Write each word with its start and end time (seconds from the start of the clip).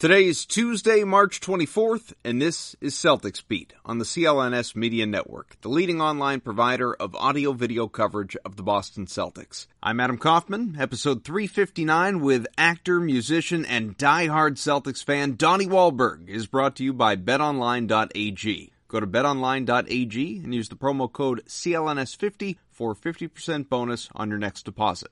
Today 0.00 0.28
is 0.28 0.46
Tuesday, 0.46 1.04
March 1.04 1.40
24th, 1.40 2.14
and 2.24 2.40
this 2.40 2.74
is 2.80 2.94
Celtics 2.94 3.46
Beat 3.46 3.74
on 3.84 3.98
the 3.98 4.06
CLNS 4.06 4.74
Media 4.74 5.04
Network, 5.04 5.60
the 5.60 5.68
leading 5.68 6.00
online 6.00 6.40
provider 6.40 6.94
of 6.94 7.14
audio 7.14 7.52
video 7.52 7.86
coverage 7.86 8.34
of 8.42 8.56
the 8.56 8.62
Boston 8.62 9.04
Celtics. 9.04 9.66
I'm 9.82 10.00
Adam 10.00 10.16
Kaufman, 10.16 10.78
episode 10.80 11.22
359 11.22 12.20
with 12.20 12.46
actor, 12.56 12.98
musician, 12.98 13.66
and 13.66 13.94
die-hard 13.98 14.56
Celtics 14.56 15.04
fan 15.04 15.36
Donnie 15.36 15.66
Wahlberg 15.66 16.30
is 16.30 16.46
brought 16.46 16.76
to 16.76 16.84
you 16.84 16.94
by 16.94 17.16
betonline.ag. 17.16 18.72
Go 18.88 19.00
to 19.00 19.06
betonline.ag 19.06 20.40
and 20.42 20.54
use 20.54 20.70
the 20.70 20.76
promo 20.76 21.12
code 21.12 21.44
CLNS50 21.46 22.56
for 22.70 22.94
50% 22.94 23.68
bonus 23.68 24.08
on 24.14 24.30
your 24.30 24.38
next 24.38 24.64
deposit. 24.64 25.10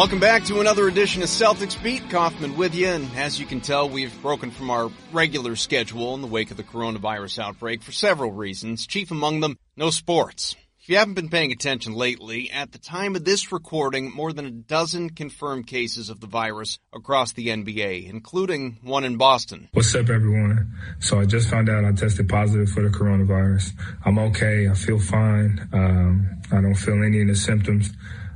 Welcome 0.00 0.18
back 0.18 0.44
to 0.44 0.60
another 0.60 0.88
edition 0.88 1.22
of 1.22 1.28
Celtics 1.28 1.80
Beat. 1.82 2.08
Kaufman 2.08 2.56
with 2.56 2.74
you, 2.74 2.86
and 2.86 3.06
as 3.18 3.38
you 3.38 3.44
can 3.44 3.60
tell, 3.60 3.86
we've 3.86 4.22
broken 4.22 4.50
from 4.50 4.70
our 4.70 4.90
regular 5.12 5.56
schedule 5.56 6.14
in 6.14 6.22
the 6.22 6.26
wake 6.26 6.50
of 6.50 6.56
the 6.56 6.62
coronavirus 6.62 7.38
outbreak 7.38 7.82
for 7.82 7.92
several 7.92 8.32
reasons, 8.32 8.86
chief 8.86 9.10
among 9.10 9.40
them, 9.40 9.58
no 9.76 9.90
sports. 9.90 10.56
If 10.80 10.88
you 10.88 10.96
haven't 10.96 11.14
been 11.14 11.28
paying 11.28 11.52
attention 11.52 11.92
lately, 11.92 12.50
at 12.50 12.72
the 12.72 12.78
time 12.78 13.14
of 13.14 13.26
this 13.26 13.52
recording, 13.52 14.10
more 14.10 14.32
than 14.32 14.46
a 14.46 14.50
dozen 14.50 15.10
confirmed 15.10 15.66
cases 15.66 16.08
of 16.08 16.20
the 16.20 16.26
virus 16.26 16.78
across 16.94 17.32
the 17.34 17.48
NBA, 17.48 18.08
including 18.08 18.78
one 18.82 19.04
in 19.04 19.18
Boston. 19.18 19.68
What's 19.74 19.94
up, 19.94 20.08
everyone? 20.08 20.78
So 21.00 21.20
I 21.20 21.26
just 21.26 21.50
found 21.50 21.68
out 21.68 21.84
I 21.84 21.92
tested 21.92 22.26
positive 22.26 22.70
for 22.70 22.82
the 22.82 22.88
coronavirus. 22.88 23.72
I'm 24.06 24.18
okay. 24.18 24.66
I 24.66 24.72
feel 24.72 24.98
fine. 24.98 25.68
Um, 25.74 26.40
I 26.50 26.62
don't 26.62 26.74
feel 26.74 27.02
any 27.04 27.20
of 27.20 27.28
the 27.28 27.36
symptoms. 27.36 27.92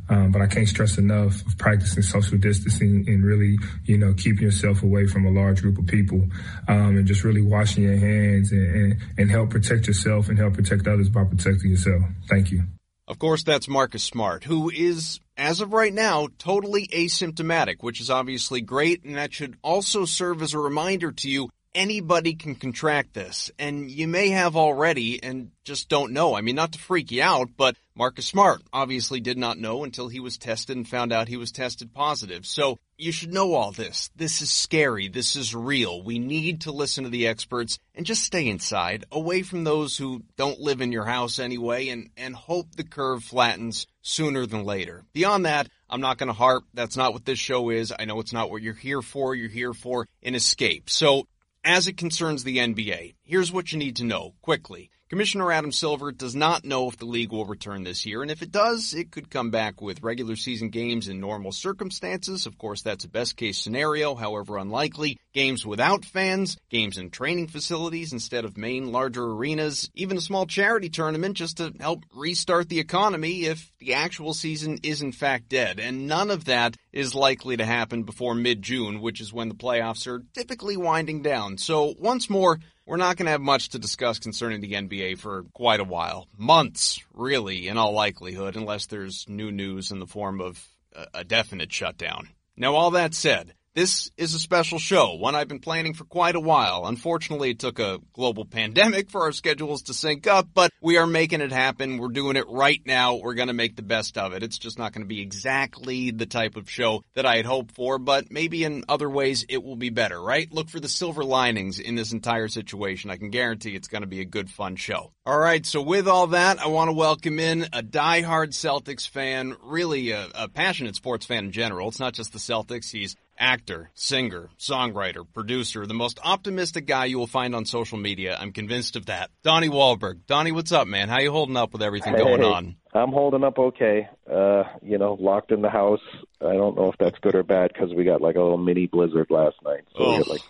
Um, 0.08 0.32
but 0.32 0.42
I 0.42 0.46
can't 0.46 0.68
stress 0.68 0.98
enough 0.98 1.46
of 1.46 1.56
practicing 1.58 2.02
social 2.02 2.38
distancing 2.38 3.04
and 3.08 3.24
really, 3.24 3.56
you 3.84 3.96
know, 3.96 4.14
keeping 4.14 4.42
yourself 4.42 4.82
away 4.82 5.06
from 5.06 5.24
a 5.26 5.30
large 5.30 5.62
group 5.62 5.78
of 5.78 5.86
people, 5.86 6.28
um, 6.68 6.96
and 6.96 7.06
just 7.06 7.24
really 7.24 7.42
washing 7.42 7.84
your 7.84 7.96
hands 7.96 8.52
and, 8.52 8.74
and, 8.74 9.02
and 9.18 9.30
help 9.30 9.50
protect 9.50 9.86
yourself 9.86 10.28
and 10.28 10.38
help 10.38 10.54
protect 10.54 10.86
others 10.86 11.08
by 11.08 11.24
protecting 11.24 11.70
yourself. 11.70 12.02
Thank 12.28 12.50
you. 12.50 12.64
Of 13.06 13.18
course, 13.18 13.42
that's 13.42 13.68
Marcus 13.68 14.02
Smart, 14.02 14.44
who 14.44 14.70
is, 14.70 15.20
as 15.36 15.60
of 15.60 15.74
right 15.74 15.92
now, 15.92 16.28
totally 16.38 16.86
asymptomatic, 16.86 17.76
which 17.80 18.00
is 18.00 18.08
obviously 18.08 18.62
great, 18.62 19.04
and 19.04 19.16
that 19.16 19.32
should 19.32 19.56
also 19.62 20.06
serve 20.06 20.40
as 20.40 20.54
a 20.54 20.58
reminder 20.58 21.12
to 21.12 21.28
you 21.28 21.50
anybody 21.74 22.34
can 22.34 22.54
contract 22.54 23.14
this, 23.14 23.50
and 23.58 23.90
you 23.90 24.06
may 24.06 24.30
have 24.30 24.56
already 24.56 25.22
and 25.22 25.50
just 25.64 25.88
don't 25.88 26.12
know. 26.12 26.36
I 26.36 26.40
mean, 26.40 26.54
not 26.54 26.72
to 26.72 26.78
freak 26.78 27.10
you 27.10 27.22
out, 27.22 27.50
but 27.56 27.76
Marcus 27.96 28.26
Smart 28.26 28.62
obviously 28.72 29.20
did 29.20 29.38
not 29.38 29.58
know 29.58 29.84
until 29.84 30.08
he 30.08 30.20
was 30.20 30.36
tested 30.36 30.76
and 30.76 30.88
found 30.88 31.12
out 31.12 31.28
he 31.28 31.36
was 31.36 31.52
tested 31.52 31.94
positive. 31.94 32.46
So 32.46 32.78
you 32.98 33.12
should 33.12 33.32
know 33.32 33.54
all 33.54 33.72
this. 33.72 34.10
This 34.14 34.42
is 34.42 34.50
scary. 34.50 35.08
This 35.08 35.36
is 35.36 35.54
real. 35.54 36.02
We 36.02 36.18
need 36.18 36.62
to 36.62 36.72
listen 36.72 37.04
to 37.04 37.10
the 37.10 37.26
experts 37.26 37.78
and 37.94 38.06
just 38.06 38.22
stay 38.22 38.46
inside, 38.46 39.04
away 39.10 39.42
from 39.42 39.64
those 39.64 39.96
who 39.96 40.22
don't 40.36 40.60
live 40.60 40.80
in 40.80 40.92
your 40.92 41.04
house 41.04 41.38
anyway, 41.38 41.88
and, 41.88 42.10
and 42.16 42.34
hope 42.34 42.74
the 42.76 42.84
curve 42.84 43.24
flattens 43.24 43.86
sooner 44.02 44.46
than 44.46 44.64
later. 44.64 45.04
Beyond 45.12 45.46
that, 45.46 45.68
I'm 45.88 46.00
not 46.00 46.18
going 46.18 46.28
to 46.28 46.32
harp. 46.32 46.64
That's 46.74 46.96
not 46.96 47.12
what 47.12 47.24
this 47.24 47.38
show 47.38 47.70
is. 47.70 47.92
I 47.96 48.04
know 48.04 48.20
it's 48.20 48.32
not 48.32 48.50
what 48.50 48.62
you're 48.62 48.74
here 48.74 49.02
for. 49.02 49.34
You're 49.34 49.48
here 49.48 49.72
for 49.72 50.08
an 50.22 50.34
escape. 50.34 50.90
So 50.90 51.26
as 51.64 51.88
it 51.88 51.96
concerns 51.96 52.44
the 52.44 52.58
NBA, 52.58 53.14
here's 53.22 53.52
what 53.52 53.72
you 53.72 53.78
need 53.78 53.96
to 53.96 54.04
know 54.04 54.34
quickly. 54.42 54.90
Commissioner 55.10 55.52
Adam 55.52 55.70
Silver 55.70 56.12
does 56.12 56.34
not 56.34 56.64
know 56.64 56.88
if 56.88 56.96
the 56.96 57.04
league 57.04 57.30
will 57.30 57.44
return 57.44 57.84
this 57.84 58.04
year, 58.04 58.22
and 58.22 58.30
if 58.30 58.42
it 58.42 58.50
does, 58.50 58.94
it 58.94 59.12
could 59.12 59.30
come 59.30 59.50
back 59.50 59.80
with 59.80 60.02
regular 60.02 60.34
season 60.34 60.70
games 60.70 61.08
in 61.08 61.20
normal 61.20 61.52
circumstances. 61.52 62.46
Of 62.46 62.58
course, 62.58 62.82
that's 62.82 63.04
a 63.04 63.08
best 63.08 63.36
case 63.36 63.58
scenario, 63.58 64.14
however 64.14 64.56
unlikely. 64.56 65.18
Games 65.34 65.64
without 65.64 66.04
fans, 66.04 66.56
games 66.70 66.98
in 66.98 67.10
training 67.10 67.48
facilities 67.48 68.12
instead 68.12 68.44
of 68.44 68.56
main 68.56 68.92
larger 68.92 69.24
arenas, 69.24 69.90
even 69.94 70.16
a 70.16 70.22
small 70.22 70.46
charity 70.46 70.88
tournament 70.88 71.36
just 71.36 71.58
to 71.58 71.72
help 71.78 72.04
restart 72.12 72.68
the 72.68 72.80
economy 72.80 73.44
if 73.44 73.70
the 73.78 73.94
actual 73.94 74.32
season 74.32 74.78
is 74.82 75.02
in 75.02 75.12
fact 75.12 75.50
dead. 75.50 75.78
And 75.78 76.08
none 76.08 76.30
of 76.30 76.46
that 76.46 76.76
is 76.94 77.14
likely 77.14 77.56
to 77.56 77.64
happen 77.64 78.04
before 78.04 78.36
mid-June, 78.36 79.00
which 79.00 79.20
is 79.20 79.32
when 79.32 79.48
the 79.48 79.54
playoffs 79.54 80.06
are 80.06 80.22
typically 80.32 80.76
winding 80.76 81.22
down. 81.22 81.58
So 81.58 81.92
once 81.98 82.30
more, 82.30 82.60
we're 82.86 82.96
not 82.96 83.16
going 83.16 83.26
to 83.26 83.32
have 83.32 83.40
much 83.40 83.70
to 83.70 83.80
discuss 83.80 84.20
concerning 84.20 84.60
the 84.60 84.74
NBA 84.74 85.18
for 85.18 85.42
quite 85.52 85.80
a 85.80 85.84
while. 85.84 86.28
Months, 86.38 87.00
really, 87.12 87.66
in 87.66 87.78
all 87.78 87.92
likelihood, 87.92 88.54
unless 88.54 88.86
there's 88.86 89.26
new 89.28 89.50
news 89.50 89.90
in 89.90 89.98
the 89.98 90.06
form 90.06 90.40
of 90.40 90.64
a 91.12 91.24
definite 91.24 91.72
shutdown. 91.72 92.28
Now, 92.56 92.76
all 92.76 92.92
that 92.92 93.12
said, 93.12 93.54
this 93.74 94.10
is 94.16 94.34
a 94.34 94.38
special 94.38 94.78
show, 94.78 95.14
one 95.14 95.34
I've 95.34 95.48
been 95.48 95.58
planning 95.58 95.94
for 95.94 96.04
quite 96.04 96.36
a 96.36 96.40
while. 96.40 96.86
Unfortunately, 96.86 97.50
it 97.50 97.58
took 97.58 97.80
a 97.80 97.98
global 98.12 98.44
pandemic 98.44 99.10
for 99.10 99.22
our 99.22 99.32
schedules 99.32 99.82
to 99.84 99.94
sync 99.94 100.28
up, 100.28 100.48
but 100.54 100.70
we 100.80 100.96
are 100.96 101.08
making 101.08 101.40
it 101.40 101.50
happen. 101.50 101.98
We're 101.98 102.08
doing 102.08 102.36
it 102.36 102.48
right 102.48 102.80
now. 102.86 103.16
We're 103.16 103.34
going 103.34 103.48
to 103.48 103.54
make 103.54 103.74
the 103.74 103.82
best 103.82 104.16
of 104.16 104.32
it. 104.32 104.44
It's 104.44 104.58
just 104.58 104.78
not 104.78 104.92
going 104.92 105.02
to 105.02 105.08
be 105.08 105.20
exactly 105.20 106.12
the 106.12 106.26
type 106.26 106.56
of 106.56 106.70
show 106.70 107.02
that 107.14 107.26
I 107.26 107.36
had 107.36 107.46
hoped 107.46 107.74
for, 107.74 107.98
but 107.98 108.30
maybe 108.30 108.62
in 108.62 108.84
other 108.88 109.10
ways 109.10 109.44
it 109.48 109.64
will 109.64 109.76
be 109.76 109.90
better, 109.90 110.22
right? 110.22 110.50
Look 110.52 110.68
for 110.68 110.78
the 110.78 110.88
silver 110.88 111.24
linings 111.24 111.80
in 111.80 111.96
this 111.96 112.12
entire 112.12 112.48
situation. 112.48 113.10
I 113.10 113.16
can 113.16 113.30
guarantee 113.30 113.74
it's 113.74 113.88
going 113.88 114.02
to 114.02 114.08
be 114.08 114.20
a 114.20 114.24
good, 114.24 114.50
fun 114.50 114.76
show. 114.76 115.12
All 115.26 115.38
right, 115.38 115.66
so 115.66 115.82
with 115.82 116.06
all 116.06 116.28
that, 116.28 116.60
I 116.60 116.68
want 116.68 116.88
to 116.88 116.94
welcome 116.94 117.40
in 117.40 117.66
a 117.72 117.82
die-hard 117.82 118.50
Celtics 118.50 119.08
fan, 119.08 119.56
really 119.62 120.12
a, 120.12 120.28
a 120.34 120.48
passionate 120.48 120.94
sports 120.94 121.26
fan 121.26 121.46
in 121.46 121.52
general. 121.52 121.88
It's 121.88 121.98
not 121.98 122.12
just 122.12 122.32
the 122.32 122.38
Celtics. 122.38 122.92
He's 122.92 123.16
actor, 123.38 123.90
singer, 123.94 124.48
songwriter, 124.58 125.24
producer, 125.32 125.86
the 125.86 125.94
most 125.94 126.18
optimistic 126.22 126.86
guy 126.86 127.06
you 127.06 127.18
will 127.18 127.26
find 127.26 127.54
on 127.54 127.64
social 127.64 127.98
media. 127.98 128.36
I'm 128.38 128.52
convinced 128.52 128.96
of 128.96 129.06
that. 129.06 129.30
Donnie 129.42 129.68
Wahlberg. 129.68 130.20
Donnie, 130.26 130.52
what's 130.52 130.72
up, 130.72 130.86
man? 130.86 131.08
How 131.08 131.20
you 131.20 131.30
holding 131.30 131.56
up 131.56 131.72
with 131.72 131.82
everything 131.82 132.14
hey, 132.14 132.22
going 132.22 132.42
on? 132.42 132.76
I'm 132.92 133.10
holding 133.10 133.44
up 133.44 133.58
okay. 133.58 134.08
Uh, 134.30 134.64
you 134.82 134.98
know, 134.98 135.16
locked 135.18 135.50
in 135.50 135.62
the 135.62 135.70
house. 135.70 136.02
I 136.40 136.52
don't 136.52 136.76
know 136.76 136.90
if 136.90 136.98
that's 136.98 137.18
good 137.20 137.34
or 137.34 137.42
bad 137.42 137.72
because 137.72 137.92
we 137.94 138.04
got 138.04 138.20
like 138.20 138.36
a 138.36 138.40
little 138.40 138.58
mini 138.58 138.86
blizzard 138.86 139.26
last 139.30 139.56
night. 139.64 139.82
So 139.96 140.10
we 140.10 140.18
got 140.18 140.28
like 140.28 140.42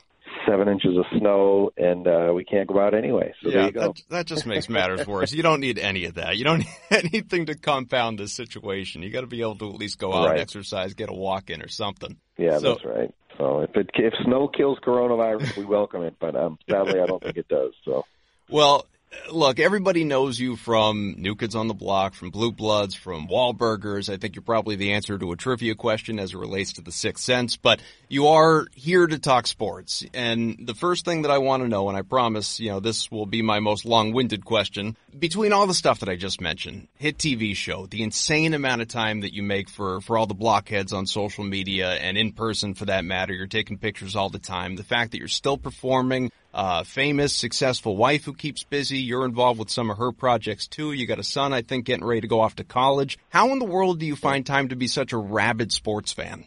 seven 0.48 0.68
inches 0.68 0.96
of 0.96 1.04
snow, 1.18 1.70
and 1.76 2.06
uh, 2.06 2.32
we 2.34 2.44
can't 2.44 2.68
go 2.68 2.80
out 2.80 2.94
anyway. 2.94 3.34
So 3.42 3.50
yeah, 3.50 3.70
that, 3.70 4.02
that, 4.10 4.26
just 4.26 4.46
makes 4.46 4.68
matters 4.68 5.06
worse. 5.06 5.32
You 5.32 5.42
don't 5.42 5.60
need 5.60 5.78
any 5.78 6.04
of 6.06 6.14
that. 6.14 6.36
You 6.36 6.44
don't 6.44 6.58
need 6.60 6.76
anything 6.90 7.46
to 7.46 7.54
compound 7.54 8.18
this 8.18 8.32
situation. 8.32 9.02
You 9.02 9.10
got 9.10 9.22
to 9.22 9.26
be 9.26 9.40
able 9.40 9.56
to 9.56 9.70
at 9.70 9.76
least 9.76 9.98
go 9.98 10.12
out, 10.12 10.28
right. 10.28 10.40
exercise, 10.40 10.94
get 10.94 11.10
a 11.10 11.14
walk 11.14 11.50
in 11.50 11.62
or 11.62 11.68
something. 11.68 12.16
Yeah, 12.36 12.58
so, 12.58 12.74
that's 12.74 12.84
right. 12.84 13.14
So 13.38 13.60
if 13.60 13.76
it 13.76 13.90
if 13.94 14.14
snow 14.24 14.48
kills 14.48 14.78
coronavirus, 14.84 15.56
we 15.56 15.64
welcome 15.64 16.02
it. 16.02 16.16
But 16.20 16.36
um, 16.36 16.58
sadly, 16.70 17.00
I 17.00 17.06
don't 17.06 17.22
think 17.22 17.36
it 17.36 17.48
does. 17.48 17.72
So. 17.84 18.04
Well, 18.48 18.86
look, 19.30 19.58
everybody 19.58 20.04
knows 20.04 20.38
you 20.38 20.56
from 20.56 21.14
New 21.18 21.34
Kids 21.34 21.54
on 21.54 21.68
the 21.68 21.74
Block, 21.74 22.14
from 22.14 22.30
Blue 22.30 22.52
Bloods, 22.52 22.94
from 22.94 23.28
Wahlburgers. 23.28 24.12
I 24.12 24.16
think 24.16 24.34
you're 24.34 24.42
probably 24.42 24.76
the 24.76 24.92
answer 24.92 25.18
to 25.18 25.32
a 25.32 25.36
trivia 25.36 25.74
question 25.74 26.18
as 26.18 26.32
it 26.32 26.38
relates 26.38 26.74
to 26.74 26.82
the 26.82 26.92
Sixth 26.92 27.24
Sense, 27.24 27.56
but 27.56 27.80
you 28.08 28.28
are 28.28 28.66
here 28.74 29.06
to 29.06 29.18
talk 29.18 29.46
sports. 29.46 30.04
And 30.14 30.66
the 30.66 30.74
first 30.74 31.04
thing 31.04 31.22
that 31.22 31.30
I 31.30 31.38
want 31.38 31.62
to 31.62 31.68
know, 31.68 31.88
and 31.88 31.98
I 31.98 32.02
promise, 32.02 32.60
you 32.60 32.70
know, 32.70 32.80
this 32.80 33.10
will 33.10 33.26
be 33.26 33.42
my 33.42 33.60
most 33.60 33.84
long-winded 33.84 34.44
question, 34.44 34.96
between 35.18 35.52
all 35.52 35.66
the 35.66 35.74
stuff 35.74 36.00
that 36.00 36.08
I 36.08 36.16
just 36.16 36.40
mentioned, 36.40 36.88
hit 36.96 37.18
TV 37.18 37.54
show, 37.54 37.86
the 37.86 38.02
insane 38.02 38.54
amount 38.54 38.82
of 38.82 38.88
time 38.88 39.20
that 39.20 39.32
you 39.32 39.42
make 39.42 39.68
for, 39.68 40.00
for 40.00 40.18
all 40.18 40.26
the 40.26 40.34
blockheads 40.34 40.92
on 40.92 41.06
social 41.06 41.44
media 41.44 41.92
and 41.94 42.18
in 42.18 42.32
person 42.32 42.74
for 42.74 42.86
that 42.86 43.04
matter, 43.04 43.32
you're 43.32 43.46
taking 43.46 43.78
pictures 43.78 44.16
all 44.16 44.30
the 44.30 44.38
time, 44.38 44.76
the 44.76 44.82
fact 44.82 45.12
that 45.12 45.18
you're 45.18 45.28
still 45.28 45.56
performing, 45.56 46.30
uh, 46.54 46.84
famous, 46.84 47.34
successful 47.34 47.96
wife 47.96 48.24
who 48.24 48.32
keeps 48.32 48.62
busy. 48.62 48.98
You're 48.98 49.24
involved 49.24 49.58
with 49.58 49.70
some 49.70 49.90
of 49.90 49.98
her 49.98 50.12
projects 50.12 50.68
too. 50.68 50.92
You 50.92 51.04
got 51.04 51.18
a 51.18 51.24
son, 51.24 51.52
I 51.52 51.62
think, 51.62 51.84
getting 51.84 52.04
ready 52.04 52.20
to 52.20 52.28
go 52.28 52.40
off 52.40 52.54
to 52.56 52.64
college. 52.64 53.18
How 53.30 53.52
in 53.52 53.58
the 53.58 53.64
world 53.64 53.98
do 53.98 54.06
you 54.06 54.14
find 54.14 54.46
time 54.46 54.68
to 54.68 54.76
be 54.76 54.86
such 54.86 55.12
a 55.12 55.18
rabid 55.18 55.72
sports 55.72 56.12
fan? 56.12 56.44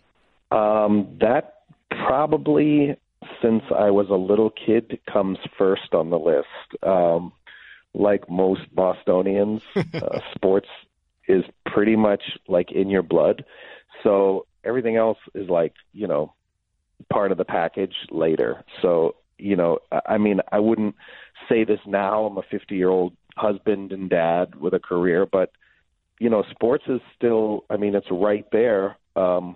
Um, 0.50 1.18
that 1.20 1.64
probably, 1.92 2.96
since 3.42 3.64
I 3.78 3.92
was 3.92 4.08
a 4.10 4.16
little 4.16 4.50
kid, 4.50 4.98
comes 5.12 5.38
first 5.58 5.94
on 5.94 6.10
the 6.10 6.18
list. 6.18 6.84
Um, 6.84 7.34
like 7.94 8.30
most 8.30 8.62
Bostonians, 8.74 9.62
uh, 9.76 10.20
sports 10.36 10.70
is 11.28 11.44
pretty 11.66 11.98
much 11.98 12.24
like 12.48 12.72
in 12.72 12.90
your 12.90 13.04
blood. 13.04 13.44
So 14.04 14.46
everything 14.64 14.96
else 14.96 15.18
is 15.36 15.50
like, 15.50 15.74
you 15.92 16.08
know, 16.08 16.34
part 17.12 17.34
of 17.34 17.38
the 17.38 17.46
package 17.46 17.96
later. 18.10 18.64
So 18.82 19.16
you 19.38 19.56
know, 19.56 19.80
I 20.06 20.18
mean, 20.18 20.42
I 20.52 20.60
wouldn't 20.60 20.96
say 21.50 21.64
this 21.64 21.80
now. 21.86 22.26
I'm 22.26 22.38
a 22.38 22.44
50 22.50 22.76
year 22.76 22.90
old 22.90 23.14
husband 23.36 23.92
and 23.92 24.10
dad 24.10 24.56
with 24.56 24.74
a 24.74 24.80
career, 24.80 25.26
but 25.26 25.52
you 26.20 26.30
know, 26.30 26.44
sports 26.50 26.86
is 26.88 27.02
still. 27.16 27.66
I 27.70 27.78
mean, 27.78 27.96
it's 27.96 28.08
right 28.10 28.46
there 28.52 28.98
um, 29.16 29.56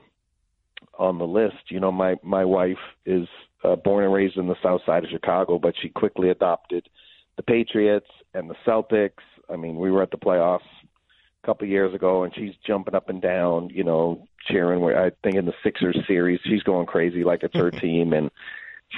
on 0.98 1.18
the 1.18 1.26
list. 1.26 1.70
You 1.70 1.80
know, 1.80 1.92
my 1.92 2.16
my 2.24 2.46
wife 2.46 2.78
is 3.06 3.28
uh, 3.64 3.76
born 3.76 4.04
and 4.04 4.14
raised 4.14 4.38
in 4.38 4.48
the 4.48 4.56
South 4.62 4.82
Side 4.86 5.04
of 5.04 5.10
Chicago, 5.10 5.58
but 5.58 5.74
she 5.82 5.90
quickly 5.90 6.30
adopted 6.30 6.88
the 7.38 7.44
Patriots 7.44 8.10
and 8.34 8.50
the 8.50 8.56
Celtics. 8.66 9.24
I 9.52 9.56
mean, 9.56 9.78
we 9.78 9.92
were 9.92 10.04
at 10.04 10.12
the 10.12 10.18
playoffs 10.18 10.60
a 11.44 11.48
couple 11.48 11.66
of 11.66 11.72
years 11.72 11.94
ago, 11.94 12.24
and 12.24 12.34
she's 12.36 12.54
jumping 12.66 12.96
up 12.96 13.10
and 13.10 13.22
down, 13.22 13.70
you 13.70 13.84
know, 13.84 14.28
cheering. 14.48 14.84
I 14.96 15.12
think 15.24 15.36
in 15.36 15.46
the 15.46 15.54
Sixers 15.64 15.98
series, 16.08 16.40
she's 16.44 16.64
going 16.64 16.86
crazy 16.86 17.24
like 17.24 17.44
it's 17.44 17.56
her 17.56 17.72
team, 17.72 18.14
and 18.14 18.30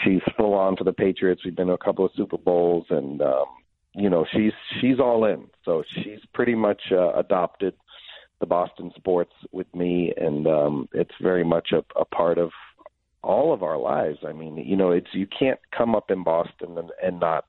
she's 0.03 0.21
full 0.37 0.53
on 0.53 0.75
for 0.75 0.83
the 0.83 0.93
Patriots. 0.93 1.41
We've 1.43 1.55
been 1.55 1.67
to 1.67 1.73
a 1.73 1.77
couple 1.77 2.05
of 2.05 2.11
Super 2.15 2.37
Bowls, 2.37 2.85
and 2.89 3.21
um, 3.21 3.45
you 3.93 4.09
know, 4.09 4.25
she's 4.31 4.53
she's 4.81 4.99
all 4.99 5.25
in. 5.25 5.47
So 5.65 5.83
she's 5.95 6.19
pretty 6.33 6.55
much 6.55 6.81
uh, 6.91 7.13
adopted 7.13 7.75
the 8.39 8.45
Boston 8.45 8.91
sports 8.95 9.33
with 9.51 9.73
me, 9.73 10.13
and 10.17 10.47
um, 10.47 10.89
it's 10.93 11.15
very 11.21 11.43
much 11.43 11.69
a, 11.71 11.83
a 11.99 12.05
part 12.05 12.37
of 12.37 12.51
all 13.21 13.53
of 13.53 13.63
our 13.63 13.77
lives. 13.77 14.19
I 14.27 14.33
mean, 14.33 14.57
you 14.57 14.75
know, 14.75 14.91
it's 14.91 15.07
you 15.13 15.27
can't 15.27 15.59
come 15.75 15.95
up 15.95 16.11
in 16.11 16.23
Boston 16.23 16.77
and, 16.77 16.91
and 17.01 17.19
not 17.19 17.45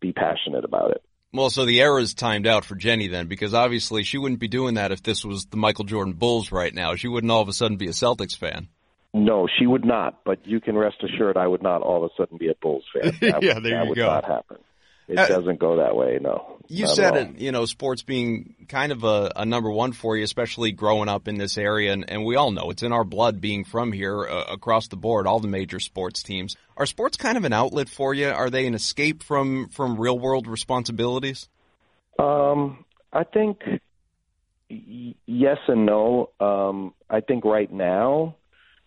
be 0.00 0.12
passionate 0.12 0.64
about 0.64 0.92
it. 0.92 1.02
Well, 1.32 1.50
so 1.50 1.64
the 1.64 1.80
era's 1.80 2.14
timed 2.14 2.46
out 2.46 2.64
for 2.64 2.76
Jenny 2.76 3.08
then, 3.08 3.26
because 3.26 3.52
obviously 3.52 4.04
she 4.04 4.16
wouldn't 4.16 4.40
be 4.40 4.48
doing 4.48 4.74
that 4.74 4.92
if 4.92 5.02
this 5.02 5.24
was 5.24 5.46
the 5.46 5.56
Michael 5.56 5.84
Jordan 5.84 6.14
Bulls 6.14 6.52
right 6.52 6.72
now. 6.72 6.94
She 6.94 7.08
wouldn't 7.08 7.30
all 7.30 7.42
of 7.42 7.48
a 7.48 7.52
sudden 7.52 7.76
be 7.76 7.88
a 7.88 7.90
Celtics 7.90 8.36
fan. 8.36 8.68
No, 9.24 9.48
she 9.58 9.66
would 9.66 9.84
not. 9.84 10.24
But 10.24 10.46
you 10.46 10.60
can 10.60 10.76
rest 10.76 10.96
assured, 11.02 11.36
I 11.36 11.46
would 11.46 11.62
not 11.62 11.82
all 11.82 12.04
of 12.04 12.10
a 12.10 12.14
sudden 12.16 12.38
be 12.38 12.48
a 12.48 12.54
Bulls 12.54 12.84
fan. 12.92 13.12
That, 13.20 13.42
yeah, 13.42 13.54
there 13.60 13.78
that 13.78 13.82
you 13.84 13.88
would 13.90 13.96
go. 13.96 14.06
not 14.06 14.24
happen. 14.24 14.58
It 15.08 15.18
Uh, 15.18 15.28
doesn't 15.28 15.60
go 15.60 15.76
that 15.76 15.94
way. 15.94 16.18
No. 16.20 16.58
You 16.68 16.88
said 16.88 17.16
it, 17.16 17.38
you 17.38 17.52
know, 17.52 17.64
sports 17.64 18.02
being 18.02 18.56
kind 18.68 18.90
of 18.90 19.04
a, 19.04 19.30
a 19.36 19.44
number 19.46 19.70
one 19.70 19.92
for 19.92 20.16
you, 20.16 20.24
especially 20.24 20.72
growing 20.72 21.08
up 21.08 21.28
in 21.28 21.36
this 21.38 21.56
area, 21.56 21.92
and, 21.92 22.04
and 22.10 22.24
we 22.24 22.34
all 22.34 22.50
know 22.50 22.70
it's 22.70 22.82
in 22.82 22.90
our 22.92 23.04
blood 23.04 23.40
being 23.40 23.62
from 23.64 23.92
here 23.92 24.26
uh, 24.26 24.44
across 24.50 24.88
the 24.88 24.96
board, 24.96 25.28
all 25.28 25.38
the 25.38 25.46
major 25.46 25.78
sports 25.78 26.24
teams. 26.24 26.56
Are 26.76 26.84
sports 26.86 27.16
kind 27.16 27.38
of 27.38 27.44
an 27.44 27.52
outlet 27.52 27.88
for 27.88 28.14
you? 28.14 28.26
Are 28.28 28.50
they 28.50 28.66
an 28.66 28.74
escape 28.74 29.22
from, 29.22 29.68
from 29.68 29.96
real 29.96 30.18
world 30.18 30.48
responsibilities? 30.48 31.48
Um, 32.18 32.84
I 33.12 33.22
think 33.22 33.60
y- 34.68 35.14
yes 35.26 35.58
and 35.68 35.86
no. 35.86 36.30
Um, 36.40 36.94
I 37.08 37.20
think 37.20 37.44
right 37.44 37.72
now, 37.72 38.34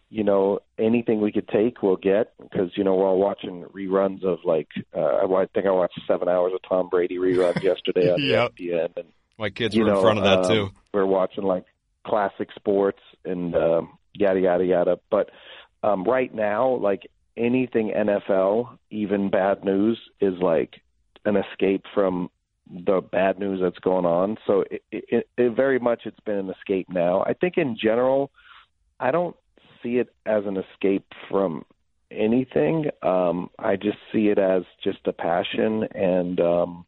you 0.10 0.24
know, 0.24 0.60
anything 0.78 1.22
we 1.22 1.32
could 1.32 1.48
take, 1.48 1.84
we'll 1.84 1.96
get 1.96 2.34
because 2.42 2.72
you 2.76 2.84
know 2.84 2.96
we're 2.96 3.08
all 3.08 3.20
watching 3.20 3.64
reruns 3.76 4.24
of 4.24 4.40
like 4.44 4.68
uh, 4.96 5.00
I 5.26 5.46
think 5.54 5.68
I 5.68 5.72
watched 5.72 6.00
seven 6.08 6.28
hours 6.28 6.52
of 6.54 6.62
Tom 6.68 6.90
Brady 6.90 7.18
reruns 7.18 7.62
yesterday 7.64 8.12
on 8.12 8.22
Yep. 8.22 8.56
ESPN, 8.56 8.98
and 8.98 9.06
My 9.38 9.50
kids 9.50 9.78
were 9.78 9.86
know, 9.86 9.98
in 9.98 10.02
front 10.02 10.20
of 10.20 10.26
that 10.26 10.40
um, 10.46 10.52
too. 10.52 10.70
We're 10.94 11.06
watching 11.06 11.44
like 11.44 11.66
classic 12.06 12.50
sports 12.56 13.00
and 13.24 13.56
um, 13.56 13.98
yada 14.14 14.40
yada 14.40 14.66
yada. 14.66 15.00
But 15.12 15.30
um, 15.84 16.04
right 16.04 16.34
now, 16.34 16.76
like 16.78 17.10
anything 17.38 17.94
NFL, 17.96 18.78
even 18.90 19.30
bad 19.30 19.64
news 19.64 20.00
is 20.20 20.34
like 20.42 20.82
an 21.26 21.38
escape 21.38 21.86
from 21.94 22.32
the 22.68 23.02
bad 23.02 23.40
news 23.40 23.60
that's 23.62 23.80
going 23.80 24.06
on. 24.06 24.38
So 24.48 24.64
it, 24.70 24.84
it, 24.92 25.30
it 25.38 25.56
very 25.56 25.80
much 25.80 26.02
it's 26.06 26.20
been 26.22 26.38
an 26.38 26.50
escape 26.50 26.88
now. 26.90 27.24
I 27.24 27.34
think 27.34 27.58
in 27.58 27.78
general, 27.82 28.32
I 29.00 29.12
don't 29.12 29.36
see 29.84 29.98
it 29.98 30.14
as 30.26 30.46
an 30.46 30.58
escape 30.58 31.06
from 31.30 31.66
anything. 32.12 32.86
Um, 33.04 33.50
I 33.60 33.76
just 33.76 33.98
see 34.12 34.28
it 34.28 34.40
as 34.40 34.64
just 34.84 35.00
a 35.06 35.14
passion 35.14 35.84
and 35.94 36.40
um, 36.40 36.86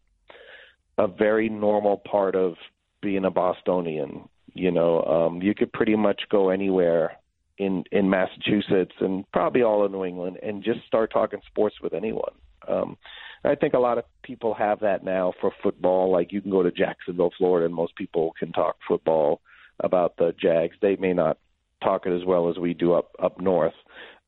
a 0.98 1.08
very 1.08 1.50
normal 1.50 1.98
part 1.98 2.36
of 2.36 2.56
being 3.02 3.26
a 3.26 3.32
Bostonian. 3.32 4.28
You 4.54 4.72
know, 4.72 5.04
um, 5.04 5.42
you 5.42 5.54
could 5.56 5.72
pretty 5.72 5.96
much 5.96 6.24
go 6.30 6.50
anywhere 6.50 7.18
in 7.58 7.84
in 7.92 8.10
Massachusetts 8.10 8.96
and 9.00 9.30
probably 9.32 9.64
all 9.64 9.86
of 9.86 9.92
New 9.92 10.04
England 10.04 10.38
and 10.42 10.64
just 10.64 10.80
start 10.88 11.12
talking 11.12 11.40
sports 11.48 11.76
with 11.82 11.94
anyone. 11.94 12.34
Um, 12.68 12.98
I 13.44 13.56
think 13.56 13.74
a 13.74 13.80
lot 13.80 13.98
of 13.98 14.06
people 14.24 14.54
have 14.54 14.80
that 14.82 15.04
now 15.04 15.34
for 15.42 15.52
football. 15.64 16.12
Like 16.12 16.32
you 16.32 16.42
can 16.42 16.52
go 16.52 16.64
to 16.64 16.72
Jacksonville, 16.72 17.32
Florida, 17.38 17.66
and 17.66 17.74
most 17.74 17.96
people 17.96 18.34
can 18.38 18.52
talk 18.52 18.76
football 18.88 19.42
about 19.80 20.16
the 20.18 20.34
Jags. 20.40 20.76
They 20.82 20.96
may 20.96 21.14
not 21.14 21.38
talk 21.84 22.06
it 22.06 22.14
as 22.14 22.26
well 22.26 22.50
as 22.50 22.58
we 22.58 22.74
do 22.74 22.94
up 22.94 23.12
up 23.22 23.40
north, 23.40 23.74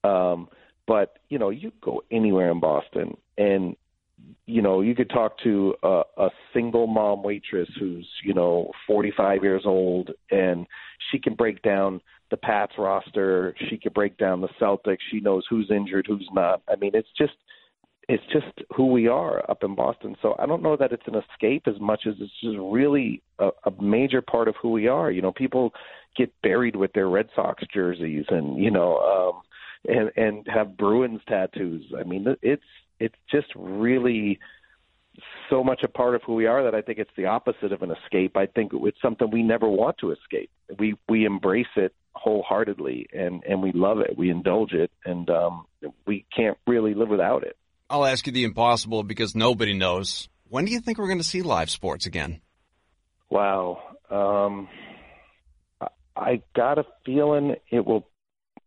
um, 0.03 0.47
but 0.87 1.19
you 1.29 1.39
know 1.39 1.49
you 1.49 1.71
go 1.81 2.03
anywhere 2.11 2.51
in 2.51 2.59
Boston 2.59 3.15
and 3.37 3.75
you 4.45 4.61
know 4.61 4.81
you 4.81 4.95
could 4.95 5.09
talk 5.09 5.37
to 5.43 5.75
a, 5.83 6.01
a 6.17 6.29
single 6.53 6.87
mom 6.87 7.23
waitress 7.23 7.69
who's 7.79 8.07
you 8.23 8.33
know 8.33 8.71
45 8.87 9.43
years 9.43 9.63
old 9.65 10.11
and 10.31 10.65
she 11.11 11.19
can 11.19 11.35
break 11.35 11.61
down 11.61 12.01
the 12.33 12.37
Pats 12.37 12.73
roster. 12.79 13.53
She 13.69 13.77
could 13.77 13.93
break 13.93 14.17
down 14.17 14.41
the 14.41 14.49
Celtics. 14.59 14.97
She 15.11 15.19
knows 15.19 15.43
who's 15.47 15.69
injured, 15.69 16.07
who's 16.07 16.27
not. 16.33 16.63
I 16.67 16.75
mean, 16.75 16.91
it's 16.95 17.09
just 17.15 17.33
it's 18.09 18.23
just 18.33 18.67
who 18.75 18.87
we 18.87 19.07
are 19.07 19.49
up 19.49 19.63
in 19.63 19.75
Boston. 19.75 20.15
So 20.21 20.35
I 20.39 20.45
don't 20.45 20.63
know 20.63 20.75
that 20.75 20.91
it's 20.91 21.07
an 21.07 21.15
escape 21.15 21.67
as 21.67 21.79
much 21.79 22.01
as 22.07 22.15
it's 22.19 22.33
just 22.41 22.57
really 22.59 23.21
a, 23.39 23.49
a 23.65 23.81
major 23.81 24.21
part 24.21 24.47
of 24.47 24.55
who 24.61 24.71
we 24.71 24.87
are. 24.87 25.11
You 25.11 25.21
know, 25.21 25.31
people 25.31 25.73
get 26.15 26.33
buried 26.41 26.75
with 26.75 26.93
their 26.93 27.09
Red 27.09 27.29
Sox 27.35 27.63
jerseys 27.73 28.25
and 28.29 28.57
you 28.57 28.71
know 28.71 28.97
um 28.97 29.41
and 29.87 30.11
and 30.15 30.47
have 30.47 30.77
Bruins 30.77 31.21
tattoos. 31.27 31.91
I 31.97 32.03
mean, 32.03 32.25
it's 32.41 32.63
it's 32.99 33.15
just 33.31 33.47
really 33.55 34.39
so 35.49 35.63
much 35.63 35.83
a 35.83 35.87
part 35.87 36.15
of 36.15 36.23
who 36.23 36.33
we 36.33 36.47
are 36.47 36.63
that 36.63 36.73
I 36.73 36.81
think 36.81 36.97
it's 36.97 37.11
the 37.15 37.25
opposite 37.25 37.71
of 37.71 37.81
an 37.81 37.91
escape. 37.91 38.35
I 38.35 38.47
think 38.47 38.71
it's 38.73 39.01
something 39.01 39.29
we 39.29 39.43
never 39.43 39.67
want 39.67 39.97
to 39.99 40.11
escape. 40.11 40.49
We 40.79 40.95
we 41.09 41.25
embrace 41.25 41.67
it 41.75 41.93
wholeheartedly 42.13 43.07
and 43.13 43.43
and 43.43 43.61
we 43.61 43.71
love 43.71 43.99
it. 43.99 44.17
We 44.17 44.29
indulge 44.29 44.73
it 44.73 44.91
and 45.05 45.29
um 45.29 45.65
we 46.05 46.25
can't 46.35 46.57
really 46.65 46.93
live 46.93 47.09
without 47.09 47.43
it. 47.43 47.57
I'll 47.89 48.05
ask 48.05 48.25
you 48.25 48.33
the 48.33 48.43
impossible 48.43 49.03
because 49.03 49.35
nobody 49.35 49.73
knows. 49.73 50.29
When 50.47 50.65
do 50.65 50.71
you 50.71 50.79
think 50.79 50.97
we're 50.97 51.07
going 51.07 51.19
to 51.19 51.23
see 51.23 51.41
live 51.41 51.69
sports 51.69 52.05
again? 52.05 52.41
Wow. 53.29 53.81
Um, 54.09 54.67
I- 56.15 56.41
got 56.55 56.77
a 56.77 56.85
feeling 57.05 57.55
it 57.69 57.85
will 57.85 58.07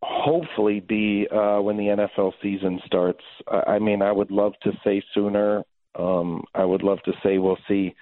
hopefully 0.03 0.81
be 0.81 1.27
uh, 1.31 1.61
when 1.61 1.77
the 1.77 1.85
NFL 1.85 2.33
season 2.43 2.81
starts. 2.87 3.23
I 3.49 3.75
I 3.75 3.79
mean, 3.79 4.03
I 4.03 4.13
would 4.13 4.31
love 4.31 4.53
to 4.63 4.73
say 4.85 5.03
sooner. 5.15 5.63
Um, 5.95 6.45
I 6.55 6.65
would 6.65 6.83
love 6.83 6.99
to 7.05 7.13
say 7.23 7.39
we'll 7.39 7.59
see 7.67 7.95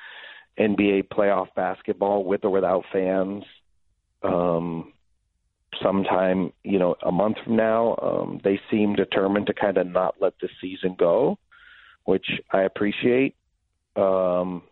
NBA 0.58 1.08
playoff 1.08 1.48
basketball 1.54 2.24
with 2.24 2.44
or 2.44 2.50
without 2.50 2.84
fans. 2.92 3.44
Um, 4.22 4.92
sometime, 5.82 6.52
you 6.62 6.78
know, 6.78 6.96
a 7.04 7.12
month 7.12 7.36
from 7.44 7.56
now. 7.56 7.96
Um, 8.02 8.40
they 8.44 8.60
seem 8.70 8.94
determined 8.94 9.46
to 9.46 9.54
kind 9.54 9.76
of 9.76 9.86
not 9.86 10.16
let 10.20 10.34
the 10.40 10.48
season 10.60 10.96
go, 10.98 11.38
which 12.04 12.26
I 12.52 12.62
appreciate. 12.62 13.34
Um, 13.96 14.62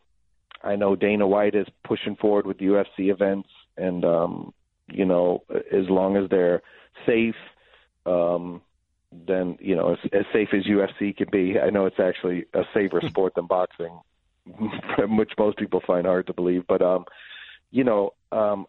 I 0.63 0.77
know 0.77 0.97
Dana 0.97 1.27
White 1.27 1.55
is 1.55 1.67
pushing 1.85 2.17
forward 2.17 2.47
with 2.47 2.59
UFC 2.59 3.11
events, 3.11 3.49
and 3.77 4.05
um, 4.05 4.55
you 4.93 5.05
know, 5.05 5.43
as 5.51 5.89
long 5.89 6.17
as 6.17 6.29
they're 6.31 6.63
safe, 7.07 7.35
um, 8.07 8.61
then 9.27 9.57
you 9.61 9.77
know, 9.77 9.93
as, 9.93 9.99
as 10.13 10.25
safe 10.33 10.49
as 10.53 10.65
UFC 10.65 11.17
can 11.17 11.29
be. 11.31 11.59
I 11.59 11.71
know 11.71 11.87
it's 11.87 12.01
actually 12.01 12.47
a 12.55 12.63
safer 12.75 13.01
sport 13.09 13.35
than 13.35 13.47
boxing, 13.47 14.01
which 14.99 15.33
most 15.39 15.59
people 15.59 15.83
find 15.87 16.07
hard 16.07 16.27
to 16.29 16.33
believe. 16.33 16.65
But 16.67 16.83
um, 16.83 17.05
you 17.71 17.85
know, 17.85 18.15
um, 18.31 18.67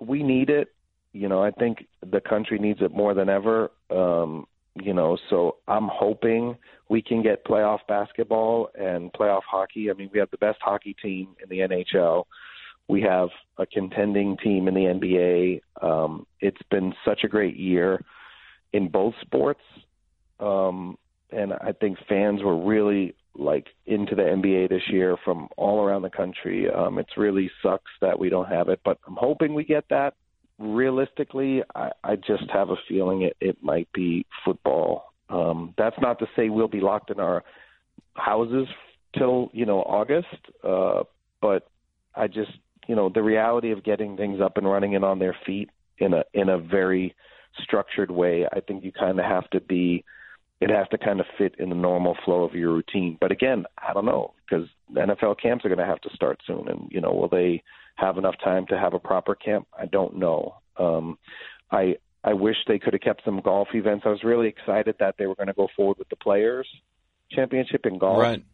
we 0.00 0.22
need 0.22 0.50
it. 0.50 0.72
You 1.12 1.28
know, 1.28 1.42
I 1.42 1.50
think 1.50 1.86
the 2.08 2.20
country 2.20 2.58
needs 2.58 2.80
it 2.82 2.92
more 2.92 3.14
than 3.14 3.28
ever. 3.28 3.70
Um, 3.90 4.46
you 4.74 4.94
know, 4.94 5.18
so 5.28 5.56
I'm 5.66 5.88
hoping 5.92 6.56
we 6.88 7.02
can 7.02 7.22
get 7.22 7.44
playoff 7.44 7.80
basketball 7.88 8.70
and 8.78 9.12
playoff 9.12 9.42
hockey. 9.48 9.90
I 9.90 9.94
mean, 9.94 10.10
we 10.12 10.20
have 10.20 10.30
the 10.30 10.38
best 10.38 10.58
hockey 10.60 10.94
team 10.94 11.36
in 11.42 11.48
the 11.48 11.58
NHL. 11.60 12.24
We 12.90 13.02
have 13.02 13.28
a 13.56 13.66
contending 13.66 14.36
team 14.38 14.66
in 14.66 14.74
the 14.74 14.80
NBA. 14.80 15.60
Um, 15.80 16.26
it's 16.40 16.60
been 16.72 16.92
such 17.04 17.20
a 17.22 17.28
great 17.28 17.56
year 17.56 18.04
in 18.72 18.88
both 18.88 19.14
sports. 19.20 19.60
Um, 20.40 20.98
and 21.30 21.52
I 21.52 21.70
think 21.80 21.98
fans 22.08 22.42
were 22.42 22.60
really 22.60 23.14
like 23.36 23.68
into 23.86 24.16
the 24.16 24.22
NBA 24.22 24.70
this 24.70 24.82
year 24.88 25.16
from 25.24 25.46
all 25.56 25.84
around 25.84 26.02
the 26.02 26.10
country. 26.10 26.68
Um, 26.68 26.98
it's 26.98 27.16
really 27.16 27.48
sucks 27.62 27.92
that 28.00 28.18
we 28.18 28.28
don't 28.28 28.48
have 28.48 28.68
it, 28.68 28.80
but 28.84 28.98
I'm 29.06 29.16
hoping 29.16 29.54
we 29.54 29.62
get 29.62 29.84
that. 29.90 30.14
Realistically, 30.58 31.62
I, 31.76 31.90
I 32.02 32.16
just 32.16 32.50
have 32.52 32.70
a 32.70 32.76
feeling 32.88 33.22
it, 33.22 33.36
it 33.40 33.62
might 33.62 33.88
be 33.94 34.26
football. 34.44 35.12
Um, 35.28 35.74
that's 35.78 35.96
not 36.02 36.18
to 36.18 36.26
say 36.34 36.48
we'll 36.48 36.66
be 36.66 36.80
locked 36.80 37.10
in 37.10 37.20
our 37.20 37.44
houses 38.14 38.66
till 39.16 39.48
you 39.52 39.64
know 39.64 39.78
August, 39.82 40.26
uh, 40.64 41.04
but 41.40 41.68
I 42.16 42.26
just 42.26 42.50
you 42.90 42.96
know 42.96 43.08
the 43.08 43.22
reality 43.22 43.70
of 43.70 43.84
getting 43.84 44.16
things 44.16 44.40
up 44.40 44.56
and 44.56 44.68
running 44.68 44.96
and 44.96 45.04
on 45.04 45.20
their 45.20 45.36
feet 45.46 45.70
in 45.98 46.12
a 46.12 46.24
in 46.34 46.48
a 46.48 46.58
very 46.58 47.14
structured 47.62 48.10
way. 48.10 48.46
I 48.52 48.58
think 48.58 48.82
you 48.82 48.90
kind 48.90 49.20
of 49.20 49.24
have 49.24 49.48
to 49.50 49.60
be 49.60 50.04
it 50.60 50.70
has 50.70 50.88
to 50.88 50.98
kind 50.98 51.20
of 51.20 51.26
fit 51.38 51.54
in 51.60 51.68
the 51.68 51.76
normal 51.76 52.16
flow 52.24 52.42
of 52.42 52.54
your 52.54 52.72
routine. 52.72 53.16
But 53.20 53.30
again, 53.30 53.64
I 53.78 53.92
don't 53.92 54.06
know 54.06 54.34
because 54.42 54.66
NFL 54.92 55.40
camps 55.40 55.64
are 55.64 55.68
going 55.68 55.78
to 55.78 55.86
have 55.86 56.00
to 56.00 56.10
start 56.16 56.40
soon, 56.44 56.66
and 56.66 56.88
you 56.90 57.00
know, 57.00 57.12
will 57.12 57.28
they 57.28 57.62
have 57.94 58.18
enough 58.18 58.34
time 58.42 58.66
to 58.70 58.76
have 58.76 58.92
a 58.92 58.98
proper 58.98 59.36
camp? 59.36 59.68
I 59.78 59.86
don't 59.86 60.16
know. 60.16 60.56
Um, 60.76 61.16
I 61.70 61.94
I 62.24 62.32
wish 62.32 62.56
they 62.66 62.80
could 62.80 62.94
have 62.94 63.02
kept 63.02 63.24
some 63.24 63.40
golf 63.40 63.68
events. 63.72 64.02
I 64.04 64.08
was 64.08 64.24
really 64.24 64.48
excited 64.48 64.96
that 64.98 65.14
they 65.16 65.28
were 65.28 65.36
going 65.36 65.46
to 65.46 65.52
go 65.52 65.68
forward 65.76 65.98
with 65.98 66.08
the 66.08 66.16
Players 66.16 66.66
Championship 67.30 67.86
in 67.86 67.98
golf. 67.98 68.18
Right. 68.18 68.44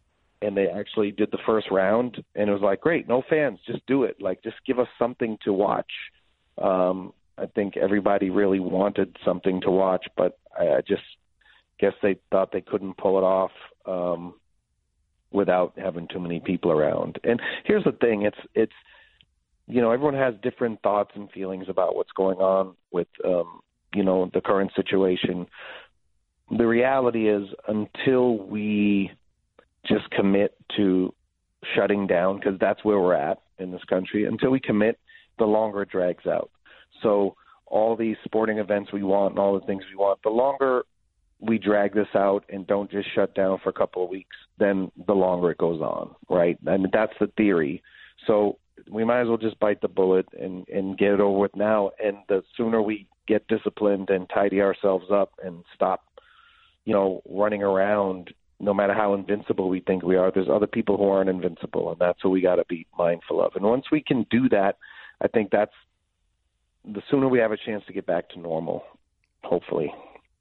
And 0.41 0.55
they 0.55 0.67
actually 0.67 1.11
did 1.11 1.31
the 1.31 1.39
first 1.45 1.67
round, 1.71 2.23
and 2.35 2.49
it 2.49 2.53
was 2.53 2.61
like, 2.61 2.81
great, 2.81 3.07
no 3.07 3.23
fans, 3.29 3.59
just 3.65 3.85
do 3.87 4.03
it. 4.03 4.21
Like, 4.21 4.43
just 4.43 4.57
give 4.65 4.79
us 4.79 4.87
something 4.99 5.37
to 5.43 5.53
watch. 5.53 5.91
Um, 6.61 7.13
I 7.37 7.45
think 7.47 7.77
everybody 7.77 8.29
really 8.29 8.59
wanted 8.59 9.15
something 9.25 9.61
to 9.61 9.71
watch, 9.71 10.05
but 10.15 10.37
I, 10.57 10.67
I 10.67 10.81
just 10.87 11.03
guess 11.79 11.93
they 12.01 12.17
thought 12.31 12.51
they 12.51 12.61
couldn't 12.61 12.97
pull 12.97 13.17
it 13.17 13.23
off 13.23 13.51
um, 13.85 14.35
without 15.31 15.73
having 15.77 16.07
too 16.07 16.19
many 16.19 16.39
people 16.39 16.71
around. 16.71 17.19
And 17.23 17.39
here's 17.65 17.83
the 17.83 17.91
thing: 17.91 18.23
it's 18.23 18.37
it's 18.55 18.73
you 19.67 19.81
know 19.81 19.91
everyone 19.91 20.15
has 20.15 20.33
different 20.41 20.81
thoughts 20.81 21.11
and 21.15 21.29
feelings 21.31 21.65
about 21.69 21.95
what's 21.95 22.11
going 22.13 22.37
on 22.37 22.75
with 22.91 23.07
um, 23.23 23.59
you 23.93 24.03
know 24.03 24.29
the 24.33 24.41
current 24.41 24.71
situation. 24.75 25.45
The 26.49 26.65
reality 26.65 27.29
is, 27.29 27.47
until 27.67 28.37
we 28.37 29.11
just 29.85 30.09
commit 30.11 30.55
to 30.75 31.13
shutting 31.75 32.07
down, 32.07 32.39
because 32.39 32.57
that's 32.59 32.83
where 32.83 32.99
we're 32.99 33.13
at 33.13 33.41
in 33.59 33.71
this 33.71 33.83
country, 33.89 34.25
until 34.25 34.51
we 34.51 34.59
commit, 34.59 34.99
the 35.39 35.45
longer 35.45 35.81
it 35.81 35.89
drags 35.89 36.25
out. 36.25 36.49
So 37.01 37.35
all 37.65 37.95
these 37.95 38.15
sporting 38.23 38.59
events 38.59 38.91
we 38.93 39.03
want 39.03 39.31
and 39.33 39.39
all 39.39 39.59
the 39.59 39.65
things 39.65 39.83
we 39.89 39.97
want, 39.97 40.19
the 40.23 40.29
longer 40.29 40.83
we 41.39 41.57
drag 41.57 41.93
this 41.93 42.07
out 42.15 42.43
and 42.49 42.65
don't 42.65 42.89
just 42.89 43.07
shut 43.13 43.35
down 43.35 43.59
for 43.61 43.69
a 43.69 43.73
couple 43.73 44.03
of 44.03 44.09
weeks, 44.09 44.35
then 44.57 44.91
the 45.05 45.13
longer 45.13 45.51
it 45.51 45.57
goes 45.57 45.81
on, 45.81 46.15
right? 46.29 46.57
I 46.67 46.77
mean, 46.77 46.89
that's 46.91 47.13
the 47.19 47.27
theory. 47.37 47.83
So 48.25 48.57
we 48.89 49.03
might 49.03 49.21
as 49.21 49.27
well 49.27 49.37
just 49.37 49.59
bite 49.59 49.81
the 49.81 49.87
bullet 49.87 50.27
and, 50.39 50.67
and 50.69 50.97
get 50.97 51.11
it 51.11 51.19
over 51.19 51.37
with 51.37 51.55
now. 51.55 51.91
And 52.03 52.17
the 52.27 52.43
sooner 52.55 52.81
we 52.81 53.07
get 53.27 53.47
disciplined 53.47 54.09
and 54.09 54.29
tidy 54.29 54.61
ourselves 54.61 55.07
up 55.11 55.33
and 55.43 55.63
stop, 55.75 56.05
you 56.85 56.93
know, 56.93 57.21
running 57.29 57.61
around, 57.61 58.33
no 58.59 58.73
matter 58.73 58.93
how 58.93 59.13
invincible 59.13 59.69
we 59.69 59.81
think 59.81 60.03
we 60.03 60.15
are, 60.15 60.31
there's 60.31 60.49
other 60.49 60.67
people 60.67 60.97
who 60.97 61.09
aren't 61.09 61.29
invincible, 61.29 61.91
and 61.91 61.99
that's 61.99 62.23
what 62.23 62.31
we 62.31 62.41
got 62.41 62.55
to 62.55 62.65
be 62.67 62.87
mindful 62.97 63.41
of. 63.41 63.55
And 63.55 63.63
once 63.63 63.85
we 63.91 64.01
can 64.01 64.25
do 64.29 64.49
that, 64.49 64.77
I 65.21 65.27
think 65.27 65.51
that's 65.51 65.73
the 66.83 67.01
sooner 67.11 67.27
we 67.27 67.39
have 67.39 67.51
a 67.51 67.57
chance 67.57 67.83
to 67.85 67.93
get 67.93 68.05
back 68.05 68.29
to 68.29 68.39
normal, 68.39 68.83
hopefully. 69.43 69.93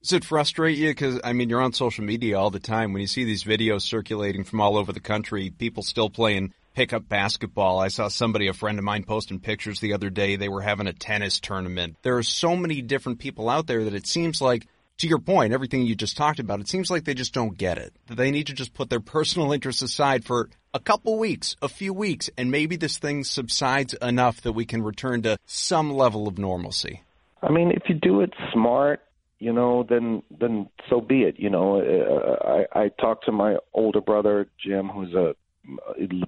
Does 0.02 0.12
it 0.12 0.24
frustrate 0.24 0.78
you? 0.78 0.90
Because, 0.90 1.20
I 1.24 1.32
mean, 1.32 1.48
you're 1.48 1.60
on 1.60 1.72
social 1.72 2.04
media 2.04 2.38
all 2.38 2.50
the 2.50 2.60
time. 2.60 2.92
When 2.92 3.00
you 3.00 3.08
see 3.08 3.24
these 3.24 3.44
videos 3.44 3.82
circulating 3.82 4.44
from 4.44 4.60
all 4.60 4.76
over 4.76 4.92
the 4.92 5.00
country, 5.00 5.50
people 5.50 5.82
still 5.82 6.10
playing 6.10 6.54
pickup 6.74 7.08
basketball. 7.08 7.80
I 7.80 7.88
saw 7.88 8.08
somebody, 8.08 8.46
a 8.46 8.52
friend 8.52 8.78
of 8.78 8.84
mine, 8.84 9.02
posting 9.02 9.40
pictures 9.40 9.80
the 9.80 9.94
other 9.94 10.10
day. 10.10 10.36
They 10.36 10.48
were 10.48 10.60
having 10.60 10.86
a 10.86 10.92
tennis 10.92 11.40
tournament. 11.40 11.96
There 12.02 12.18
are 12.18 12.22
so 12.22 12.54
many 12.54 12.82
different 12.82 13.18
people 13.18 13.48
out 13.48 13.66
there 13.66 13.84
that 13.84 13.94
it 13.94 14.06
seems 14.06 14.40
like, 14.40 14.68
to 14.98 15.06
your 15.06 15.18
point, 15.18 15.52
everything 15.52 15.82
you 15.82 15.94
just 15.94 16.16
talked 16.16 16.38
about, 16.38 16.60
it 16.60 16.68
seems 16.68 16.90
like 16.90 17.04
they 17.04 17.14
just 17.14 17.34
don't 17.34 17.56
get 17.56 17.78
it. 17.78 17.92
They 18.06 18.30
need 18.30 18.46
to 18.46 18.54
just 18.54 18.74
put 18.74 18.90
their 18.90 19.00
personal 19.00 19.52
interests 19.52 19.82
aside 19.82 20.24
for 20.24 20.48
a 20.72 20.80
couple 20.80 21.18
weeks, 21.18 21.56
a 21.60 21.68
few 21.68 21.92
weeks, 21.92 22.30
and 22.36 22.50
maybe 22.50 22.76
this 22.76 22.98
thing 22.98 23.24
subsides 23.24 23.94
enough 23.94 24.40
that 24.42 24.52
we 24.52 24.64
can 24.64 24.82
return 24.82 25.22
to 25.22 25.38
some 25.46 25.92
level 25.92 26.28
of 26.28 26.38
normalcy. 26.38 27.02
I 27.42 27.50
mean, 27.50 27.70
if 27.70 27.82
you 27.88 27.94
do 27.94 28.20
it 28.22 28.32
smart, 28.52 29.00
you 29.38 29.52
know, 29.52 29.84
then 29.88 30.22
then 30.30 30.68
so 30.88 31.00
be 31.00 31.22
it. 31.22 31.38
You 31.38 31.50
know, 31.50 31.80
uh, 31.80 32.64
I 32.74 32.84
I 32.84 32.88
talked 32.88 33.26
to 33.26 33.32
my 33.32 33.56
older 33.74 34.00
brother 34.00 34.48
Jim, 34.64 34.88
who's 34.88 35.12
a 35.14 35.34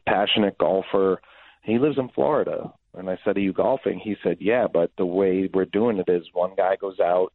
passionate 0.07 0.59
golfer. 0.59 1.21
He 1.63 1.79
lives 1.79 1.97
in 1.99 2.11
Florida, 2.11 2.73
and 2.95 3.09
I 3.09 3.19
said, 3.25 3.39
"Are 3.39 3.41
you 3.41 3.55
golfing?" 3.55 3.99
He 3.99 4.17
said, 4.23 4.39
"Yeah, 4.41 4.67
but 4.71 4.91
the 4.99 5.07
way 5.07 5.49
we're 5.53 5.65
doing 5.65 5.99
it 5.99 6.09
is 6.11 6.25
one 6.35 6.55
guy 6.55 6.77
goes 6.77 7.01
out. 7.01 7.33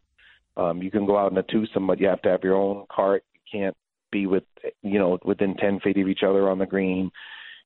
Um, 0.57 0.81
you 0.81 0.91
can 0.91 1.05
go 1.05 1.17
out 1.17 1.31
in 1.31 1.37
a 1.37 1.43
twosome, 1.43 1.87
but 1.87 1.99
you 1.99 2.07
have 2.07 2.21
to 2.23 2.29
have 2.29 2.43
your 2.43 2.55
own 2.55 2.85
cart. 2.91 3.23
You 3.33 3.59
can't 3.59 3.77
be 4.11 4.27
with 4.27 4.43
you 4.81 4.99
know 4.99 5.17
within 5.25 5.55
ten 5.55 5.79
feet 5.79 5.97
of 5.97 6.07
each 6.07 6.23
other 6.25 6.49
on 6.49 6.59
the 6.59 6.65
green, 6.65 7.11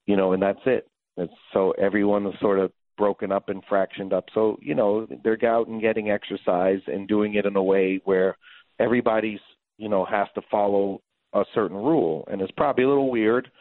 you 0.05 0.15
know, 0.15 0.33
and 0.33 0.41
that's 0.41 0.59
it. 0.65 0.87
It's, 1.17 1.33
so 1.53 1.71
everyone 1.71 2.25
is 2.27 2.33
sort 2.39 2.59
of 2.59 2.71
broken 2.97 3.31
up 3.31 3.49
and 3.49 3.63
fractioned 3.69 4.13
up. 4.13 4.25
So 4.33 4.57
you 4.61 4.75
know 4.75 5.07
they're 5.23 5.37
out 5.45 5.67
and 5.67 5.81
getting 5.81 6.09
exercise 6.09 6.79
and 6.87 7.07
doing 7.07 7.35
it 7.35 7.45
in 7.45 7.55
a 7.55 7.63
way 7.63 8.01
where 8.05 8.37
everybody's 8.79 9.39
you 9.77 9.89
know 9.89 10.05
has 10.05 10.27
to 10.35 10.41
follow 10.49 11.01
a 11.33 11.43
certain 11.53 11.77
rule, 11.77 12.27
and 12.31 12.41
it's 12.41 12.51
probably 12.51 12.85
a 12.85 12.89
little 12.89 13.11
weird 13.11 13.51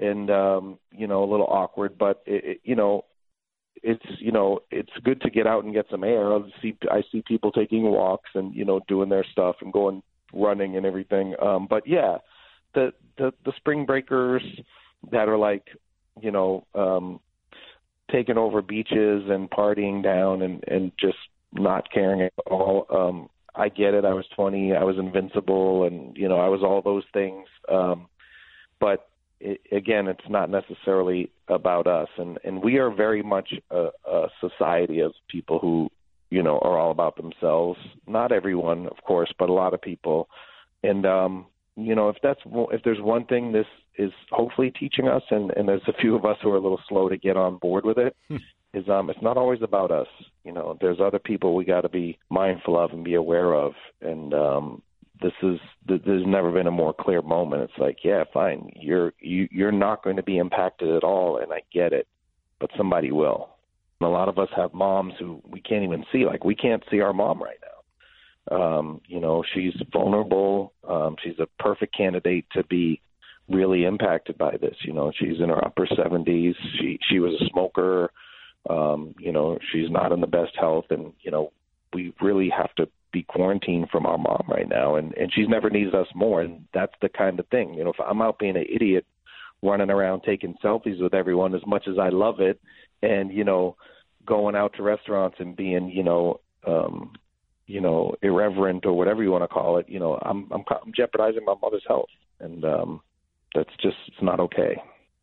and 0.00 0.30
um, 0.30 0.78
you 0.90 1.06
know 1.06 1.24
a 1.24 1.30
little 1.30 1.46
awkward, 1.46 1.96
but 1.98 2.22
it, 2.26 2.44
it, 2.44 2.60
you 2.64 2.74
know 2.74 3.04
it's 3.82 4.04
you 4.18 4.32
know 4.32 4.60
it's 4.70 4.92
good 5.04 5.20
to 5.22 5.30
get 5.30 5.46
out 5.46 5.64
and 5.64 5.74
get 5.74 5.86
some 5.90 6.04
air. 6.04 6.32
I 6.32 6.40
see 6.62 6.76
I 6.90 7.02
see 7.12 7.22
people 7.26 7.52
taking 7.52 7.82
walks 7.82 8.30
and 8.34 8.54
you 8.54 8.64
know 8.64 8.80
doing 8.88 9.08
their 9.08 9.24
stuff 9.30 9.56
and 9.60 9.72
going 9.72 10.02
running 10.32 10.76
and 10.76 10.86
everything. 10.86 11.34
Um, 11.40 11.66
but 11.68 11.86
yeah, 11.86 12.18
the, 12.74 12.92
the 13.18 13.32
the 13.44 13.52
spring 13.56 13.86
breakers 13.86 14.42
that 15.10 15.28
are 15.28 15.38
like, 15.38 15.66
you 16.20 16.30
know, 16.30 16.66
um, 16.74 17.20
taking 18.10 18.38
over 18.38 18.62
beaches 18.62 19.24
and 19.28 19.50
partying 19.50 20.02
down 20.02 20.42
and 20.42 20.62
and 20.68 20.92
just 20.98 21.18
not 21.52 21.90
caring 21.92 22.22
at 22.22 22.32
all. 22.46 22.86
Um, 22.90 23.28
I 23.54 23.68
get 23.70 23.94
it. 23.94 24.04
I 24.04 24.12
was 24.12 24.26
20. 24.36 24.74
I 24.74 24.84
was 24.84 24.98
invincible, 24.98 25.84
and 25.84 26.16
you 26.16 26.28
know, 26.28 26.38
I 26.38 26.48
was 26.48 26.60
all 26.62 26.82
those 26.82 27.04
things. 27.12 27.46
Um, 27.70 28.08
but 28.78 29.08
it, 29.40 29.60
again, 29.72 30.08
it's 30.08 30.28
not 30.28 30.50
necessarily 30.50 31.30
about 31.48 31.86
us, 31.86 32.08
and 32.16 32.38
and 32.44 32.62
we 32.62 32.78
are 32.78 32.90
very 32.90 33.22
much 33.22 33.52
a, 33.70 33.88
a 34.06 34.28
society 34.40 35.00
of 35.00 35.12
people 35.28 35.58
who 35.58 35.90
you 36.30 36.42
know 36.42 36.58
are 36.58 36.78
all 36.78 36.90
about 36.90 37.16
themselves. 37.16 37.78
Not 38.06 38.32
everyone, 38.32 38.86
of 38.86 39.02
course, 39.04 39.32
but 39.38 39.48
a 39.48 39.52
lot 39.52 39.74
of 39.74 39.80
people. 39.80 40.28
And 40.82 41.04
um, 41.06 41.46
you 41.76 41.94
know, 41.94 42.08
if 42.08 42.16
that's 42.22 42.40
if 42.72 42.82
there's 42.82 43.00
one 43.00 43.26
thing 43.26 43.52
this 43.52 43.66
is 43.98 44.12
hopefully 44.30 44.70
teaching 44.70 45.08
us, 45.08 45.22
and 45.30 45.50
and 45.52 45.68
there's 45.68 45.86
a 45.86 46.00
few 46.00 46.16
of 46.16 46.24
us 46.24 46.38
who 46.42 46.50
are 46.50 46.56
a 46.56 46.60
little 46.60 46.80
slow 46.88 47.08
to 47.08 47.16
get 47.16 47.36
on 47.36 47.58
board 47.58 47.84
with 47.84 47.98
it, 47.98 48.16
hmm. 48.28 48.36
is 48.72 48.88
um, 48.88 49.10
it's 49.10 49.22
not 49.22 49.36
always 49.36 49.62
about 49.62 49.90
us. 49.90 50.08
You 50.44 50.52
know, 50.52 50.78
there's 50.80 51.00
other 51.00 51.18
people 51.18 51.54
we 51.54 51.64
got 51.64 51.82
to 51.82 51.88
be 51.88 52.18
mindful 52.30 52.78
of 52.78 52.92
and 52.92 53.04
be 53.04 53.14
aware 53.14 53.54
of, 53.54 53.74
and 54.00 54.32
um, 54.32 54.82
this 55.22 55.32
is 55.42 55.58
there's 55.86 56.26
never 56.26 56.50
been 56.50 56.66
a 56.66 56.72
more 56.72 56.94
clear 56.94 57.22
moment. 57.22 57.62
It's 57.62 57.78
like, 57.78 57.98
yeah, 58.04 58.24
fine, 58.32 58.70
you're 58.76 59.12
you, 59.20 59.48
you're 59.50 59.72
not 59.72 60.02
going 60.04 60.16
to 60.16 60.22
be 60.22 60.38
impacted 60.38 60.90
at 60.90 61.04
all, 61.04 61.38
and 61.38 61.52
I 61.52 61.62
get 61.72 61.92
it, 61.92 62.06
but 62.60 62.70
somebody 62.76 63.12
will. 63.12 63.50
And 64.00 64.08
a 64.08 64.10
lot 64.10 64.28
of 64.28 64.38
us 64.38 64.48
have 64.56 64.74
moms 64.74 65.14
who 65.18 65.40
we 65.48 65.60
can't 65.60 65.84
even 65.84 66.04
see. 66.12 66.24
Like 66.26 66.44
we 66.44 66.54
can't 66.54 66.82
see 66.90 67.00
our 67.00 67.12
mom 67.12 67.42
right 67.42 67.58
now. 67.60 68.56
Um, 68.56 69.00
you 69.06 69.20
know, 69.20 69.42
she's 69.54 69.74
vulnerable. 69.92 70.72
Um, 70.88 71.16
she's 71.22 71.38
a 71.38 71.48
perfect 71.62 71.96
candidate 71.96 72.46
to 72.52 72.64
be 72.64 73.00
really 73.48 73.84
impacted 73.84 74.38
by 74.38 74.56
this. 74.56 74.76
You 74.82 74.92
know, 74.92 75.12
she's 75.18 75.40
in 75.40 75.48
her 75.48 75.64
upper 75.64 75.86
70s. 75.86 76.54
She 76.78 76.98
she 77.08 77.18
was 77.18 77.34
a 77.40 77.46
smoker. 77.50 78.10
Um, 78.68 79.14
you 79.18 79.32
know, 79.32 79.58
she's 79.72 79.90
not 79.90 80.12
in 80.12 80.20
the 80.20 80.26
best 80.26 80.56
health, 80.58 80.86
and 80.90 81.12
you 81.22 81.30
know, 81.30 81.52
we 81.92 82.12
really 82.20 82.50
have 82.50 82.74
to 82.74 82.88
be 83.16 83.22
quarantined 83.22 83.88
from 83.90 84.04
our 84.04 84.18
mom 84.18 84.44
right 84.48 84.68
now, 84.68 84.96
and 84.96 85.14
and 85.14 85.32
she's 85.32 85.48
never 85.48 85.70
needed 85.70 85.94
us 85.94 86.08
more. 86.14 86.42
And 86.42 86.66
that's 86.74 86.92
the 87.00 87.08
kind 87.08 87.40
of 87.40 87.46
thing. 87.48 87.74
You 87.74 87.84
know, 87.84 87.90
if 87.90 88.00
I'm 88.04 88.20
out 88.20 88.38
being 88.38 88.56
an 88.56 88.66
idiot, 88.68 89.06
running 89.62 89.90
around 89.90 90.22
taking 90.22 90.54
selfies 90.62 91.00
with 91.00 91.14
everyone, 91.14 91.54
as 91.54 91.66
much 91.66 91.88
as 91.88 91.98
I 91.98 92.10
love 92.10 92.40
it, 92.40 92.60
and 93.02 93.32
you 93.32 93.44
know 93.44 93.76
going 94.26 94.56
out 94.56 94.74
to 94.74 94.82
restaurants 94.82 95.36
and 95.38 95.56
being 95.56 95.88
you 95.88 96.02
know 96.02 96.40
um 96.66 97.12
you 97.66 97.80
know 97.80 98.14
irreverent 98.22 98.84
or 98.84 98.92
whatever 98.92 99.22
you 99.22 99.30
want 99.30 99.44
to 99.44 99.48
call 99.48 99.78
it 99.78 99.88
you 99.88 99.98
know 99.98 100.18
i'm 100.22 100.48
i'm, 100.52 100.64
I'm 100.70 100.92
jeopardizing 100.94 101.44
my 101.44 101.54
mother's 101.62 101.84
health 101.86 102.08
and 102.40 102.64
um 102.64 103.00
that's 103.54 103.70
just 103.80 103.96
it's 104.08 104.22
not 104.22 104.40
okay 104.40 104.82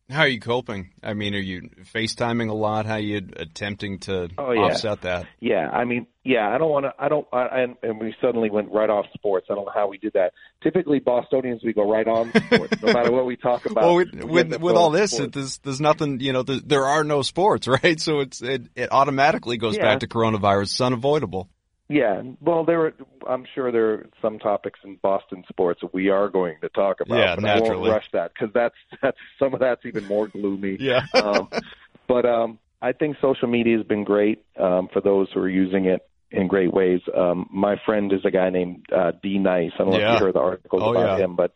how 0.09 0.21
are 0.21 0.27
you 0.27 0.39
coping? 0.39 0.91
I 1.01 1.13
mean, 1.13 1.33
are 1.33 1.39
you 1.39 1.69
FaceTiming 1.93 2.49
a 2.49 2.53
lot? 2.53 2.85
How 2.85 2.95
are 2.95 2.99
you 2.99 3.21
attempting 3.37 3.99
to 3.99 4.29
oh, 4.37 4.51
yeah. 4.51 4.61
offset 4.61 5.01
that? 5.01 5.27
Yeah, 5.39 5.69
I 5.69 5.85
mean, 5.85 6.07
yeah, 6.25 6.49
I 6.49 6.57
don't 6.57 6.69
want 6.69 6.85
to. 6.85 6.93
I 6.99 7.09
don't. 7.09 7.27
I, 7.31 7.61
and, 7.61 7.75
and 7.83 7.99
we 7.99 8.13
suddenly 8.21 8.49
went 8.49 8.71
right 8.71 8.89
off 8.89 9.05
sports. 9.13 9.47
I 9.49 9.55
don't 9.55 9.65
know 9.65 9.71
how 9.73 9.87
we 9.87 9.97
did 9.97 10.13
that. 10.13 10.33
Typically, 10.61 10.99
Bostonians 10.99 11.63
we 11.63 11.73
go 11.73 11.89
right 11.89 12.07
on 12.07 12.31
sports, 12.31 12.81
no 12.81 12.93
matter 12.93 13.11
what 13.11 13.25
we 13.25 13.37
talk 13.37 13.65
about. 13.65 13.83
Well, 13.83 13.95
with 13.95 14.23
with, 14.23 14.61
with 14.61 14.75
all 14.75 14.89
this, 14.89 15.19
it, 15.19 15.31
there's 15.33 15.57
there's 15.59 15.81
nothing. 15.81 16.19
You 16.19 16.33
know, 16.33 16.43
there 16.43 16.85
are 16.85 17.03
no 17.03 17.21
sports, 17.21 17.67
right? 17.83 17.99
So 17.99 18.19
it's 18.19 18.41
it 18.41 18.67
it 18.75 18.91
automatically 18.91 19.57
goes 19.57 19.77
yeah. 19.77 19.83
back 19.83 19.99
to 20.01 20.07
coronavirus. 20.07 20.63
It's 20.63 20.81
unavoidable. 20.81 21.49
Yeah, 21.93 22.23
well, 22.41 22.65
there. 22.65 22.87
Are, 22.87 22.93
I'm 23.27 23.45
sure 23.53 23.71
there 23.71 23.93
are 23.93 24.09
some 24.19 24.39
topics 24.39 24.79
in 24.83 24.97
Boston 25.03 25.43
sports 25.47 25.81
we 25.93 26.09
are 26.09 26.27
going 26.27 26.55
to 26.61 26.69
talk 26.69 27.01
about. 27.01 27.17
Yeah, 27.17 27.35
but 27.35 27.43
naturally. 27.43 27.69
I 27.69 27.75
won't 27.75 27.91
rush 27.91 28.09
that 28.13 28.31
because 28.33 28.51
that's 28.53 28.75
that's 29.01 29.17
some 29.37 29.53
of 29.53 29.59
that's 29.59 29.85
even 29.85 30.05
more 30.05 30.27
gloomy. 30.27 30.77
yeah. 30.79 31.05
um, 31.13 31.49
but 32.07 32.25
um, 32.25 32.57
I 32.81 32.93
think 32.93 33.17
social 33.21 33.47
media 33.47 33.77
has 33.77 33.85
been 33.85 34.03
great 34.03 34.43
um, 34.59 34.89
for 34.91 35.01
those 35.01 35.27
who 35.33 35.41
are 35.41 35.49
using 35.49 35.85
it 35.85 36.01
in 36.31 36.47
great 36.47 36.73
ways. 36.73 37.01
Um, 37.15 37.47
my 37.51 37.75
friend 37.85 38.11
is 38.11 38.21
a 38.25 38.31
guy 38.31 38.49
named 38.49 38.85
uh, 38.91 39.11
D 39.21 39.37
Nice. 39.37 39.71
I 39.75 39.83
don't 39.83 39.91
know 39.91 39.99
yeah. 39.99 40.15
if 40.15 40.19
you 40.19 40.25
heard 40.25 40.35
the 40.35 40.39
articles 40.39 40.81
oh, 40.83 40.91
about 40.91 41.19
yeah. 41.19 41.25
him, 41.25 41.35
but 41.35 41.53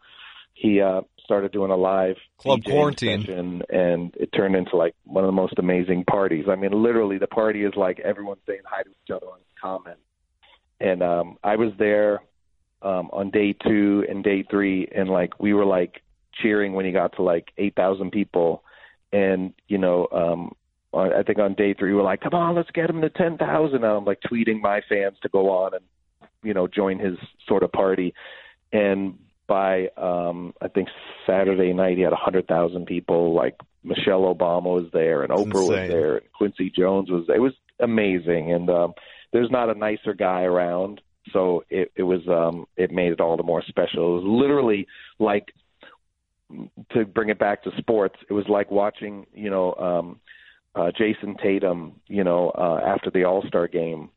he 0.54 0.82
uh, 0.82 1.02
started 1.24 1.52
doing 1.52 1.72
a 1.72 1.76
live 1.76 2.18
club 2.38 2.60
DJing 2.60 2.72
quarantine, 2.72 3.64
and 3.70 4.14
it 4.20 4.32
turned 4.34 4.56
into 4.56 4.78
like 4.78 4.94
one 5.04 5.24
of 5.24 5.28
the 5.28 5.34
most 5.34 5.56
amazing 5.58 6.06
parties. 6.06 6.46
I 6.48 6.56
mean, 6.56 6.72
literally, 6.72 7.18
the 7.18 7.28
party 7.28 7.64
is 7.64 7.74
like 7.76 8.00
everyone 8.00 8.38
saying 8.46 8.62
hi 8.66 8.84
to 8.84 8.90
each 8.90 9.12
other 9.12 9.26
on 9.26 9.40
comment 9.60 9.98
and 10.80 11.02
um 11.02 11.38
I 11.44 11.56
was 11.56 11.72
there 11.78 12.22
um 12.82 13.10
on 13.12 13.32
day 13.32 13.54
two 13.54 14.06
and 14.08 14.24
day 14.24 14.44
three 14.50 14.88
and 14.96 15.10
like 15.10 15.40
we 15.40 15.54
were 15.54 15.66
like 15.66 16.02
cheering 16.42 16.74
when 16.74 16.86
he 16.86 16.92
got 16.92 17.16
to 17.16 17.24
like 17.24 17.52
eight 17.58 17.76
thousand 17.76 18.12
people, 18.12 18.64
and 19.12 19.54
you 19.68 19.78
know, 19.78 20.08
um, 20.12 20.54
I 20.94 21.24
think 21.24 21.40
on 21.40 21.54
day 21.54 21.74
three 21.74 21.92
we 21.92 21.98
we're 21.98 22.04
like, 22.04 22.22
come 22.22 22.34
on, 22.34 22.56
let's 22.56 22.72
get 22.72 22.90
him 22.90 23.02
to 23.02 23.10
ten 23.10 23.38
thousand. 23.38 23.84
I'm 23.84 24.06
like 24.06 24.20
tweeting 24.22 24.62
my 24.62 24.82
fans 24.88 25.18
to 25.22 25.30
go 25.30 25.50
on 25.50 25.74
and 25.74 25.84
you 26.44 26.54
know 26.54 26.68
join 26.68 27.00
his 27.00 27.18
sort 27.48 27.64
of 27.64 27.72
party, 27.72 28.14
and 28.72 29.18
by 29.48 29.88
um 29.98 30.54
I 30.62 30.68
think 30.68 30.90
Saturday 31.26 31.74
night 31.74 31.98
he 31.98 32.04
had 32.04 32.14
a 32.14 32.18
hundred 32.18 32.48
thousand 32.48 32.86
people. 32.86 33.34
Like 33.34 33.56
Michelle 33.84 34.34
Obama 34.34 34.64
was 34.64 34.90
there 34.92 35.24
and 35.24 35.32
Oprah 35.32 35.66
was 35.66 35.88
there 35.88 36.18
and 36.18 36.32
Quincy 36.34 36.70
Jones 36.70 37.10
was 37.10 37.26
there. 37.28 37.38
It 37.38 37.42
was 37.42 37.54
amazing 37.80 38.52
and 38.52 38.70
um 38.70 38.94
there's 39.32 39.52
not 39.52 39.70
a 39.70 39.78
nicer 39.78 40.14
guy 40.14 40.44
around. 40.44 41.02
So 41.34 41.64
it, 41.70 41.92
it 41.96 42.04
was 42.04 42.28
um 42.28 42.68
it 42.78 42.92
made 42.92 43.12
it 43.12 43.20
all 43.20 43.38
the 43.38 43.44
more 43.44 43.64
special. 43.68 44.18
It 44.18 44.24
was 44.24 44.42
literally 44.42 44.88
like 45.20 45.54
to 46.94 47.06
bring 47.06 47.30
it 47.30 47.40
back 47.40 47.64
to 47.64 47.72
sports, 47.78 48.16
it 48.30 48.34
was 48.34 48.48
like 48.48 48.72
watching, 48.72 49.26
you 49.34 49.50
know, 49.50 49.74
um 49.74 50.20
uh 50.76 50.92
Jayson 50.98 51.36
Tatum, 51.42 52.00
you 52.08 52.24
know, 52.24 52.52
uh 52.52 52.80
after 52.86 53.10
the 53.12 53.26
All 53.26 53.44
Star 53.48 53.68
game 53.68 54.10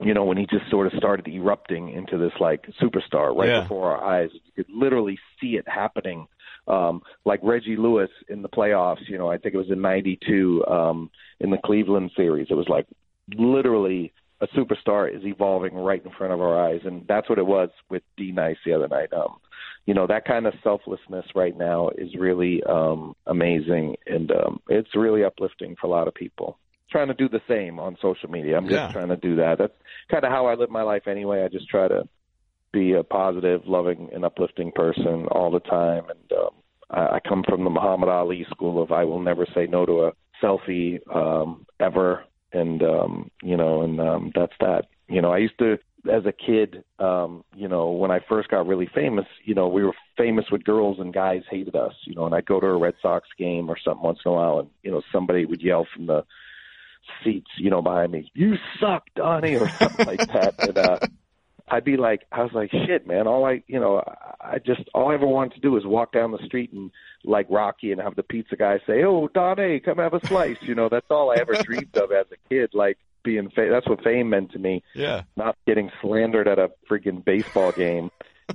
you 0.00 0.12
know, 0.12 0.24
when 0.24 0.36
he 0.36 0.46
just 0.46 0.68
sort 0.70 0.86
of 0.86 0.92
started 0.98 1.26
erupting 1.26 1.88
into 1.88 2.18
this 2.18 2.32
like 2.38 2.66
superstar 2.80 3.34
right 3.34 3.48
yeah. 3.48 3.62
before 3.62 3.96
our 3.96 4.04
eyes. 4.04 4.30
You 4.32 4.64
could 4.64 4.72
literally 4.72 5.18
see 5.40 5.56
it 5.56 5.66
happening. 5.66 6.26
Um, 6.68 7.02
like 7.24 7.40
Reggie 7.42 7.76
Lewis 7.76 8.10
in 8.28 8.42
the 8.42 8.48
playoffs, 8.48 9.08
you 9.08 9.16
know, 9.16 9.30
I 9.30 9.38
think 9.38 9.54
it 9.54 9.58
was 9.58 9.70
in 9.70 9.80
'92 9.80 10.66
um, 10.66 11.10
in 11.40 11.50
the 11.50 11.58
Cleveland 11.64 12.10
series. 12.16 12.48
It 12.50 12.54
was 12.54 12.68
like 12.68 12.86
literally 13.36 14.12
a 14.40 14.46
superstar 14.48 15.14
is 15.14 15.24
evolving 15.24 15.74
right 15.74 16.04
in 16.04 16.10
front 16.12 16.32
of 16.32 16.40
our 16.40 16.58
eyes, 16.58 16.80
and 16.84 17.06
that's 17.08 17.28
what 17.28 17.38
it 17.38 17.46
was 17.46 17.70
with 17.90 18.02
D 18.16 18.32
Nice 18.32 18.56
the 18.64 18.74
other 18.74 18.88
night. 18.88 19.12
Um, 19.12 19.36
you 19.86 19.94
know, 19.94 20.06
that 20.06 20.24
kind 20.24 20.46
of 20.46 20.54
selflessness 20.62 21.26
right 21.34 21.56
now 21.56 21.90
is 21.96 22.14
really 22.18 22.62
um, 22.64 23.14
amazing, 23.26 23.96
and 24.06 24.30
um, 24.32 24.60
it's 24.68 24.94
really 24.94 25.24
uplifting 25.24 25.76
for 25.80 25.86
a 25.86 25.90
lot 25.90 26.08
of 26.08 26.14
people 26.14 26.58
trying 26.90 27.08
to 27.08 27.14
do 27.14 27.28
the 27.28 27.40
same 27.48 27.78
on 27.78 27.96
social 28.00 28.30
media. 28.30 28.56
I'm 28.56 28.68
just 28.68 28.74
yeah. 28.74 28.92
trying 28.92 29.08
to 29.08 29.16
do 29.16 29.36
that. 29.36 29.58
That's 29.58 29.72
kind 30.10 30.24
of 30.24 30.30
how 30.30 30.46
I 30.46 30.54
live 30.54 30.70
my 30.70 30.82
life 30.82 31.06
anyway. 31.06 31.42
I 31.42 31.48
just 31.48 31.68
try 31.68 31.88
to 31.88 32.08
be 32.72 32.92
a 32.92 33.02
positive, 33.02 33.62
loving, 33.66 34.10
and 34.14 34.24
uplifting 34.24 34.72
person 34.72 35.26
all 35.30 35.50
the 35.50 35.60
time. 35.60 36.04
And 36.08 36.38
um, 36.38 36.50
I, 36.90 37.16
I 37.16 37.20
come 37.26 37.44
from 37.48 37.64
the 37.64 37.70
Muhammad 37.70 38.08
Ali 38.08 38.46
school 38.50 38.82
of 38.82 38.92
I 38.92 39.04
will 39.04 39.20
never 39.20 39.46
say 39.54 39.66
no 39.66 39.84
to 39.86 40.04
a 40.04 40.12
selfie 40.42 41.00
um, 41.14 41.66
ever. 41.80 42.24
And 42.56 42.82
um, 42.82 43.30
you 43.42 43.56
know, 43.56 43.82
and 43.82 44.00
um, 44.00 44.32
that's 44.34 44.54
that. 44.60 44.86
You 45.08 45.22
know, 45.22 45.32
I 45.32 45.38
used 45.38 45.58
to 45.58 45.78
as 46.10 46.24
a 46.24 46.32
kid, 46.32 46.84
um, 46.98 47.44
you 47.54 47.68
know, 47.68 47.90
when 47.90 48.10
I 48.10 48.20
first 48.28 48.48
got 48.48 48.66
really 48.66 48.88
famous, 48.94 49.26
you 49.44 49.54
know, 49.54 49.68
we 49.68 49.84
were 49.84 49.92
famous 50.16 50.46
with 50.50 50.64
girls 50.64 50.98
and 50.98 51.12
guys 51.12 51.42
hated 51.50 51.74
us, 51.74 51.94
you 52.04 52.14
know, 52.14 52.26
and 52.26 52.34
I'd 52.34 52.46
go 52.46 52.60
to 52.60 52.66
a 52.66 52.78
Red 52.78 52.94
Sox 53.02 53.28
game 53.38 53.68
or 53.68 53.76
something 53.82 54.02
once 54.04 54.20
in 54.24 54.30
a 54.30 54.34
while 54.34 54.60
and, 54.60 54.70
you 54.82 54.90
know, 54.90 55.02
somebody 55.12 55.44
would 55.44 55.62
yell 55.62 55.86
from 55.94 56.06
the 56.06 56.24
seats, 57.22 57.50
you 57.58 57.70
know, 57.70 57.82
behind 57.82 58.12
me, 58.12 58.30
"You 58.34 58.54
suck, 58.80 59.04
Donnie," 59.14 59.56
or 59.56 59.68
something 59.68 60.06
like 60.06 60.26
that. 60.28 60.54
And 60.58 60.78
uh, 60.78 60.98
I'd 61.68 61.84
be 61.84 61.96
like, 61.96 62.22
I 62.30 62.42
was 62.42 62.52
like, 62.52 62.70
"Shit, 62.70 63.06
man! 63.06 63.26
All 63.26 63.44
I, 63.44 63.62
you 63.66 63.80
know, 63.80 64.02
I 64.40 64.58
just 64.58 64.82
all 64.94 65.10
I 65.10 65.14
ever 65.14 65.26
wanted 65.26 65.54
to 65.54 65.60
do 65.60 65.72
was 65.72 65.84
walk 65.84 66.12
down 66.12 66.30
the 66.30 66.44
street 66.46 66.72
and 66.72 66.90
like 67.24 67.46
Rocky 67.50 67.90
and 67.90 68.00
have 68.00 68.14
the 68.14 68.22
pizza 68.22 68.56
guy 68.56 68.78
say, 68.86 69.02
"Oh, 69.04 69.28
Donnie, 69.32 69.80
come 69.80 69.98
have 69.98 70.14
a 70.14 70.24
slice." 70.26 70.58
you 70.62 70.74
know, 70.74 70.88
that's 70.88 71.06
all 71.10 71.32
I 71.32 71.40
ever 71.40 71.54
dreamed 71.54 71.96
of 71.96 72.12
as 72.12 72.26
a 72.32 72.48
kid. 72.48 72.70
Like 72.72 72.98
being, 73.24 73.50
fa- 73.50 73.68
that's 73.70 73.88
what 73.88 74.04
fame 74.04 74.30
meant 74.30 74.52
to 74.52 74.58
me. 74.60 74.84
Yeah, 74.94 75.22
not 75.36 75.56
getting 75.66 75.90
slandered 76.00 76.46
at 76.46 76.60
a 76.60 76.70
freaking 76.88 77.24
baseball 77.24 77.72
game, 77.72 78.10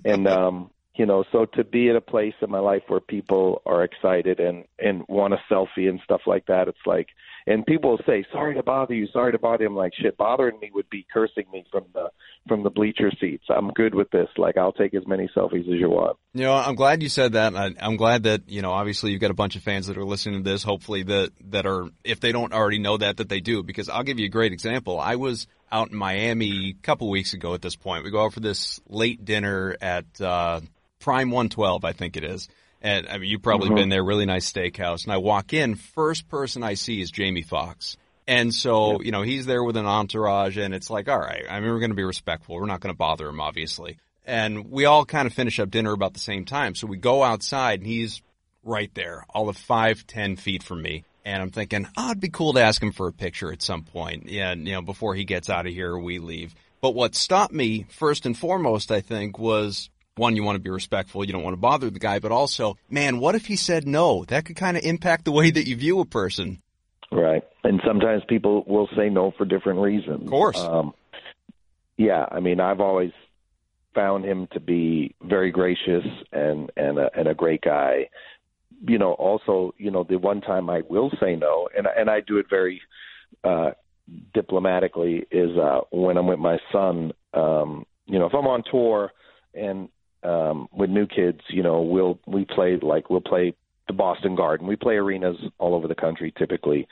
and 0.06 0.28
um 0.28 0.70
you 1.02 1.08
know 1.08 1.24
so 1.32 1.46
to 1.46 1.64
be 1.64 1.90
at 1.90 1.96
a 1.96 2.02
place 2.02 2.36
in 2.44 2.52
my 2.52 2.60
life 2.60 2.84
where 2.88 3.00
people 3.00 3.64
are 3.66 3.84
excited 3.84 4.40
and 4.40 4.66
and 4.78 5.04
want 5.08 5.34
a 5.34 5.40
selfie 5.52 5.90
and 5.90 6.00
stuff 6.04 6.22
like 6.28 6.46
that 6.46 6.68
it's 6.68 6.86
like 6.86 7.08
and 7.48 7.66
people 7.66 7.90
will 7.90 8.02
say 8.06 8.24
sorry 8.32 8.54
to 8.54 8.62
bother 8.62 8.94
you 8.94 9.08
sorry 9.08 9.32
to 9.32 9.40
bother 9.40 9.64
you. 9.64 9.70
I'm 9.70 9.76
like 9.76 9.94
shit 10.00 10.16
bothering 10.16 10.60
me 10.60 10.70
would 10.72 10.92
be 10.92 11.08
cursing 11.12 11.46
me 11.52 11.66
from 11.72 11.86
the 11.96 12.10
from 12.48 12.62
the 12.62 12.70
bleacher 12.70 13.12
seats. 13.20 13.46
I'm 13.50 13.72
good 13.72 13.96
with 13.96 14.12
this. 14.12 14.28
Like 14.38 14.58
i'll 14.58 14.74
take 14.74 14.94
as 14.94 15.08
many 15.08 15.28
selfies 15.36 15.62
as 15.62 15.80
you 15.80 15.90
want. 15.90 16.18
You 16.36 16.44
know 16.44 16.54
i'm 16.54 16.76
glad 16.76 17.02
you 17.02 17.10
said 17.10 17.34
that 17.34 17.56
I, 17.56 17.72
i'm 17.80 17.98
glad 17.98 18.24
that 18.24 18.48
you 18.48 18.62
know 18.62 18.72
obviously 18.72 19.10
you've 19.10 19.22
got 19.22 19.32
a 19.32 19.42
bunch 19.42 19.56
of 19.56 19.64
fans 19.64 19.88
that 19.88 19.98
are 19.98 20.06
listening 20.06 20.44
to 20.44 20.50
this 20.52 20.62
hopefully 20.62 21.02
that 21.02 21.32
that 21.50 21.66
are 21.66 21.88
if 22.04 22.20
they 22.20 22.32
don't 22.32 22.54
already 22.54 22.78
know 22.78 22.98
that 22.98 23.18
that 23.18 23.28
they 23.28 23.40
do 23.40 23.64
because 23.64 23.90
i'll 23.90 24.04
give 24.04 24.20
you 24.20 24.28
a 24.28 24.30
great 24.30 24.54
example. 24.54 25.00
I 25.00 25.16
was 25.16 25.48
out 25.72 25.90
in 25.90 25.98
miami 25.98 26.76
a 26.80 26.86
couple 26.86 27.10
weeks 27.10 27.34
ago 27.34 27.56
at 27.56 27.64
this 27.64 27.76
point. 27.76 28.04
We 28.04 28.12
go 28.12 28.24
out 28.24 28.34
for 28.34 28.40
this 28.40 28.80
late 28.88 29.26
dinner 29.26 29.76
at 29.82 30.06
uh 30.22 30.62
Prime 31.02 31.30
112, 31.32 31.84
I 31.84 31.92
think 31.92 32.16
it 32.16 32.24
is. 32.24 32.48
And 32.82 33.08
I 33.08 33.18
mean, 33.18 33.30
you've 33.30 33.42
probably 33.42 33.68
mm-hmm. 33.68 33.76
been 33.76 33.90
there, 33.90 34.04
really 34.04 34.26
nice 34.26 34.52
steakhouse. 34.52 35.04
And 35.04 35.14
I 35.14 35.18
walk 35.18 35.54
in, 35.54 35.76
first 35.76 36.30
person 36.30 36.64
I 36.64 36.76
see 36.76 37.02
is 37.02 37.12
Jamie 37.12 37.44
Foxx. 37.44 37.98
And 38.28 38.54
so, 38.54 38.94
yep. 38.94 39.02
you 39.04 39.12
know, 39.12 39.24
he's 39.24 39.46
there 39.46 39.64
with 39.64 39.78
an 39.78 39.86
entourage 39.86 40.58
and 40.58 40.74
it's 40.74 40.90
like, 40.90 41.10
all 41.10 41.20
right, 41.20 41.44
I 41.50 41.60
mean, 41.60 41.70
we're 41.70 41.80
going 41.80 41.92
to 41.92 41.96
be 41.96 42.04
respectful. 42.04 42.56
We're 42.56 42.66
not 42.66 42.80
going 42.80 42.94
to 42.94 42.98
bother 42.98 43.28
him, 43.28 43.42
obviously. 43.42 43.98
And 44.26 44.72
we 44.72 44.86
all 44.86 45.06
kind 45.06 45.28
of 45.28 45.34
finish 45.34 45.60
up 45.60 45.70
dinner 45.70 45.92
about 45.92 46.14
the 46.14 46.20
same 46.20 46.46
time. 46.46 46.76
So 46.76 46.88
we 46.88 46.98
go 46.98 47.24
outside 47.24 47.80
and 47.80 47.88
he's 47.88 48.22
right 48.64 48.94
there, 48.94 49.26
all 49.30 49.50
of 49.50 49.58
five, 49.58 50.06
ten 50.08 50.36
feet 50.36 50.64
from 50.64 50.82
me. 50.82 51.04
And 51.26 51.42
I'm 51.42 51.52
thinking, 51.52 51.88
oh, 51.98 52.12
it'd 52.12 52.22
be 52.22 52.30
cool 52.30 52.54
to 52.54 52.62
ask 52.62 52.82
him 52.82 52.92
for 52.92 53.08
a 53.08 53.14
picture 53.14 53.52
at 53.52 53.62
some 53.62 53.84
point. 53.84 54.30
Yeah, 54.30 54.54
you 54.54 54.74
know, 54.74 54.82
before 54.82 55.14
he 55.14 55.24
gets 55.24 55.50
out 55.50 55.68
of 55.68 55.74
here, 55.74 55.98
we 55.98 56.20
leave. 56.20 56.56
But 56.82 56.96
what 56.96 57.16
stopped 57.16 57.54
me 57.54 57.86
first 57.90 58.26
and 58.26 58.38
foremost, 58.38 58.92
I 58.92 59.02
think, 59.02 59.38
was 59.38 59.90
one, 60.22 60.36
you 60.36 60.44
want 60.44 60.56
to 60.56 60.62
be 60.62 60.70
respectful. 60.70 61.26
You 61.26 61.34
don't 61.34 61.44
want 61.44 61.56
to 61.56 61.60
bother 61.60 61.90
the 61.90 62.00
guy, 62.00 62.20
but 62.20 62.32
also, 62.32 62.78
man, 62.90 63.20
what 63.20 63.36
if 63.36 63.48
he 63.48 63.56
said 63.58 63.88
no? 63.88 64.24
That 64.26 64.46
could 64.46 64.56
kind 64.56 64.78
of 64.78 64.84
impact 64.84 65.26
the 65.26 65.32
way 65.32 65.52
that 65.52 65.68
you 65.68 65.76
view 65.76 66.00
a 66.00 66.06
person. 66.06 66.62
Right. 67.12 67.44
And 67.64 67.82
sometimes 67.86 68.24
people 68.30 68.64
will 68.68 68.88
say 68.96 69.10
no 69.10 69.32
for 69.38 69.46
different 69.46 69.80
reasons. 69.80 70.22
Of 70.22 70.30
course. 70.30 70.60
Um, 70.60 70.94
yeah. 71.98 72.26
I 72.32 72.40
mean, 72.40 72.60
I've 72.60 72.80
always 72.80 73.12
found 73.94 74.24
him 74.24 74.48
to 74.54 74.60
be 74.60 75.16
very 75.22 75.52
gracious 75.52 76.06
and, 76.32 76.72
and, 76.78 76.98
a, 76.98 77.10
and 77.18 77.28
a 77.28 77.34
great 77.34 77.62
guy. 77.62 78.08
You 78.88 78.98
know, 78.98 79.14
also, 79.14 79.74
you 79.78 79.92
know, 79.92 80.06
the 80.08 80.18
one 80.18 80.40
time 80.42 80.70
I 80.70 80.82
will 80.88 81.12
say 81.20 81.36
no, 81.36 81.68
and, 81.76 81.88
and 81.98 82.10
I 82.10 82.22
do 82.22 82.38
it 82.38 82.46
very, 82.50 82.80
uh, 83.44 83.72
diplomatically 84.34 85.26
is, 85.32 85.58
uh, 85.58 85.82
when 85.92 86.18
I'm 86.18 86.28
with 86.28 86.40
my 86.40 86.58
son, 86.72 87.12
um, 87.34 87.86
you 88.06 88.20
know, 88.20 88.26
if 88.26 88.34
I'm 88.34 88.48
on 88.48 88.64
tour 88.70 89.12
and 89.54 89.90
um, 90.24 90.68
with 90.72 90.90
new 90.90 91.08
kids, 91.08 91.42
you 91.50 91.64
know, 91.64 91.82
we'll 91.82 92.20
we 92.26 92.46
play 92.46 92.78
like 92.82 93.10
we'll 93.10 93.22
play 93.22 93.54
the 93.88 93.94
Boston 93.94 94.36
Garden. 94.36 94.68
We 94.68 94.76
play 94.76 94.96
arenas 94.96 95.38
all 95.58 95.76
over 95.76 95.88
the 95.88 95.96
country 95.96 96.34
typically, 96.38 96.88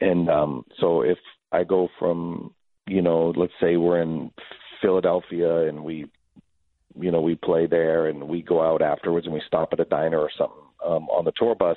and 0.00 0.28
um, 0.28 0.64
so 0.78 1.02
if 1.02 1.18
I 1.52 1.64
go 1.64 1.88
from 1.98 2.54
you 2.86 3.02
know, 3.02 3.32
let's 3.36 3.52
say 3.60 3.76
we're 3.76 4.02
in 4.02 4.30
Philadelphia 4.80 5.68
and 5.68 5.84
we, 5.84 6.06
you 6.98 7.10
know, 7.10 7.20
we 7.20 7.36
play 7.36 7.66
there 7.66 8.08
and 8.08 8.28
we 8.28 8.42
go 8.42 8.62
out 8.62 8.82
afterwards 8.82 9.26
and 9.26 9.34
we 9.34 9.42
stop 9.46 9.70
at 9.72 9.80
a 9.80 9.84
diner 9.84 10.18
or 10.18 10.30
something 10.36 10.64
um, 10.84 11.08
on 11.08 11.24
the 11.24 11.32
tour 11.36 11.54
bus. 11.54 11.76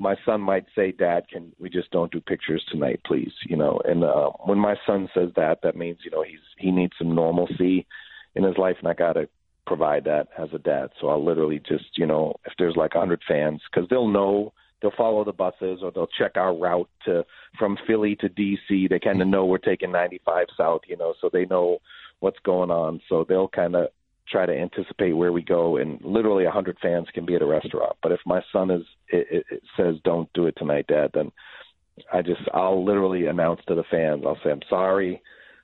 My 0.00 0.14
son 0.24 0.40
might 0.40 0.64
say, 0.76 0.92
"Dad, 0.92 1.24
can 1.28 1.52
we 1.58 1.68
just 1.68 1.90
don't 1.90 2.12
do 2.12 2.20
pictures 2.20 2.64
tonight, 2.70 3.00
please?" 3.04 3.32
You 3.46 3.56
know, 3.56 3.80
and 3.84 4.04
uh, 4.04 4.30
when 4.44 4.58
my 4.58 4.76
son 4.86 5.08
says 5.12 5.30
that, 5.34 5.58
that 5.64 5.76
means 5.76 5.98
you 6.04 6.10
know 6.12 6.22
he's 6.22 6.38
he 6.56 6.70
needs 6.70 6.92
some 6.96 7.16
normalcy 7.16 7.84
in 8.36 8.44
his 8.44 8.56
life, 8.56 8.76
and 8.78 8.86
I 8.86 8.94
gotta 8.94 9.28
provide 9.68 10.04
that 10.04 10.28
as 10.38 10.48
a 10.54 10.58
dad. 10.58 10.88
So 11.00 11.08
I'll 11.08 11.24
literally 11.24 11.60
just, 11.60 11.96
you 11.96 12.06
know, 12.06 12.34
if 12.46 12.54
there's 12.58 12.74
like 12.74 12.94
a 12.94 12.98
100 12.98 13.20
fans, 13.28 13.60
because 13.70 13.88
they'll 13.88 14.08
know, 14.08 14.52
they'll 14.80 14.90
follow 14.96 15.24
the 15.24 15.32
buses 15.32 15.80
or 15.82 15.92
they'll 15.92 16.08
check 16.18 16.32
our 16.36 16.56
route 16.56 16.88
to 17.04 17.24
from 17.58 17.76
Philly 17.86 18.16
to 18.16 18.28
DC. 18.30 18.88
They 18.88 18.98
kind 18.98 19.20
of 19.20 19.28
know 19.28 19.44
we're 19.44 19.58
taking 19.58 19.92
95 19.92 20.46
south, 20.56 20.80
you 20.88 20.96
know, 20.96 21.14
so 21.20 21.28
they 21.30 21.44
know 21.44 21.78
what's 22.20 22.38
going 22.44 22.70
on. 22.70 23.00
So 23.10 23.26
they'll 23.28 23.48
kind 23.48 23.76
of 23.76 23.88
try 24.28 24.46
to 24.46 24.56
anticipate 24.56 25.12
where 25.12 25.32
we 25.32 25.42
go. 25.42 25.76
And 25.76 26.00
literally 26.02 26.44
a 26.44 26.48
100 26.48 26.78
fans 26.80 27.06
can 27.12 27.26
be 27.26 27.34
at 27.34 27.42
a 27.42 27.46
restaurant. 27.46 27.96
But 28.02 28.12
if 28.12 28.20
my 28.24 28.40
son 28.50 28.70
is 28.70 28.82
it, 29.08 29.44
it 29.50 29.62
says, 29.76 29.96
"Don't 30.02 30.32
do 30.32 30.46
it 30.46 30.54
tonight, 30.56 30.86
Dad," 30.88 31.10
then 31.12 31.30
I 32.12 32.22
just 32.22 32.40
I'll 32.54 32.84
literally 32.84 33.26
announce 33.26 33.60
to 33.68 33.74
the 33.74 33.84
fans. 33.90 34.24
I'll 34.26 34.38
say, 34.42 34.50
"I'm 34.50 34.62
sorry." 34.70 35.20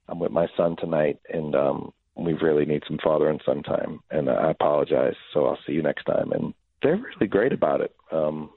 I'm 0.07 0.19
with 0.19 0.33
my 0.33 0.47
son 0.55 0.77
tonight, 0.77 1.19
and 1.33 1.55
um, 1.55 1.95
we 2.17 2.33
really 2.35 2.65
need 2.65 2.83
some 2.87 2.99
father 3.03 3.29
and 3.29 3.41
son 3.45 3.63
time, 3.63 4.01
and 4.11 4.31
I 4.31 4.51
apologize. 4.51 5.17
So 5.33 5.47
I'll 5.47 5.59
see 5.67 5.73
you 5.73 5.83
next 5.83 6.05
time. 6.05 6.33
And 6.33 6.55
they're 6.83 6.97
really 6.97 7.27
great 7.27 7.53
about 7.53 7.81
it. 7.81 7.95
Um, 8.13 8.51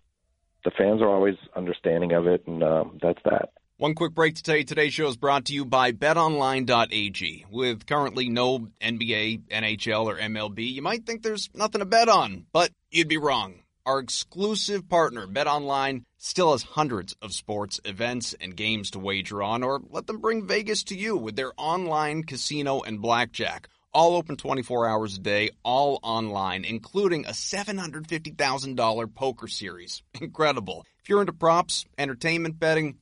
the 0.64 0.72
fans 0.78 1.02
are 1.02 1.10
always 1.10 1.36
understanding 1.56 2.12
of 2.12 2.28
it, 2.28 2.46
and 2.46 2.64
um, 2.64 3.00
that's 3.02 3.22
that. 3.26 3.50
One 3.78 3.94
quick 3.94 4.16
break 4.16 4.36
to 4.36 4.44
tell 4.44 4.58
you 4.58 4.64
today's 4.64 4.94
show 4.94 5.08
is 5.08 5.18
brought 5.18 5.46
to 5.46 5.54
you 5.54 5.64
by 5.64 5.92
betonline.ag. 5.92 7.46
With 7.52 7.86
currently 7.86 8.28
no 8.28 8.70
NBA, 8.82 9.44
NHL, 9.50 10.06
or 10.06 10.18
MLB, 10.18 10.74
you 10.74 10.82
might 10.82 11.06
think 11.06 11.22
there's 11.22 11.50
nothing 11.54 11.80
to 11.80 11.86
bet 11.86 12.10
on, 12.10 12.48
but 12.52 12.72
you'd 12.90 13.08
be 13.08 13.18
wrong. 13.18 13.60
Our 13.88 14.00
exclusive 14.00 14.90
partner, 14.90 15.28
BetOnline, 15.28 16.04
still 16.18 16.52
has 16.52 16.62
hundreds 16.62 17.16
of 17.22 17.32
sports 17.32 17.80
events 17.86 18.36
and 18.42 18.54
games 18.54 18.92
to 18.92 19.00
wager 19.00 19.42
on, 19.42 19.64
or 19.64 19.80
let 19.90 20.08
them 20.08 20.20
bring 20.20 20.46
Vegas 20.46 20.84
to 20.86 20.96
you 20.98 21.16
with 21.16 21.38
their 21.38 21.54
online 21.56 22.24
casino 22.24 22.82
and 22.82 23.02
blackjack. 23.02 23.70
All 23.94 24.18
open 24.18 24.36
24 24.36 24.90
hours 24.90 25.16
a 25.16 25.22
day, 25.22 25.52
all 25.64 26.02
online, 26.04 26.66
including 26.66 27.28
a 27.28 27.30
$750,000 27.30 29.16
poker 29.16 29.48
series. 29.48 30.04
Incredible. 30.20 30.84
If 31.00 31.08
you're 31.08 31.22
into 31.22 31.32
props, 31.32 31.86
entertainment 31.98 32.60
betting, 32.60 32.98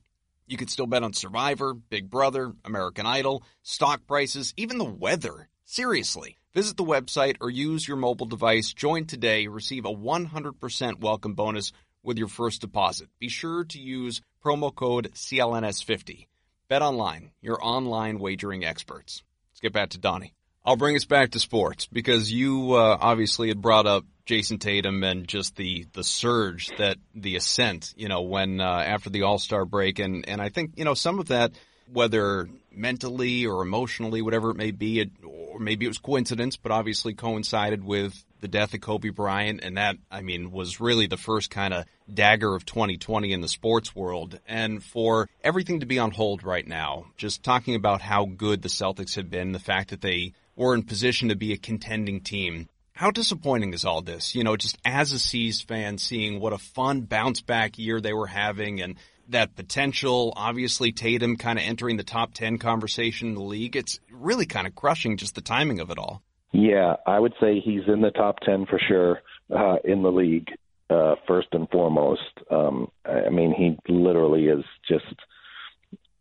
you 0.46 0.56
could 0.56 0.70
still 0.70 0.86
bet 0.86 1.02
on 1.02 1.14
Survivor, 1.14 1.74
Big 1.74 2.08
Brother, 2.08 2.52
American 2.64 3.06
Idol, 3.06 3.42
stock 3.64 4.06
prices, 4.06 4.54
even 4.56 4.78
the 4.78 4.84
weather. 4.84 5.48
Seriously. 5.64 6.36
Visit 6.56 6.78
the 6.78 6.84
website 6.84 7.36
or 7.42 7.50
use 7.50 7.86
your 7.86 7.98
mobile 7.98 8.24
device. 8.24 8.72
Join 8.72 9.04
today. 9.04 9.46
Receive 9.46 9.84
a 9.84 9.92
100% 9.92 11.00
welcome 11.00 11.34
bonus 11.34 11.70
with 12.02 12.16
your 12.16 12.28
first 12.28 12.62
deposit. 12.62 13.10
Be 13.18 13.28
sure 13.28 13.64
to 13.64 13.78
use 13.78 14.22
promo 14.42 14.74
code 14.74 15.12
CLNS50. 15.12 16.28
Bet 16.70 16.80
online, 16.80 17.32
your 17.42 17.62
online 17.62 18.18
wagering 18.18 18.64
experts. 18.64 19.22
Let's 19.50 19.60
get 19.60 19.74
back 19.74 19.90
to 19.90 19.98
Donnie. 19.98 20.32
I'll 20.64 20.76
bring 20.76 20.96
us 20.96 21.04
back 21.04 21.32
to 21.32 21.40
sports 21.40 21.88
because 21.92 22.32
you 22.32 22.72
uh, 22.72 22.96
obviously 23.02 23.48
had 23.48 23.60
brought 23.60 23.86
up 23.86 24.06
Jayson 24.24 24.58
Tatum 24.58 25.04
and 25.04 25.28
just 25.28 25.56
the 25.56 25.86
the 25.92 26.02
surge 26.02 26.74
that 26.78 26.96
the 27.14 27.36
ascent, 27.36 27.92
you 27.98 28.08
know, 28.08 28.22
when 28.22 28.62
uh, 28.62 28.64
after 28.64 29.10
the 29.10 29.24
All 29.24 29.38
Star 29.38 29.66
break, 29.66 29.98
and 29.98 30.26
and 30.26 30.40
I 30.40 30.48
think 30.48 30.72
you 30.76 30.86
know 30.86 30.94
some 30.94 31.18
of 31.18 31.28
that, 31.28 31.52
whether 31.92 32.48
mentally 32.70 33.46
or 33.46 33.62
emotionally, 33.62 34.22
whatever 34.22 34.50
it 34.50 34.56
may 34.56 34.70
be, 34.70 35.00
it, 35.00 35.10
or 35.24 35.58
maybe 35.58 35.84
it 35.86 35.88
was 35.88 35.98
coincidence, 35.98 36.56
but 36.56 36.72
obviously 36.72 37.14
coincided 37.14 37.82
with 37.84 38.24
the 38.40 38.48
death 38.48 38.74
of 38.74 38.80
Kobe 38.80 39.08
Bryant, 39.08 39.60
and 39.62 39.76
that 39.76 39.96
I 40.10 40.20
mean 40.20 40.50
was 40.50 40.80
really 40.80 41.06
the 41.06 41.16
first 41.16 41.50
kind 41.50 41.72
of 41.72 41.84
dagger 42.12 42.54
of 42.54 42.66
2020 42.66 43.32
in 43.32 43.40
the 43.40 43.48
sports 43.48 43.94
world, 43.94 44.38
and 44.46 44.82
for 44.82 45.28
everything 45.42 45.80
to 45.80 45.86
be 45.86 45.98
on 45.98 46.10
hold 46.10 46.44
right 46.44 46.66
now, 46.66 47.06
just 47.16 47.42
talking 47.42 47.74
about 47.74 48.02
how 48.02 48.26
good 48.26 48.62
the 48.62 48.68
Celtics 48.68 49.16
have 49.16 49.30
been, 49.30 49.52
the 49.52 49.58
fact 49.58 49.90
that 49.90 50.02
they 50.02 50.34
were 50.54 50.74
in 50.74 50.82
position 50.82 51.28
to 51.28 51.36
be 51.36 51.52
a 51.52 51.58
contending 51.58 52.20
team. 52.20 52.68
How 52.92 53.10
disappointing 53.10 53.74
is 53.74 53.84
all 53.84 54.00
this? 54.00 54.34
You 54.34 54.42
know, 54.42 54.56
just 54.56 54.78
as 54.84 55.12
a 55.12 55.18
C's 55.18 55.60
fan, 55.60 55.98
seeing 55.98 56.40
what 56.40 56.54
a 56.54 56.58
fun 56.58 57.02
bounce 57.02 57.42
back 57.42 57.78
year 57.78 58.00
they 58.00 58.14
were 58.14 58.26
having 58.26 58.80
and 58.80 58.96
that 59.28 59.56
potential, 59.56 60.32
obviously 60.36 60.92
Tatum 60.92 61.36
kind 61.36 61.58
of 61.58 61.64
entering 61.64 61.96
the 61.96 62.04
top 62.04 62.34
10 62.34 62.58
conversation 62.58 63.28
in 63.28 63.34
the 63.34 63.42
league. 63.42 63.76
It's 63.76 64.00
really 64.10 64.46
kind 64.46 64.66
of 64.66 64.74
crushing 64.74 65.16
just 65.16 65.34
the 65.34 65.40
timing 65.40 65.80
of 65.80 65.90
it 65.90 65.98
all. 65.98 66.22
Yeah, 66.52 66.96
I 67.06 67.18
would 67.18 67.34
say 67.40 67.60
he's 67.60 67.82
in 67.86 68.00
the 68.00 68.10
top 68.10 68.40
10 68.40 68.66
for 68.66 68.78
sure 68.88 69.20
uh, 69.54 69.76
in 69.84 70.02
the 70.02 70.12
league, 70.12 70.48
uh, 70.88 71.16
first 71.26 71.48
and 71.52 71.68
foremost. 71.70 72.22
Um, 72.50 72.88
I 73.04 73.30
mean, 73.30 73.52
he 73.52 73.92
literally 73.92 74.46
is 74.46 74.64
just 74.88 75.04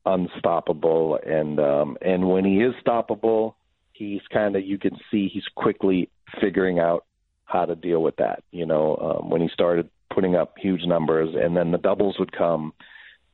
unstoppable. 0.06 1.20
And, 1.26 1.60
um, 1.60 1.98
and 2.02 2.30
when 2.30 2.44
he 2.44 2.58
is 2.58 2.74
stoppable, 2.86 3.54
he's 3.94 4.22
kind 4.32 4.56
of 4.56 4.65
you 4.65 4.78
can 4.78 4.98
see 5.10 5.30
he's 5.32 5.48
quickly 5.56 6.10
figuring 6.41 6.80
out 6.80 7.06
how 7.46 7.65
to 7.65 7.76
deal 7.76 8.02
with 8.02 8.18
that. 8.18 8.44
You 8.52 8.65
know, 8.65 8.98
um, 9.22 9.30
when 9.30 9.41
he 9.41 9.50
started 9.54 9.89
putting 10.13 10.36
up 10.36 10.56
huge 10.58 10.82
numbers, 10.86 11.36
and 11.36 11.56
then 11.56 11.72
the 11.72 11.78
doubles 11.78 12.18
would 12.20 12.32
come. 12.32 12.74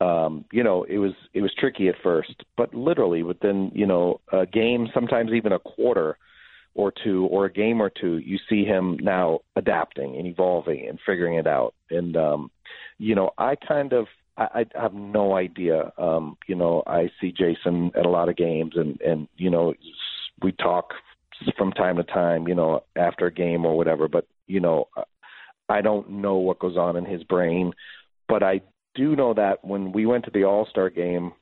Um, 0.01 0.45
you 0.51 0.63
know, 0.63 0.83
it 0.83 0.97
was 0.97 1.13
it 1.33 1.41
was 1.41 1.53
tricky 1.57 1.87
at 1.87 1.95
first, 2.01 2.43
but 2.57 2.73
literally 2.73 3.21
within 3.21 3.71
you 3.75 3.85
know 3.85 4.19
a 4.33 4.47
game, 4.47 4.87
sometimes 4.93 5.31
even 5.31 5.51
a 5.51 5.59
quarter 5.59 6.17
or 6.73 6.91
two, 7.03 7.25
or 7.25 7.45
a 7.45 7.51
game 7.51 7.81
or 7.81 7.89
two, 7.89 8.17
you 8.17 8.39
see 8.49 8.63
him 8.63 8.97
now 9.01 9.41
adapting 9.55 10.15
and 10.15 10.25
evolving 10.25 10.87
and 10.87 10.99
figuring 11.05 11.35
it 11.35 11.45
out. 11.45 11.75
And 11.91 12.17
um, 12.17 12.49
you 12.97 13.13
know, 13.13 13.31
I 13.37 13.55
kind 13.55 13.93
of 13.93 14.07
I, 14.37 14.65
I 14.75 14.81
have 14.81 14.93
no 14.95 15.35
idea. 15.35 15.91
Um, 15.99 16.35
you 16.47 16.55
know, 16.55 16.81
I 16.87 17.11
see 17.19 17.31
Jayson 17.31 17.91
at 17.95 18.05
a 18.05 18.09
lot 18.09 18.29
of 18.29 18.35
games, 18.35 18.73
and 18.75 18.99
and 19.01 19.27
you 19.37 19.51
know, 19.51 19.75
we 20.41 20.51
talk 20.53 20.93
from 21.57 21.71
time 21.73 21.97
to 21.97 22.03
time, 22.03 22.47
you 22.47 22.55
know, 22.55 22.83
after 22.95 23.27
a 23.27 23.33
game 23.33 23.65
or 23.65 23.77
whatever. 23.77 24.07
But 24.07 24.25
you 24.47 24.61
know, 24.61 24.87
I 25.69 25.81
don't 25.81 26.09
know 26.09 26.37
what 26.37 26.59
goes 26.59 26.77
on 26.77 26.97
in 26.97 27.05
his 27.05 27.23
brain, 27.23 27.73
but 28.27 28.41
I 28.41 28.61
do 28.95 29.15
know 29.15 29.33
that 29.33 29.63
when 29.63 29.91
we 29.91 30.05
went 30.05 30.25
to 30.25 30.31
the 30.31 30.43
All 30.43 30.67
Star 30.69 30.89
game, 30.89 31.33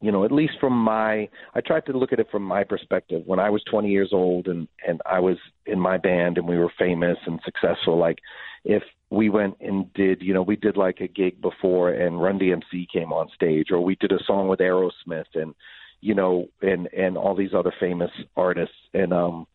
you 0.00 0.12
know, 0.12 0.24
at 0.24 0.30
least 0.30 0.54
from 0.60 0.74
my, 0.74 1.28
I 1.54 1.60
tried 1.60 1.86
to 1.86 1.92
look 1.92 2.12
at 2.12 2.20
it 2.20 2.28
from 2.30 2.42
my 2.42 2.62
perspective. 2.62 3.22
When 3.26 3.40
I 3.40 3.50
was 3.50 3.62
20 3.64 3.88
years 3.88 4.10
old 4.12 4.46
and 4.46 4.68
and 4.86 5.00
I 5.04 5.18
was 5.20 5.36
in 5.66 5.80
my 5.80 5.98
band 5.98 6.38
and 6.38 6.46
we 6.46 6.58
were 6.58 6.72
famous 6.78 7.18
and 7.26 7.40
successful, 7.44 7.98
like 7.98 8.18
if 8.64 8.82
we 9.10 9.28
went 9.28 9.56
and 9.60 9.92
did, 9.94 10.22
you 10.22 10.34
know, 10.34 10.42
we 10.42 10.56
did 10.56 10.76
like 10.76 11.00
a 11.00 11.08
gig 11.08 11.40
before 11.40 11.90
and 11.90 12.22
Run 12.22 12.38
DMC 12.38 12.86
came 12.92 13.12
on 13.12 13.28
stage, 13.34 13.70
or 13.70 13.80
we 13.80 13.96
did 13.96 14.12
a 14.12 14.22
song 14.24 14.48
with 14.48 14.60
Aerosmith 14.60 15.34
and 15.34 15.54
you 16.00 16.14
know, 16.14 16.46
and 16.62 16.88
and 16.96 17.16
all 17.16 17.34
these 17.34 17.54
other 17.54 17.72
famous 17.80 18.10
artists. 18.36 18.76
And 18.94 19.12
um, 19.12 19.46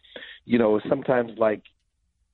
you 0.45 0.59
know, 0.59 0.79
sometimes 0.89 1.31
like, 1.37 1.61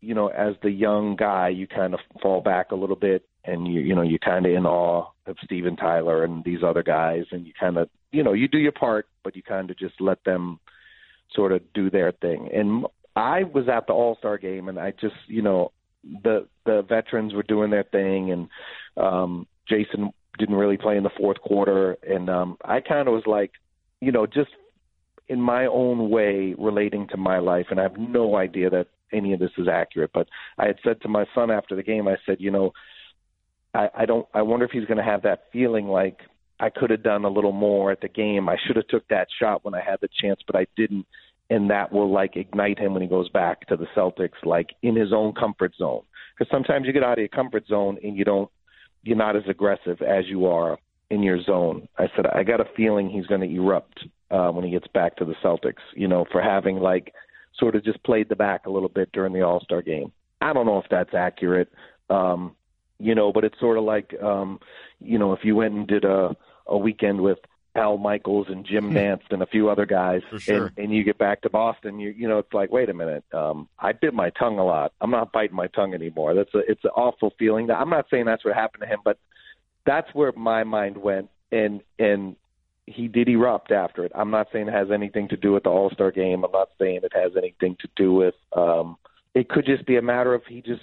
you 0.02 0.14
know, 0.14 0.28
as 0.28 0.56
the 0.62 0.72
young 0.72 1.16
guy, 1.16 1.50
you 1.50 1.68
kind 1.68 1.94
of 1.94 2.00
fall 2.22 2.42
back 2.42 2.72
a 2.72 2.76
little 2.76 2.96
bit, 2.96 3.24
and 3.46 3.68
you 3.68 3.82
you 3.82 3.96
know, 3.96 4.02
you're 4.02 4.20
kind 4.20 4.46
of 4.46 4.52
in 4.54 4.66
awe 4.66 5.08
of 5.28 5.38
Steven 5.44 5.76
Tyler 5.76 6.24
and 6.24 6.44
these 6.44 6.64
other 6.66 6.84
guys, 6.84 7.26
and 7.32 7.46
you 7.46 7.54
kind 7.60 7.78
of, 7.78 7.90
you 8.12 8.24
know, 8.24 8.34
you 8.34 8.48
do 8.48 8.58
your 8.58 8.72
part, 8.72 9.08
but 9.24 9.36
you 9.36 9.44
kind 9.44 9.70
of 9.70 9.78
just 9.78 10.00
let 10.00 10.24
them 10.24 10.60
sort 11.34 11.52
of 11.52 11.62
do 11.74 11.90
their 11.90 12.12
thing. 12.12 12.50
And 12.54 12.86
I 13.16 13.44
was 13.44 13.68
at 13.68 13.88
the 13.88 13.94
All 13.94 14.16
Star 14.18 14.38
game, 14.38 14.70
and 14.70 14.80
I 14.80 14.92
just, 14.92 15.16
you 15.28 15.42
know, 15.42 15.72
the 16.04 16.48
the 16.66 16.82
veterans 16.88 17.34
were 17.34 17.44
doing 17.44 17.72
their 17.72 17.84
thing, 17.84 18.32
and 18.32 18.50
um, 18.98 19.48
Jayson 19.70 20.12
didn't 20.38 20.56
really 20.56 20.78
play 20.78 20.96
in 20.96 21.04
the 21.04 21.10
fourth 21.18 21.42
quarter, 21.42 21.98
and 22.08 22.30
um, 22.30 22.58
I 22.64 22.80
kind 22.80 23.08
of 23.08 23.14
was 23.14 23.26
like, 23.26 23.52
you 24.00 24.12
know, 24.12 24.26
just 24.26 24.52
in 25.28 25.42
my 25.42 25.66
own 25.66 26.10
way 26.10 26.56
relating 26.58 27.08
to 27.10 27.18
my 27.18 27.40
life, 27.40 27.68
and 27.70 27.80
I 27.80 27.84
have 27.84 27.98
no 27.98 28.38
idea 28.38 28.70
that 28.70 28.88
any 29.13 29.34
of 29.34 29.39
this 29.39 29.52
is 29.58 29.67
accurate. 29.67 30.12
But 30.13 30.28
I 30.58 30.67
had 30.67 30.78
said 30.84 31.02
to 31.02 31.08
my 31.08 31.26
son 31.36 31.52
after 31.52 31.76
the 31.76 31.84
game, 31.84 32.08
I 32.08 32.17
said, 32.26 32.38
you 32.39 32.52
know, 32.52 32.72
I, 33.74 33.89
I 34.00 34.06
don't. 34.06 34.28
I 34.34 34.41
wonder 34.41 34.65
if 34.65 34.72
he's 34.72 34.86
going 34.86 34.98
to 34.98 35.04
have 35.04 35.24
that 35.24 35.45
feeling 35.54 35.88
like 35.88 36.19
I 36.60 36.69
could 36.69 36.89
have 36.89 37.04
done 37.04 37.26
a 37.26 37.30
little 37.30 37.52
more 37.52 37.91
at 37.91 38.02
the 38.02 38.08
game. 38.10 38.50
I 38.50 38.58
should 38.65 38.76
have 38.76 38.88
took 38.88 39.08
that 39.10 39.28
shot 39.39 39.63
when 39.63 39.74
I 39.74 39.82
had 39.82 40.00
the 40.02 40.10
chance, 40.22 40.39
but 40.45 40.56
I 40.56 40.65
didn't. 40.76 41.06
And 41.50 41.69
that 41.72 41.91
will 41.91 42.12
like 42.12 42.36
ignite 42.36 42.78
him 42.78 42.93
when 42.93 43.02
he 43.02 43.08
goes 43.08 43.30
back 43.30 43.67
to 43.67 43.78
the 43.78 43.88
Celtics, 43.95 44.43
like 44.43 44.69
in 44.84 44.95
his 44.95 45.12
own 45.13 45.34
comfort 45.34 45.74
zone. 45.78 46.04
Because 46.38 46.52
sometimes 46.52 46.86
you 46.86 46.93
get 46.93 47.04
out 47.04 47.13
of 47.13 47.19
your 47.19 47.28
comfort 47.28 47.65
zone 47.67 47.98
and 48.04 48.15
you 48.15 48.24
don't, 48.24 48.50
you're 49.04 49.17
not 49.17 49.36
as 49.36 49.43
aggressive 49.48 50.02
as 50.02 50.26
you 50.28 50.45
are 50.45 50.78
in 51.10 51.24
your 51.24 51.41
zone. 51.41 51.88
I 51.98 52.06
said 52.15 52.28
I 52.28 52.43
got 52.43 52.62
a 52.62 52.65
feeling 52.78 53.10
he's 53.10 53.26
going 53.26 53.41
to 53.41 53.56
erupt 53.56 54.06
uh, 54.30 54.50
when 54.50 54.63
he 54.63 54.72
gets 54.72 54.88
back 54.93 55.15
to 55.17 55.26
the 55.26 55.34
Celtics. 55.43 55.82
You 55.95 56.08
know, 56.08 56.26
for 56.32 56.41
having 56.41 56.78
like 56.78 57.13
sort 57.60 57.76
of 57.76 57.84
just 57.84 58.02
played 58.04 58.30
the 58.30 58.36
back 58.36 58.65
a 58.65 58.69
little 58.69 58.89
bit 58.89 59.12
during 59.12 59.34
the 59.34 59.41
All 59.41 59.62
Star 59.62 59.82
game. 59.82 60.12
I 60.41 60.54
don't 60.54 60.65
know 60.65 60.80
if 60.80 60.86
that's 60.89 61.13
accurate. 61.13 61.69
Um, 62.10 62.56
you 63.00 63.15
know, 63.15 63.32
but 63.32 63.43
it's 63.43 63.60
sort 63.60 63.78
of 63.78 63.84
like 63.84 64.13
um, 64.22 64.60
you 65.00 65.17
know 65.17 65.34
if 65.34 65.39
you 65.43 65.56
went 65.56 65.74
and 65.74 65.88
did 65.88 66.06
a 66.06 66.36
a 66.67 66.78
weekend 66.78 67.22
with 67.22 67.39
Al 67.76 67.98
Michaels 67.98 68.48
and 68.50 68.65
Jim 68.65 68.89
hmm. 68.89 68.98
Nantz 68.98 69.32
and 69.32 69.41
a 69.41 69.48
few 69.48 69.69
other 69.69 69.86
guys, 69.86 70.22
sure. 70.38 70.67
and, 70.67 70.78
and 70.78 70.93
you 70.93 71.04
get 71.04 71.17
back 71.17 71.41
to 71.41 71.50
Boston, 71.50 72.00
you 72.00 72.10
you 72.10 72.28
know 72.28 72.39
it's 72.39 72.54
like, 72.54 72.72
wait 72.72 72.89
a 72.89 72.93
minute, 72.93 73.24
um, 73.34 73.69
I 73.80 73.93
bit 73.93 74.13
my 74.13 74.30
tongue 74.32 74.60
a 74.60 74.65
lot. 74.65 74.93
I'm 75.02 75.12
not 75.12 75.32
biting 75.32 75.56
my 75.56 75.67
tongue 75.67 75.93
anymore. 75.93 76.34
That's 76.36 76.54
a 76.54 76.60
it's 76.60 76.84
an 76.84 76.91
awful 76.95 77.34
feeling. 77.39 77.67
That 77.67 77.78
I'm 77.78 77.89
not 77.89 78.08
saying 78.12 78.26
that's 78.26 78.43
what 78.43 78.56
happened 78.56 78.82
to 78.82 78.88
him, 78.88 79.00
but 79.04 79.17
that's 79.86 80.13
where 80.13 80.32
my 80.34 80.63
mind 80.63 80.98
went, 80.98 81.30
and 81.52 81.82
and 81.98 82.36
he 82.89 83.08
did 83.08 83.30
erupt 83.30 83.71
after 83.71 84.04
it. 84.04 84.12
I'm 84.15 84.32
not 84.32 84.47
saying 84.52 84.67
it 84.67 84.73
has 84.73 84.91
anything 84.91 85.28
to 85.30 85.38
do 85.38 85.54
with 85.54 85.63
the 85.63 85.69
All 85.69 85.89
Star 85.91 86.12
game. 86.12 86.43
I'm 86.43 86.52
not 86.52 86.69
saying 86.80 87.02
it 87.04 87.13
has 87.13 87.32
anything 87.38 87.78
to 87.82 87.88
do 87.95 88.13
with. 88.13 88.36
Um, 88.56 88.97
it 89.36 89.49
could 89.49 89.65
just 89.65 89.86
be 89.86 89.97
a 89.97 90.02
matter 90.02 90.34
of 90.34 90.41
he 90.47 90.62
just 90.62 90.82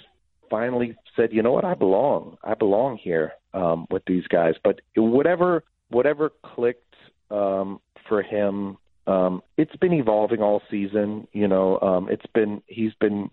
finally 0.49 0.95
said, 1.15 1.33
you 1.33 1.41
know 1.41 1.51
what, 1.51 1.65
I 1.65 1.73
belong. 1.73 2.37
I 2.43 2.53
belong 2.53 2.97
here 2.97 3.33
um, 3.53 3.87
with 3.91 4.03
these 4.05 4.25
guys. 4.27 4.55
But 4.63 4.79
whatever 4.95 5.63
whatever 5.89 6.31
clicked 6.43 6.95
um, 7.29 7.79
for 8.07 8.21
him, 8.21 8.77
um, 9.05 9.41
it's 9.57 9.75
been 9.77 9.93
evolving 9.93 10.41
all 10.41 10.61
season. 10.71 11.27
You 11.33 11.47
know, 11.47 11.79
um, 11.79 12.09
it's 12.09 12.25
been 12.33 12.61
he's 12.67 12.93
been 12.99 13.29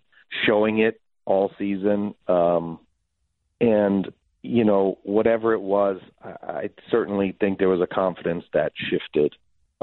showing 0.46 0.78
it 0.78 1.00
all 1.26 1.52
season. 1.58 2.14
Um, 2.28 2.80
and 3.60 4.12
you 4.44 4.62
know, 4.62 4.98
whatever 5.04 5.54
it 5.54 5.62
was, 5.62 5.98
I, 6.22 6.35
I 6.42 6.70
certainly 6.90 7.35
think 7.40 7.59
there 7.59 7.70
was 7.70 7.80
a 7.80 7.87
confidence 7.87 8.44
that 8.52 8.72
shifted 8.90 9.35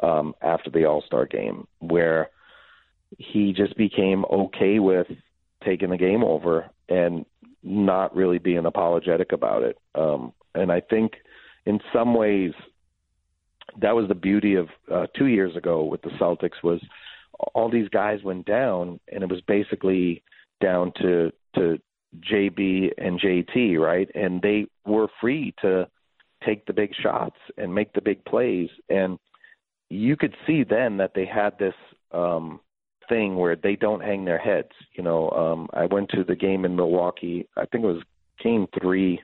um, 0.03 0.35
after 0.41 0.69
the 0.69 0.85
All 0.85 1.01
Star 1.01 1.25
game, 1.25 1.67
where 1.79 2.29
he 3.17 3.53
just 3.53 3.75
became 3.75 4.23
okay 4.25 4.77
with 4.77 5.07
taking 5.65 5.89
the 5.89 5.97
game 5.97 6.23
over 6.23 6.69
and 6.87 7.25
not 7.63 8.15
really 8.15 8.37
being 8.37 8.65
apologetic 8.65 9.31
about 9.31 9.63
it. 9.63 9.77
Um, 9.95 10.31
and 10.53 10.71
I 10.71 10.79
think 10.79 11.13
in 11.65 11.79
some 11.91 12.13
ways 12.13 12.53
that 13.81 13.95
was 13.95 14.07
the 14.07 14.15
beauty 14.15 14.55
of 14.55 14.67
uh, 14.93 15.07
two 15.17 15.27
years 15.27 15.55
ago 15.55 15.83
with 15.83 16.03
the 16.03 16.09
Celtics 16.11 16.63
was 16.63 16.81
all 17.55 17.69
these 17.69 17.89
guys 17.89 18.19
went 18.23 18.45
down 18.45 18.99
and 19.11 19.23
it 19.23 19.29
was 19.29 19.41
basically 19.41 20.23
down 20.61 20.91
to 21.01 21.31
to 21.55 21.79
JB 22.19 22.91
and 22.97 23.19
JT, 23.19 23.79
right? 23.79 24.09
And 24.15 24.41
they 24.41 24.67
were 24.85 25.07
free 25.19 25.53
to 25.61 25.87
take 26.45 26.65
the 26.65 26.73
big 26.73 26.91
shots 27.01 27.37
and 27.57 27.73
make 27.73 27.93
the 27.93 28.01
big 28.01 28.23
plays. 28.25 28.69
And 28.89 29.19
you 29.89 30.15
could 30.15 30.35
see 30.47 30.63
then 30.63 30.97
that 30.97 31.13
they 31.13 31.25
had 31.25 31.57
this 31.57 31.75
um, 32.11 32.59
thing 33.07 33.35
where 33.35 33.55
they 33.55 33.75
don't 33.75 34.01
hang 34.01 34.25
their 34.25 34.39
heads. 34.39 34.71
You 34.93 35.03
know, 35.03 35.29
um, 35.29 35.69
I 35.73 35.85
went 35.85 36.09
to 36.09 36.23
the 36.23 36.35
game 36.35 36.65
in 36.65 36.75
Milwaukee. 36.75 37.47
I 37.55 37.65
think 37.65 37.83
it 37.83 37.87
was 37.87 38.03
Game 38.43 38.67
Three 38.79 39.21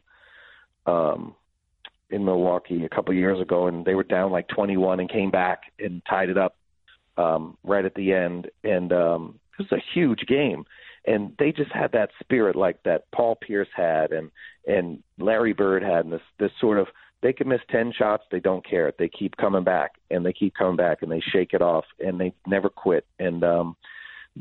um, 0.85 1.35
in 2.09 2.23
Milwaukee 2.23 2.83
a 2.83 2.89
couple 2.89 3.13
years 3.13 3.41
ago, 3.41 3.67
and 3.67 3.85
they 3.85 3.95
were 3.95 4.03
down 4.03 4.31
like 4.31 4.47
21 4.49 4.99
and 4.99 5.09
came 5.09 5.31
back 5.31 5.63
and 5.79 6.01
tied 6.09 6.29
it 6.29 6.37
up 6.37 6.55
um, 7.17 7.57
right 7.63 7.85
at 7.85 7.95
the 7.95 8.13
end. 8.13 8.49
And 8.63 8.93
um, 8.93 9.39
it 9.59 9.63
was 9.69 9.71
a 9.71 9.83
huge 9.93 10.25
game, 10.27 10.65
and 11.07 11.33
they 11.39 11.51
just 11.51 11.71
had 11.71 11.93
that 11.93 12.09
spirit 12.19 12.55
like 12.55 12.83
that 12.83 13.09
Paul 13.11 13.35
Pierce 13.35 13.69
had, 13.75 14.11
and 14.11 14.29
and 14.67 15.01
Larry 15.17 15.53
Bird 15.53 15.81
had, 15.81 16.05
and 16.05 16.13
this 16.13 16.21
this 16.37 16.51
sort 16.59 16.77
of 16.77 16.87
they 17.21 17.33
can 17.33 17.47
miss 17.47 17.61
10 17.71 17.93
shots 17.97 18.23
they 18.29 18.39
don't 18.39 18.65
care. 18.67 18.93
They 18.97 19.09
keep 19.09 19.37
coming 19.37 19.63
back 19.63 19.93
and 20.11 20.25
they 20.25 20.33
keep 20.33 20.53
coming 20.53 20.75
back 20.75 21.01
and 21.01 21.11
they 21.11 21.19
shake 21.19 21.53
it 21.53 21.61
off 21.61 21.85
and 21.99 22.19
they 22.19 22.33
never 22.45 22.69
quit. 22.69 23.05
And 23.19 23.43
um 23.43 23.75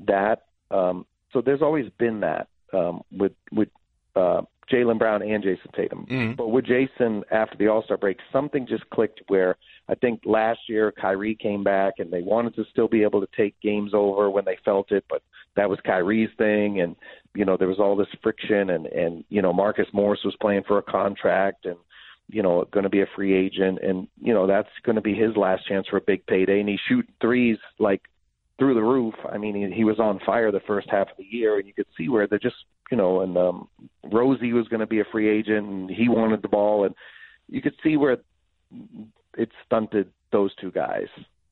that 0.07 0.45
um 0.71 1.07
so 1.33 1.41
there's 1.41 1.63
always 1.63 1.87
been 1.99 2.21
that 2.21 2.49
um 2.73 3.03
with 3.11 3.33
with 3.51 3.69
uh 4.15 4.43
Jaylen 4.73 4.99
Brown 4.99 5.23
and 5.23 5.43
Jayson 5.43 5.75
Tatum. 5.75 6.07
Mm-hmm. 6.11 6.33
But 6.37 6.49
with 6.49 6.67
Jayson 6.67 7.23
after 7.31 7.57
the 7.57 7.69
All 7.69 7.83
Star 7.85 7.97
break, 7.97 8.19
something 8.33 8.67
just 8.67 8.89
clicked 8.91 9.21
where 9.29 9.57
I 9.89 9.95
think 9.95 10.23
last 10.25 10.61
year 10.69 10.93
Kyrie 10.93 11.37
came 11.37 11.63
back 11.63 11.95
and 11.99 12.13
they 12.13 12.23
wanted 12.23 12.55
to 12.57 12.65
still 12.71 12.89
be 12.89 13.03
able 13.03 13.21
to 13.21 13.29
take 13.37 13.61
games 13.61 13.93
over 13.95 14.31
when 14.31 14.45
they 14.45 14.59
felt 14.65 14.93
it, 14.93 15.05
but 15.09 15.23
that 15.55 15.71
was 15.71 15.79
Kyrie's 15.87 16.31
thing 16.37 16.81
and 16.81 16.97
you 17.35 17.45
know, 17.45 17.57
there 17.57 17.69
was 17.69 17.79
all 17.79 17.97
this 17.97 18.09
friction 18.23 18.71
and, 18.71 18.87
and 18.87 19.25
you 19.29 19.43
know, 19.43 19.53
Marcus 19.53 19.87
Morris 19.93 20.21
was 20.25 20.37
playing 20.41 20.63
for 20.67 20.79
a 20.79 20.83
contract 20.83 21.67
and 21.67 21.77
you 22.29 22.43
know, 22.43 22.65
going 22.73 22.85
to 22.85 22.91
be 22.91 23.03
a 23.03 23.07
free 23.15 23.35
agent, 23.35 23.79
and 23.83 24.09
you 24.21 24.35
know 24.35 24.47
that's 24.47 24.69
going 24.85 24.97
to 24.97 25.03
be 25.03 25.15
his 25.15 25.37
last 25.37 25.67
chance 25.69 25.87
for 25.89 25.97
a 25.97 26.01
big 26.01 26.27
payday. 26.27 26.61
And 26.61 26.69
he's 26.69 26.81
shooting 26.89 27.13
threes 27.21 27.59
like 27.79 28.03
through 28.59 28.75
the 28.75 28.83
roof. 28.83 29.15
I 29.31 29.39
mean, 29.39 29.55
he, 29.55 29.77
he 29.77 29.85
was 29.85 29.99
on 29.99 30.21
fire 30.25 30.51
the 30.51 30.61
first 30.67 30.89
half 30.91 31.11
of 31.11 31.17
the 31.19 31.25
year, 31.25 31.59
and 31.59 31.67
you 31.67 31.75
could 31.75 31.87
see 31.97 32.09
where 32.09 32.27
they're 32.27 32.39
just, 32.39 32.57
you 32.91 32.97
know, 32.97 33.21
and 33.21 33.37
um, 33.37 33.69
Rosie 34.05 34.53
was 34.53 34.69
going 34.69 34.81
to 34.81 34.87
be 34.87 35.01
a 35.01 35.05
free 35.11 35.29
agent, 35.29 35.67
and 35.67 35.91
he 35.91 36.09
wanted 36.09 36.43
the 36.43 36.49
ball, 36.49 36.85
and 36.85 36.95
you 37.49 37.61
could 37.61 37.75
see 37.83 37.97
where 37.97 38.19
it 39.37 39.51
stunted 39.65 40.11
those 40.33 40.55
two 40.57 40.71
guys. 40.71 41.09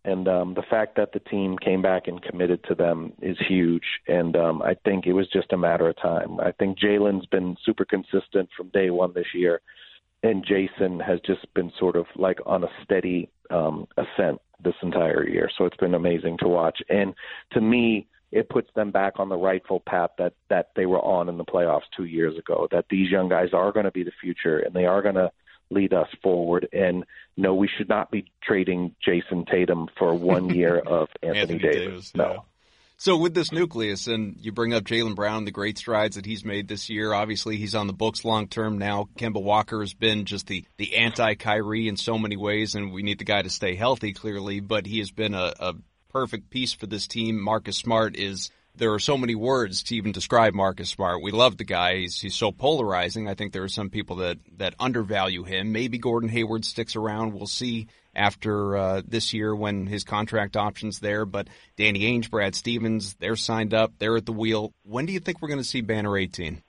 And 0.06 0.28
um, 0.28 0.52
the 0.54 0.62
fact 0.68 0.96
that 0.96 1.12
the 1.12 1.18
team 1.18 1.56
came 1.56 1.80
back 1.80 2.08
and 2.08 2.22
committed 2.22 2.62
to 2.64 2.74
them 2.74 3.14
is 3.22 3.38
huge. 3.48 3.84
And 4.06 4.36
um, 4.36 4.60
I 4.60 4.74
think 4.84 5.06
it 5.06 5.14
was 5.14 5.26
just 5.32 5.52
a 5.54 5.56
matter 5.56 5.88
of 5.88 5.96
time. 5.96 6.38
I 6.40 6.52
think 6.52 6.78
Jaylen's 6.78 7.24
been 7.24 7.56
super 7.64 7.86
consistent 7.86 8.50
from 8.54 8.68
day 8.68 8.90
one 8.90 9.14
this 9.14 9.28
year 9.32 9.62
and 10.24 10.44
Jayson 10.44 11.00
has 11.00 11.20
just 11.20 11.52
been 11.52 11.70
sort 11.78 11.96
of 11.96 12.06
like 12.16 12.38
on 12.46 12.64
a 12.64 12.68
steady 12.82 13.28
um, 13.50 13.86
ascent 13.96 14.40
this 14.62 14.74
entire 14.82 15.28
year. 15.28 15.50
So 15.56 15.64
it's 15.64 15.76
been 15.76 15.94
amazing 15.94 16.38
to 16.38 16.48
watch. 16.48 16.80
And 16.88 17.14
to 17.52 17.60
me, 17.60 18.06
it 18.32 18.48
puts 18.48 18.68
them 18.74 18.90
back 18.90 19.14
on 19.20 19.28
the 19.28 19.36
rightful 19.36 19.80
path 19.80 20.10
that 20.18 20.34
that 20.48 20.70
they 20.74 20.86
were 20.86 21.00
on 21.00 21.28
in 21.28 21.38
the 21.38 21.44
playoffs 21.44 21.82
two 21.96 22.04
years 22.04 22.36
ago. 22.36 22.66
That 22.72 22.86
these 22.90 23.10
young 23.10 23.28
guys 23.28 23.50
are 23.52 23.70
going 23.70 23.84
to 23.84 23.92
be 23.92 24.02
the 24.02 24.12
future, 24.20 24.58
and 24.58 24.74
they 24.74 24.86
are 24.86 25.02
going 25.02 25.14
to 25.14 25.30
lead 25.70 25.92
us 25.92 26.08
forward. 26.22 26.68
And 26.72 27.04
no, 27.36 27.54
we 27.54 27.68
should 27.68 27.88
not 27.88 28.10
be 28.10 28.26
trading 28.42 28.94
Jayson 29.06 29.46
Tatum 29.46 29.88
for 29.96 30.14
one 30.14 30.50
year 30.54 30.78
of 30.78 31.08
Anthony, 31.22 31.40
Anthony 31.40 31.58
Davis. 31.60 32.10
Davis, 32.10 32.14
no. 32.14 32.44
So 32.96 33.16
with 33.16 33.34
this 33.34 33.52
nucleus, 33.52 34.06
and 34.06 34.36
you 34.40 34.52
bring 34.52 34.72
up 34.72 34.84
Jaylen 34.84 35.16
Brown, 35.16 35.44
the 35.44 35.50
great 35.50 35.78
strides 35.78 36.16
that 36.16 36.26
he's 36.26 36.44
made 36.44 36.68
this 36.68 36.88
year. 36.88 37.12
Obviously, 37.12 37.56
he's 37.56 37.74
on 37.74 37.86
the 37.86 37.92
books 37.92 38.24
long 38.24 38.46
term 38.46 38.78
now. 38.78 39.08
Kemba 39.18 39.42
Walker 39.42 39.80
has 39.80 39.94
been 39.94 40.24
just 40.24 40.46
the 40.46 40.64
the 40.76 40.96
anti 40.96 41.34
Kyrie 41.34 41.88
in 41.88 41.96
so 41.96 42.18
many 42.18 42.36
ways, 42.36 42.74
and 42.74 42.92
we 42.92 43.02
need 43.02 43.18
the 43.18 43.24
guy 43.24 43.42
to 43.42 43.50
stay 43.50 43.74
healthy 43.74 44.12
clearly. 44.12 44.60
But 44.60 44.86
he 44.86 45.00
has 45.00 45.10
been 45.10 45.34
a, 45.34 45.52
a 45.58 45.74
perfect 46.10 46.50
piece 46.50 46.72
for 46.72 46.86
this 46.86 47.08
team. 47.08 47.40
Marcus 47.40 47.76
Smart 47.76 48.16
is. 48.16 48.50
There 48.76 48.92
are 48.92 48.98
so 48.98 49.16
many 49.16 49.34
words 49.34 49.84
to 49.84 49.96
even 49.96 50.12
describe 50.12 50.52
Marcus 50.52 50.90
Smart. 50.90 51.22
We 51.22 51.30
love 51.30 51.56
the 51.56 51.64
guy. 51.64 51.98
He's, 51.98 52.20
he's 52.20 52.34
so 52.34 52.50
polarizing. 52.50 53.28
I 53.28 53.34
think 53.34 53.52
there 53.52 53.62
are 53.62 53.68
some 53.68 53.88
people 53.88 54.16
that, 54.16 54.38
that 54.56 54.74
undervalue 54.80 55.44
him. 55.44 55.72
Maybe 55.72 55.98
Gordon 55.98 56.28
Hayward 56.28 56.64
sticks 56.64 56.96
around. 56.96 57.34
We'll 57.34 57.46
see 57.46 57.86
after 58.16 58.76
uh, 58.76 59.02
this 59.06 59.32
year 59.32 59.54
when 59.54 59.86
his 59.86 60.04
contract 60.04 60.56
option's 60.56 60.98
there. 60.98 61.24
But 61.24 61.48
Danny 61.76 62.00
Ainge, 62.00 62.30
Brad 62.30 62.54
Stevens, 62.54 63.14
they're 63.20 63.36
signed 63.36 63.74
up. 63.74 63.92
They're 63.98 64.16
at 64.16 64.26
the 64.26 64.32
wheel. 64.32 64.72
When 64.84 65.06
do 65.06 65.12
you 65.12 65.20
think 65.20 65.40
we're 65.40 65.48
going 65.48 65.60
to 65.60 65.64
see 65.64 65.80
Banner 65.80 66.16
18? 66.16 66.62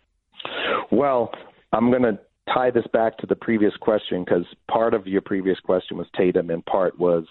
Well, 0.91 1.31
I'm 1.73 1.89
going 1.89 2.03
to 2.03 2.19
tie 2.53 2.71
this 2.71 2.85
back 2.93 3.17
to 3.17 3.27
the 3.27 3.35
previous 3.35 3.73
question 3.77 4.23
because 4.23 4.45
part 4.69 4.93
of 4.93 5.07
your 5.07 5.21
previous 5.21 5.59
question 5.59 5.97
was 5.97 6.07
Tatum 6.15 6.49
and 6.49 6.65
part 6.65 6.99
was 6.99 7.25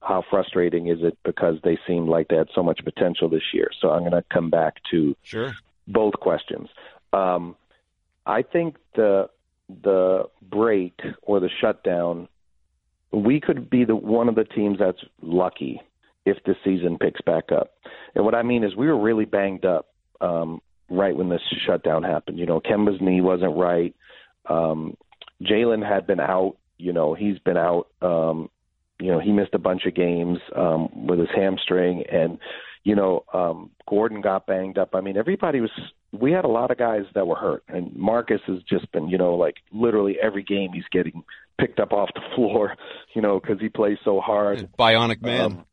how 0.00 0.22
frustrating 0.30 0.88
is 0.88 0.98
it 1.02 1.18
because 1.24 1.56
they 1.64 1.78
seemed 1.86 2.08
like 2.08 2.28
they 2.28 2.36
had 2.36 2.48
so 2.54 2.62
much 2.62 2.80
potential 2.84 3.28
this 3.28 3.42
year. 3.52 3.70
So 3.80 3.90
I'm 3.90 4.00
going 4.00 4.12
to 4.12 4.24
come 4.32 4.50
back 4.50 4.76
to 4.90 5.16
sure 5.22 5.52
both 5.86 6.14
questions. 6.14 6.68
Um, 7.12 7.56
I 8.26 8.42
think 8.42 8.76
the 8.94 9.30
the 9.82 10.24
break 10.42 11.00
or 11.22 11.40
the 11.40 11.50
shutdown, 11.60 12.28
we 13.12 13.40
could 13.40 13.68
be 13.68 13.84
the 13.84 13.96
one 13.96 14.28
of 14.28 14.34
the 14.34 14.44
teams 14.44 14.78
that's 14.78 15.00
lucky 15.22 15.80
if 16.24 16.42
the 16.44 16.54
season 16.64 16.98
picks 16.98 17.20
back 17.22 17.50
up. 17.52 17.72
And 18.14 18.24
what 18.24 18.34
I 18.34 18.42
mean 18.42 18.64
is 18.64 18.76
we 18.76 18.86
were 18.86 18.98
really 18.98 19.24
banged 19.24 19.64
up 19.64 19.88
um, 20.20 20.60
right 20.88 21.16
when 21.16 21.28
this 21.28 21.40
shutdown 21.66 22.02
happened. 22.02 22.38
You 22.38 22.46
know, 22.46 22.60
Kemba's 22.60 23.00
knee 23.00 23.20
wasn't 23.20 23.56
right. 23.56 23.94
Um, 24.46 24.96
Jaylen 25.42 25.86
had 25.86 26.06
been 26.06 26.20
out. 26.20 26.56
You 26.76 26.92
know, 26.92 27.14
he's 27.14 27.38
been 27.38 27.56
out. 27.56 27.88
Um, 28.02 28.50
you 29.00 29.10
know, 29.10 29.20
he 29.20 29.32
missed 29.32 29.54
a 29.54 29.58
bunch 29.58 29.86
of 29.86 29.94
games 29.94 30.38
um, 30.56 31.06
with 31.06 31.18
his 31.18 31.28
hamstring, 31.34 32.04
and 32.10 32.38
you 32.84 32.94
know, 32.94 33.24
um, 33.32 33.70
Gordon 33.88 34.20
got 34.20 34.46
banged 34.46 34.78
up. 34.78 34.94
I 34.94 35.00
mean, 35.00 35.16
everybody 35.16 35.60
was. 35.60 35.70
We 36.10 36.32
had 36.32 36.46
a 36.46 36.48
lot 36.48 36.70
of 36.70 36.78
guys 36.78 37.04
that 37.14 37.26
were 37.26 37.36
hurt, 37.36 37.62
and 37.68 37.94
Marcus 37.94 38.40
has 38.46 38.62
just 38.62 38.90
been, 38.92 39.08
you 39.08 39.18
know, 39.18 39.34
like 39.34 39.56
literally 39.72 40.16
every 40.22 40.42
game 40.42 40.72
he's 40.72 40.88
getting 40.90 41.22
picked 41.58 41.80
up 41.80 41.92
off 41.92 42.08
the 42.14 42.22
floor, 42.34 42.76
you 43.14 43.20
know, 43.20 43.38
because 43.38 43.60
he 43.60 43.68
plays 43.68 43.98
so 44.04 44.20
hard. 44.20 44.68
Bionic 44.78 45.20
man. 45.20 45.40
Um, 45.40 45.64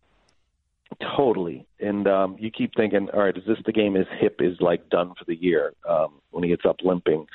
totally. 1.16 1.66
And 1.80 2.08
um, 2.08 2.36
you 2.40 2.52
keep 2.52 2.76
thinking, 2.76 3.10
all 3.14 3.24
right, 3.24 3.38
is 3.38 3.44
this 3.48 3.58
the 3.66 3.72
game 3.72 3.96
his 3.96 4.08
hip 4.20 4.38
is 4.40 4.58
like 4.60 4.90
done 4.90 5.14
for 5.18 5.26
the 5.26 5.36
year 5.36 5.74
um, 5.88 6.20
when 6.32 6.44
he 6.44 6.50
gets 6.50 6.66
up 6.66 6.78
limping? 6.84 7.28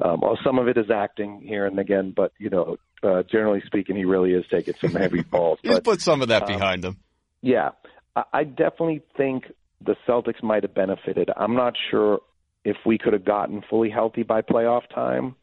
Um, 0.00 0.20
well, 0.20 0.38
some 0.44 0.58
of 0.58 0.68
it 0.68 0.76
is 0.76 0.90
acting 0.90 1.40
here 1.42 1.66
and 1.66 1.78
again, 1.78 2.12
but 2.16 2.32
you 2.38 2.50
know, 2.50 2.76
uh, 3.02 3.22
generally 3.30 3.62
speaking, 3.66 3.96
he 3.96 4.04
really 4.04 4.32
is 4.32 4.44
taking 4.50 4.74
some 4.80 4.92
heavy 4.92 5.22
balls. 5.30 5.58
He's 5.62 5.74
but, 5.74 5.84
put 5.84 6.00
some 6.00 6.22
of 6.22 6.28
that 6.28 6.42
um, 6.42 6.48
behind 6.48 6.84
him. 6.84 6.96
Yeah, 7.42 7.70
I, 8.14 8.22
I 8.32 8.44
definitely 8.44 9.02
think 9.16 9.44
the 9.84 9.96
Celtics 10.08 10.42
might 10.42 10.62
have 10.62 10.74
benefited. 10.74 11.30
I'm 11.36 11.54
not 11.54 11.74
sure 11.90 12.20
if 12.64 12.76
we 12.84 12.98
could 12.98 13.12
have 13.12 13.24
gotten 13.24 13.62
fully 13.68 13.90
healthy 13.90 14.22
by 14.22 14.42
playoff 14.42 14.82
time. 14.92 15.36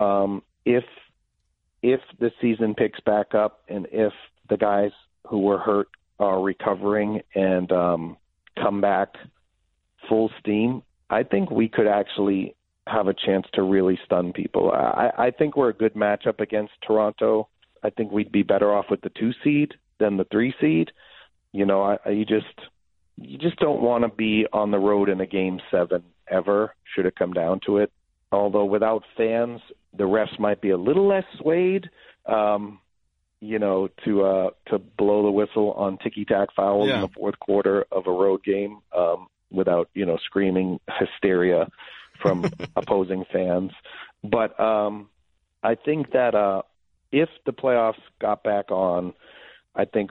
Um, 0.00 0.42
if 0.64 0.84
if 1.82 2.00
the 2.18 2.30
season 2.40 2.74
picks 2.74 2.98
back 3.00 3.34
up 3.34 3.60
and 3.68 3.86
if 3.92 4.12
the 4.48 4.56
guys 4.56 4.90
who 5.28 5.40
were 5.40 5.58
hurt 5.58 5.88
are 6.18 6.40
recovering 6.40 7.20
and 7.34 7.70
um, 7.70 8.16
come 8.56 8.80
back 8.80 9.14
full 10.08 10.30
steam, 10.40 10.82
I 11.10 11.24
think 11.24 11.50
we 11.50 11.68
could 11.68 11.86
actually 11.86 12.54
have 12.86 13.08
a 13.08 13.14
chance 13.14 13.46
to 13.54 13.62
really 13.62 13.98
stun 14.04 14.32
people. 14.32 14.70
I, 14.70 15.10
I 15.16 15.30
think 15.30 15.56
we're 15.56 15.70
a 15.70 15.74
good 15.74 15.94
matchup 15.94 16.40
against 16.40 16.72
Toronto. 16.86 17.48
I 17.82 17.90
think 17.90 18.12
we'd 18.12 18.32
be 18.32 18.42
better 18.42 18.72
off 18.74 18.86
with 18.90 19.00
the 19.00 19.10
two 19.10 19.32
seed 19.42 19.74
than 19.98 20.16
the 20.16 20.24
three 20.24 20.54
seed. 20.60 20.90
You 21.52 21.64
know, 21.66 21.82
I, 21.82 21.98
I 22.04 22.10
you 22.10 22.24
just 22.24 22.46
you 23.16 23.38
just 23.38 23.56
don't 23.58 23.80
want 23.80 24.02
to 24.04 24.08
be 24.08 24.46
on 24.52 24.70
the 24.70 24.78
road 24.78 25.08
in 25.08 25.20
a 25.20 25.26
game 25.26 25.60
seven 25.70 26.02
ever. 26.28 26.74
Should 26.94 27.06
it 27.06 27.16
come 27.16 27.32
down 27.32 27.60
to 27.66 27.78
it? 27.78 27.92
Although 28.32 28.64
without 28.64 29.04
fans, 29.16 29.60
the 29.96 30.04
refs 30.04 30.38
might 30.38 30.60
be 30.60 30.70
a 30.70 30.76
little 30.76 31.06
less 31.06 31.24
swayed. 31.38 31.88
Um, 32.26 32.80
you 33.40 33.58
know, 33.58 33.88
to 34.04 34.24
uh, 34.24 34.50
to 34.68 34.78
blow 34.78 35.22
the 35.22 35.30
whistle 35.30 35.72
on 35.72 35.98
ticky 35.98 36.24
tack 36.24 36.48
fouls 36.56 36.88
Yeah. 36.88 36.96
in 36.96 37.00
the 37.02 37.08
fourth 37.08 37.38
quarter 37.38 37.84
of 37.92 38.06
a 38.06 38.10
road 38.10 38.42
game 38.42 38.78
um, 38.96 39.26
without 39.50 39.88
you 39.94 40.06
know 40.06 40.16
screaming 40.24 40.80
hysteria 40.98 41.68
from 42.20 42.44
opposing 42.76 43.24
fans. 43.32 43.70
But 44.22 44.58
um, 44.58 45.08
I 45.62 45.74
think 45.74 46.12
that 46.12 46.34
uh, 46.34 46.62
if 47.12 47.28
the 47.46 47.52
playoffs 47.52 48.00
got 48.20 48.42
back 48.42 48.70
on, 48.70 49.12
I 49.76 49.84
think 49.84 50.10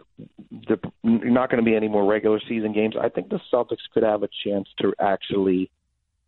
the, 0.51 0.79
not 1.03 1.49
going 1.49 1.63
to 1.63 1.69
be 1.69 1.75
any 1.75 1.87
more 1.87 2.05
regular 2.05 2.39
season 2.47 2.73
games. 2.73 2.95
I 2.99 3.09
think 3.09 3.29
the 3.29 3.39
Celtics 3.51 3.77
could 3.93 4.03
have 4.03 4.23
a 4.23 4.29
chance 4.43 4.67
to 4.81 4.93
actually 4.99 5.71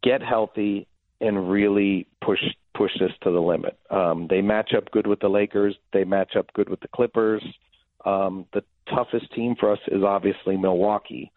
get 0.04 0.22
healthy 0.22 0.88
and 1.22 1.50
really 1.50 2.08
push 2.24 2.40
push 2.76 2.92
this 3.00 3.12
to 3.24 3.32
the 3.32 3.40
limit. 3.40 3.78
Um, 3.90 4.28
they 4.30 4.42
match 4.42 4.74
up 4.76 4.92
good 4.92 5.08
with 5.08 5.22
the 5.22 5.30
Lakers. 5.30 5.76
They 5.94 6.04
match 6.04 6.36
up 6.36 6.52
good 6.54 6.70
with 6.70 6.82
the 6.82 6.90
Clippers. 6.90 7.44
Um, 8.04 8.46
the 8.54 8.64
toughest 8.94 9.34
team 9.34 9.56
for 9.58 9.72
us 9.72 9.80
is 9.88 10.04
obviously 10.04 10.58
Milwaukee, 10.58 11.32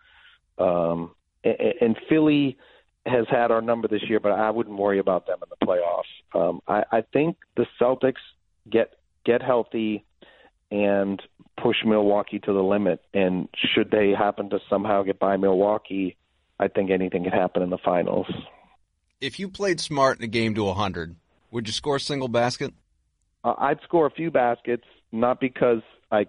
um, 0.59 1.12
and, 1.44 1.74
and 1.81 1.96
Philly 2.09 2.59
has 3.09 3.27
had 3.31 3.51
our 3.51 3.61
number 3.61 3.88
this 3.88 4.03
year, 4.09 4.21
but 4.21 4.33
I 4.33 4.51
wouldn't 4.51 4.79
worry 4.79 4.99
about 4.99 5.27
them 5.27 5.38
in 5.42 5.49
the 5.49 5.66
playoffs. 5.66 6.38
Um, 6.38 6.61
I, 6.68 6.85
I 6.92 7.01
think 7.12 7.37
the 7.57 7.66
Celtics 7.81 8.14
get 8.71 8.94
get 9.25 9.42
healthy 9.42 10.05
and 10.71 11.21
push 11.62 11.77
Milwaukee 11.85 12.38
to 12.40 12.53
the 12.53 12.62
limit. 12.62 13.03
And 13.14 13.49
should 13.75 13.90
they 13.90 14.11
happen 14.11 14.51
to 14.51 14.59
somehow 14.68 15.03
get 15.03 15.18
by 15.18 15.37
Milwaukee, 15.37 16.16
I 16.59 16.68
think 16.68 16.90
anything 16.90 17.25
could 17.25 17.33
happen 17.33 17.62
in 17.62 17.71
the 17.71 17.79
finals. 17.79 18.27
If 19.21 19.38
you 19.38 19.49
played 19.49 19.81
smart 19.81 20.18
in 20.18 20.25
a 20.25 20.29
game 20.29 20.55
to 20.55 20.64
100, 20.64 21.16
would 21.51 21.66
you 21.66 21.73
score 21.73 21.97
a 21.97 22.01
single 22.01 22.29
basket? 22.29 22.73
Uh, 23.42 23.55
I'd 23.59 23.81
score 23.83 24.07
a 24.07 24.11
few 24.11 24.31
baskets, 24.31 24.85
not 25.11 25.40
because 25.40 25.83
I 26.11 26.27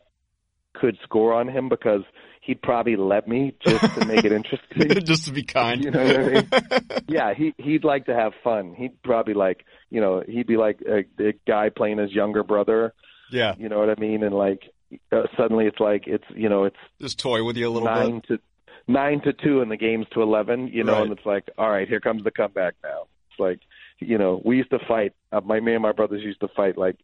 could 0.74 0.98
score 1.04 1.34
on 1.34 1.48
him, 1.48 1.70
because 1.70 2.02
he'd 2.42 2.62
probably 2.62 2.96
let 2.96 3.28
me 3.28 3.54
just 3.66 3.94
to 3.96 4.06
make 4.06 4.24
it 4.26 4.32
interesting. 4.40 5.04
just 5.06 5.26
to 5.26 5.32
be 5.34 5.44
kind. 5.44 5.84
You 5.84 5.92
know 5.92 6.04
what 6.04 6.16
I 6.20 6.28
mean? 6.28 7.04
yeah, 7.08 7.34
he 7.34 7.54
he'd 7.58 7.84
like 7.84 8.06
to 8.06 8.16
have 8.16 8.34
fun. 8.44 8.74
He'd 8.76 9.02
probably 9.04 9.34
like, 9.34 9.66
you 9.90 10.02
know, 10.02 10.24
he'd 10.28 10.48
be 10.48 10.58
like 10.58 10.80
a, 10.88 11.00
a 11.24 11.34
guy 11.48 11.70
playing 11.70 11.98
his 12.00 12.12
younger 12.12 12.44
brother. 12.44 12.94
Yeah. 13.32 13.54
You 13.58 13.70
know 13.70 13.80
what 13.80 13.90
I 13.90 14.00
mean? 14.00 14.24
And 14.24 14.34
like 14.34 14.64
uh, 15.12 15.24
suddenly 15.38 15.66
it's 15.66 15.80
like 15.80 16.04
it's 16.08 16.24
you 16.36 16.50
know 16.50 16.64
it's 16.66 16.78
just 17.00 17.20
toy 17.20 17.44
with 17.44 17.58
you 17.58 17.68
a 17.68 17.72
little 17.72 17.88
nine 17.88 18.22
bit. 18.28 18.40
to 18.40 18.40
nine 18.88 19.22
to 19.22 19.34
two 19.34 19.62
and 19.62 19.70
the 19.72 19.78
game's 19.78 20.08
to 20.14 20.22
eleven. 20.22 20.68
You 20.68 20.84
know, 20.84 20.94
Right. 20.94 21.04
and 21.04 21.12
it's 21.12 21.26
like, 21.26 21.50
all 21.58 21.70
right, 21.70 21.88
here 21.88 22.00
comes 22.00 22.24
the 22.24 22.32
comeback 22.32 22.76
now. 22.84 23.04
It's 23.30 23.40
like, 23.40 23.60
you 24.00 24.18
know, 24.18 24.42
we 24.44 24.58
used 24.58 24.72
to 24.72 24.80
fight. 24.88 25.14
Uh, 25.32 25.42
my 25.42 25.60
me 25.60 25.74
and 25.74 25.84
my 25.84 25.92
brothers 25.92 26.24
used 26.24 26.40
to 26.40 26.48
fight. 26.56 26.78
Like 26.78 26.96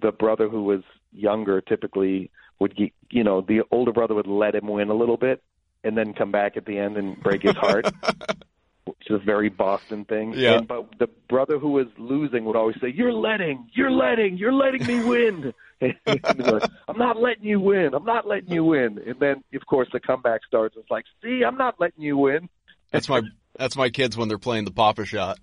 the 0.00 0.12
brother 0.12 0.48
who 0.48 0.62
was 0.62 0.82
younger 1.12 1.60
typically 1.60 2.30
would, 2.60 2.76
ge- 2.76 2.92
you 3.10 3.24
know, 3.24 3.40
the 3.40 3.62
older 3.70 3.92
brother 3.92 4.14
would 4.14 4.26
let 4.26 4.54
him 4.54 4.68
win 4.68 4.88
a 4.90 4.94
little 4.94 5.16
bit 5.16 5.42
and 5.84 5.96
then 5.96 6.12
come 6.14 6.32
back 6.32 6.56
at 6.56 6.64
the 6.66 6.78
end 6.78 6.96
and 6.96 7.20
break 7.22 7.42
his 7.42 7.54
heart. 7.56 7.86
Which 8.84 9.10
is 9.10 9.16
a 9.16 9.18
very 9.24 9.50
Boston 9.50 10.06
thing. 10.06 10.32
Yeah. 10.34 10.54
And, 10.58 10.66
but 10.68 10.98
the 10.98 11.08
brother 11.28 11.58
who 11.58 11.72
was 11.72 11.88
losing 11.98 12.46
would 12.46 12.56
always 12.56 12.76
say, 12.80 12.88
"You're 12.88 13.12
letting, 13.12 13.68
you're 13.74 13.90
letting, 13.90 14.38
you're 14.38 14.52
letting 14.52 14.86
me 14.86 15.04
win." 15.04 15.52
and 15.82 15.94
he'd 16.06 16.36
be 16.38 16.42
like, 16.42 16.62
I'm 16.88 16.96
not 16.96 17.20
letting 17.20 17.44
you 17.44 17.60
win. 17.60 17.92
I'm 17.92 18.06
not 18.06 18.26
letting 18.26 18.50
you 18.50 18.64
win. 18.64 18.98
And 19.06 19.20
then, 19.20 19.44
of 19.54 19.66
course, 19.66 19.88
the 19.92 20.00
comeback 20.00 20.40
starts. 20.46 20.74
It's 20.78 20.90
like, 20.90 21.04
see, 21.22 21.42
I'm 21.46 21.58
not 21.58 21.78
letting 21.78 22.02
you 22.02 22.16
win. 22.16 22.48
That's 22.90 23.10
my 23.10 23.20
that's 23.58 23.76
my 23.76 23.90
kids 23.90 24.16
when 24.16 24.28
they're 24.28 24.38
playing 24.38 24.64
the 24.64 24.70
Papa 24.72 25.04
shot. 25.04 25.38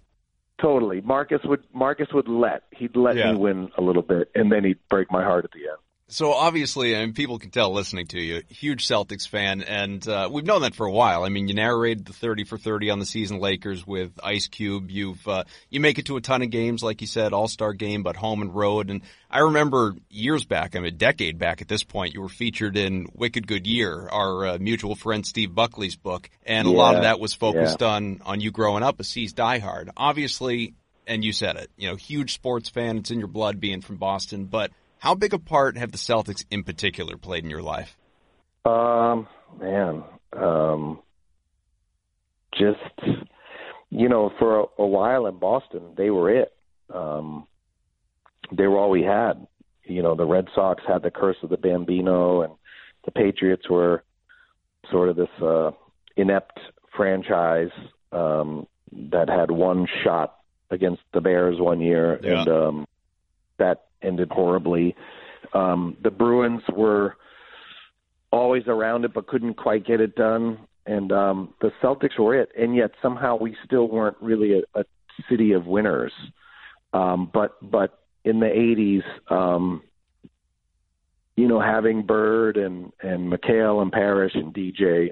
Totally. 0.59 1.01
Marcus 1.01 1.41
would 1.45 1.63
Marcus 1.71 2.07
would 2.13 2.27
let 2.27 2.63
he'd 2.71 2.95
let 2.95 3.15
Yeah. 3.15 3.33
me 3.33 3.37
win 3.37 3.69
a 3.77 3.81
little 3.83 4.01
bit, 4.01 4.31
and 4.33 4.51
then 4.51 4.63
he'd 4.63 4.79
break 4.89 5.11
my 5.11 5.23
heart 5.23 5.45
at 5.45 5.51
the 5.51 5.59
end. 5.69 5.77
So 6.07 6.33
obviously, 6.33 6.93
and 6.93 7.15
people 7.15 7.39
can 7.39 7.49
tell 7.49 7.73
listening 7.73 8.05
to 8.07 8.21
you, 8.21 8.43
huge 8.47 8.87
Celtics 8.87 9.27
fan, 9.27 9.63
and 9.63 10.07
uh, 10.07 10.29
we've 10.31 10.45
known 10.45 10.61
that 10.61 10.75
for 10.75 10.85
a 10.85 10.91
while. 10.91 11.23
I 11.23 11.29
mean, 11.29 11.47
you 11.47 11.55
narrated 11.55 12.05
the 12.05 12.13
thirty 12.13 12.43
for 12.43 12.59
thirty 12.59 12.91
on 12.91 12.99
the 12.99 13.07
season 13.07 13.39
Lakers 13.39 13.87
with 13.87 14.11
Ice 14.23 14.47
Cube. 14.47 14.91
You've 14.91 15.27
uh, 15.27 15.45
you 15.71 15.79
make 15.79 15.97
it 15.97 16.05
to 16.05 16.17
a 16.17 16.21
ton 16.21 16.43
of 16.43 16.51
games, 16.51 16.83
like 16.83 17.01
you 17.01 17.07
said, 17.07 17.33
All 17.33 17.47
Star 17.47 17.73
game, 17.73 18.03
but 18.03 18.15
home 18.15 18.43
and 18.43 18.53
road. 18.53 18.91
And 18.91 19.01
I 19.31 19.39
remember 19.39 19.95
years 20.11 20.45
back, 20.45 20.75
I 20.75 20.79
mean, 20.79 20.89
a 20.89 20.91
decade 20.91 21.39
back 21.39 21.63
at 21.63 21.67
this 21.67 21.83
point, 21.83 22.13
you 22.13 22.21
were 22.21 22.29
featured 22.29 22.77
in 22.77 23.07
Wicked 23.15 23.47
Good 23.47 23.65
Year, 23.65 24.07
our 24.07 24.45
uh, 24.45 24.57
mutual 24.59 24.93
friend 24.93 25.25
Steve 25.25 25.55
Buckley's 25.55 25.95
book, 25.95 26.29
and 26.45 26.67
a 26.67 26.71
lot 26.71 26.95
of 26.95 27.01
that 27.01 27.19
was 27.19 27.33
focused 27.33 27.81
on 27.81 28.21
on 28.27 28.41
you 28.41 28.51
growing 28.51 28.83
up 28.83 28.99
a 28.99 29.03
C's 29.03 29.33
diehard. 29.33 29.89
Obviously, 29.97 30.75
and 31.07 31.25
you 31.25 31.33
said 31.33 31.55
it, 31.55 31.71
you 31.77 31.89
know, 31.89 31.95
huge 31.95 32.35
sports 32.35 32.69
fan. 32.69 32.99
It's 32.99 33.09
in 33.09 33.17
your 33.17 33.27
blood 33.27 33.59
being 33.59 33.81
from 33.81 33.97
Boston, 33.97 34.45
but 34.45 34.69
how 34.99 35.15
big 35.15 35.33
a 35.33 35.39
part 35.39 35.77
have 35.77 35.91
the 35.91 35.97
Celtics 35.97 36.45
in 36.49 36.63
particular 36.63 37.17
played 37.17 37.43
in 37.43 37.49
your 37.49 37.61
life? 37.61 37.97
Um, 38.65 39.27
man, 39.59 40.03
um, 40.33 40.99
just 42.57 43.19
you 43.89 44.09
know, 44.09 44.31
for 44.39 44.59
a, 44.61 44.63
a 44.79 44.85
while 44.87 45.27
in 45.27 45.37
Boston, 45.37 45.93
they 45.95 46.09
were 46.09 46.29
it. 46.31 46.53
Um, 46.93 47.47
they 48.51 48.67
were 48.67 48.77
all 48.77 48.89
we 48.89 49.03
had. 49.03 49.45
You 49.83 50.01
know, 50.01 50.15
the 50.15 50.25
Red 50.25 50.47
Sox 50.55 50.83
had 50.87 51.03
the 51.03 51.11
curse 51.11 51.37
of 51.43 51.49
the 51.49 51.57
Bambino, 51.57 52.41
and 52.41 52.53
the 53.05 53.11
Patriots 53.11 53.69
were 53.69 54.03
sort 54.91 55.09
of 55.09 55.15
this 55.15 55.29
uh, 55.41 55.71
inept 56.17 56.59
franchise 56.95 57.69
um, 58.11 58.65
that 59.11 59.29
had 59.29 59.51
one 59.51 59.87
shot 60.03 60.37
against 60.71 61.01
the 61.13 61.21
Bears 61.21 61.59
one 61.59 61.81
year, 61.81 62.19
Yeah. 62.23 62.39
and 62.39 62.49
um, 62.49 62.87
that 63.57 63.85
ended 64.05 64.29
horribly. 64.31 64.95
Um, 65.53 65.97
the 66.03 66.11
Bruins 66.11 66.61
were 66.73 67.15
always 68.31 68.63
around 68.67 69.05
it, 69.05 69.13
but 69.13 69.27
couldn't 69.27 69.55
quite 69.55 69.85
get 69.85 70.01
it 70.01 70.15
done. 70.15 70.59
And 70.85 71.11
um, 71.11 71.53
the 71.61 71.71
Celtics 71.81 72.19
were 72.19 72.39
it, 72.39 72.49
and 72.57 72.75
yet 72.75 72.91
somehow 73.01 73.37
we 73.37 73.55
still 73.65 73.87
weren't 73.87 74.17
really 74.21 74.59
a, 74.59 74.79
a 74.79 74.83
city 75.29 75.53
of 75.53 75.65
winners. 75.65 76.11
Um, 76.93 77.29
but 77.33 77.57
but 77.71 77.99
in 78.23 78.39
the 78.39 78.45
'80s, 78.45 79.33
um, 79.33 79.81
you 81.35 81.47
know, 81.47 81.59
having 81.59 82.03
Bird 82.03 82.57
and 82.57 82.91
and 83.01 83.31
McHale 83.31 83.81
and 83.81 83.91
Parish 83.91 84.33
and 84.35 84.53
DJ 84.53 85.09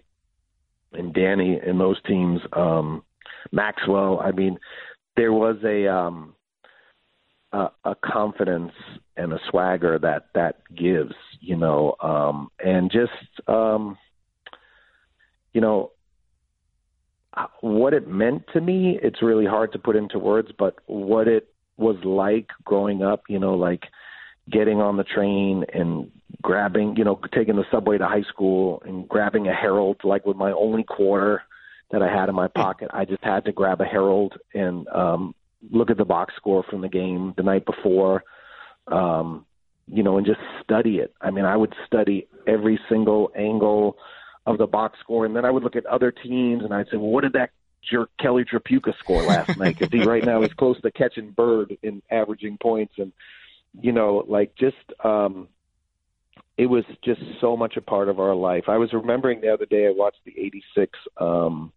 and 0.94 1.12
Danny 1.12 1.60
in 1.66 1.80
those 1.80 2.00
teams, 2.04 2.40
um, 2.54 3.04
Maxwell. 3.52 4.20
I 4.20 4.32
mean, 4.32 4.60
there 5.18 5.34
was 5.34 5.58
a 5.64 5.88
um, 5.88 6.33
a, 7.54 7.70
a 7.86 7.96
confidence 7.96 8.74
and 9.16 9.32
a 9.32 9.39
swagger 9.50 10.00
that 10.00 10.28
that 10.36 10.58
gives, 10.76 11.13
you 11.39 11.56
know, 11.56 11.96
um, 12.02 12.50
and 12.63 12.92
just 12.92 13.48
um, 13.48 13.98
you 15.54 15.62
know 15.62 15.92
what 17.62 17.94
it 17.94 18.08
meant 18.08 18.44
to 18.54 18.62
me. 18.62 19.00
It's 19.02 19.22
really 19.22 19.46
hard 19.46 19.72
to 19.74 19.80
put 19.80 19.96
into 19.96 20.20
words, 20.20 20.50
but 20.58 20.76
what 20.88 21.28
it 21.28 21.48
was 21.78 21.98
like 22.04 22.48
growing 22.63 23.02
up, 23.02 23.24
you 23.30 23.39
know, 23.39 23.56
like 23.56 23.84
getting 24.52 24.80
on 24.82 24.98
the 24.98 25.04
train 25.04 25.63
and 25.74 26.12
grabbing, 26.42 26.96
you 26.98 27.04
know, 27.04 27.20
taking 27.34 27.56
the 27.56 27.66
subway 27.72 27.98
to 27.98 28.06
high 28.06 28.24
school 28.24 28.82
and 28.86 29.08
grabbing 29.08 29.48
a 29.48 29.54
Herald, 29.54 30.02
like 30.04 30.26
with 30.26 30.38
my 30.38 30.52
only 30.52 30.84
quarter 30.84 31.44
that 31.92 32.02
I 32.02 32.13
had 32.13 32.30
in 32.30 32.36
my 32.36 32.48
pocket. 32.56 32.89
I 32.94 33.06
just 33.06 33.24
had 33.24 33.46
to 33.46 33.52
grab 33.52 33.82
a 33.82 33.86
Herald 33.86 34.38
and 34.54 34.88
um, 34.89 35.36
look 35.71 35.89
at 35.89 35.97
the 35.97 36.06
box 36.06 36.34
score 36.36 36.63
from 36.63 36.82
the 36.82 36.89
game 36.89 37.34
the 37.38 37.43
night 37.43 37.65
before, 37.65 38.23
um, 38.88 39.45
you 39.88 40.04
know, 40.04 40.17
and 40.17 40.26
just 40.26 40.39
study 40.63 40.97
it. 40.97 41.13
I 41.21 41.32
mean, 41.32 41.45
I 41.45 41.56
would 41.56 41.73
study 41.86 42.28
every 42.47 42.80
single 42.89 43.32
angle 43.36 43.97
of 44.45 44.58
the 44.58 44.67
box 44.67 44.99
score, 44.99 45.26
and 45.26 45.36
then 45.36 45.45
I 45.45 45.52
would 45.52 45.63
look 45.63 45.76
at 45.76 45.86
other 45.86 46.12
teams 46.12 46.63
and 46.63 46.73
I'd 46.73 46.88
say, 46.88 46.97
well, 46.97 47.12
what 47.12 47.23
did 47.23 47.34
that 47.34 47.52
jerk 47.89 48.10
Kelly 48.19 48.45
Tripucka 48.45 48.97
score 48.99 49.23
last 49.23 49.58
night? 49.58 49.78
Because 49.78 49.91
he 49.91 50.06
right 50.06 50.23
now 50.23 50.41
is 50.41 50.54
close 50.54 50.80
to 50.82 50.91
catching 50.91 51.32
Bird 51.32 51.78
in 51.82 52.02
averaging 52.10 52.58
points, 52.62 52.93
and 52.97 53.12
you 53.82 53.91
know, 53.91 54.23
like 54.28 54.56
just 54.56 54.76
um, 55.04 55.47
it 56.58 56.67
was 56.67 56.84
just 57.04 57.21
so 57.41 57.58
much 57.58 57.78
a 57.78 57.82
part 57.82 58.10
of 58.10 58.19
our 58.19 58.36
life. 58.36 58.65
I 58.67 58.78
was 58.78 58.93
remembering 58.93 59.41
the 59.41 59.54
other 59.54 59.65
day 59.65 59.88
I 59.88 59.91
watched 59.91 60.23
the 60.26 60.34
'86 60.38 60.99
um, 61.17 61.71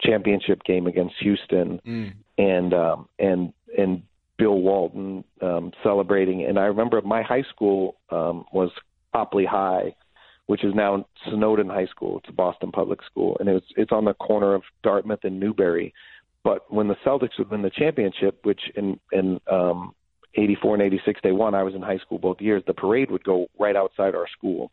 championship 0.00 0.62
game 0.64 0.86
against 0.86 1.14
Houston, 1.20 1.80
Mm. 1.86 2.12
and 2.38 2.74
um, 2.74 3.08
and 3.18 3.52
and 3.76 4.02
Bill 4.38 4.60
Walton 4.60 5.24
um, 5.40 5.72
celebrating. 5.82 6.44
And 6.44 6.58
I 6.58 6.64
remember 6.64 7.00
my 7.02 7.22
high 7.22 7.44
school 7.54 7.96
um, 8.10 8.44
was 8.52 8.70
Copley 9.12 9.44
High, 9.44 9.94
which 10.46 10.64
is 10.64 10.74
now 10.74 11.06
Snowden 11.30 11.68
High 11.68 11.86
School. 11.86 12.18
It's 12.18 12.28
a 12.28 12.32
Boston 12.32 12.72
public 12.72 13.00
school, 13.04 13.36
and 13.40 13.48
it's 13.48 13.66
it's 13.76 13.92
on 13.92 14.04
the 14.04 14.14
corner 14.14 14.54
of 14.54 14.62
Dartmouth 14.82 15.24
and 15.24 15.38
Newbury. 15.38 15.94
But 16.42 16.70
when 16.72 16.88
the 16.88 16.96
Celtics 17.06 17.38
would 17.38 17.50
win 17.50 17.62
the 17.62 17.70
championship, 17.70 18.40
which 18.44 18.60
in 18.76 18.98
in 19.12 19.40
um, 19.50 19.94
'84 20.34 20.74
and 20.74 20.82
'86 20.82 21.20
they 21.22 21.32
won, 21.32 21.54
I 21.54 21.62
was 21.62 21.74
in 21.74 21.82
high 21.82 21.98
school 21.98 22.18
both 22.18 22.40
years. 22.40 22.62
The 22.66 22.74
parade 22.74 23.10
would 23.10 23.24
go 23.24 23.46
right 23.58 23.76
outside 23.76 24.14
our 24.14 24.26
school 24.36 24.70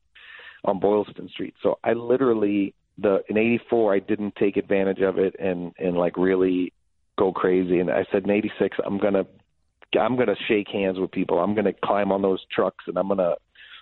on 0.65 0.79
Boylston 0.79 1.29
Street. 1.29 1.53
So 1.63 1.79
I 1.83 1.93
literally 1.93 2.73
the 3.01 3.23
in 3.29 3.37
'84 3.37 3.95
I 3.95 3.99
didn't 3.99 4.35
take 4.35 4.57
advantage 4.57 5.01
of 5.01 5.17
it 5.17 5.35
and 5.39 5.73
and 5.77 5.97
like 5.97 6.17
really 6.17 6.73
go 7.17 7.31
crazy. 7.31 7.79
And 7.79 7.89
I 7.89 8.05
said 8.11 8.23
in 8.23 8.31
'86 8.31 8.77
I'm 8.85 8.97
gonna 8.97 9.25
I'm 9.99 10.17
gonna 10.17 10.35
shake 10.47 10.69
hands 10.69 10.99
with 10.99 11.11
people. 11.11 11.39
I'm 11.39 11.55
gonna 11.55 11.73
climb 11.83 12.11
on 12.11 12.21
those 12.21 12.43
trucks 12.51 12.85
and 12.87 12.97
I'm 12.97 13.07
gonna 13.07 13.35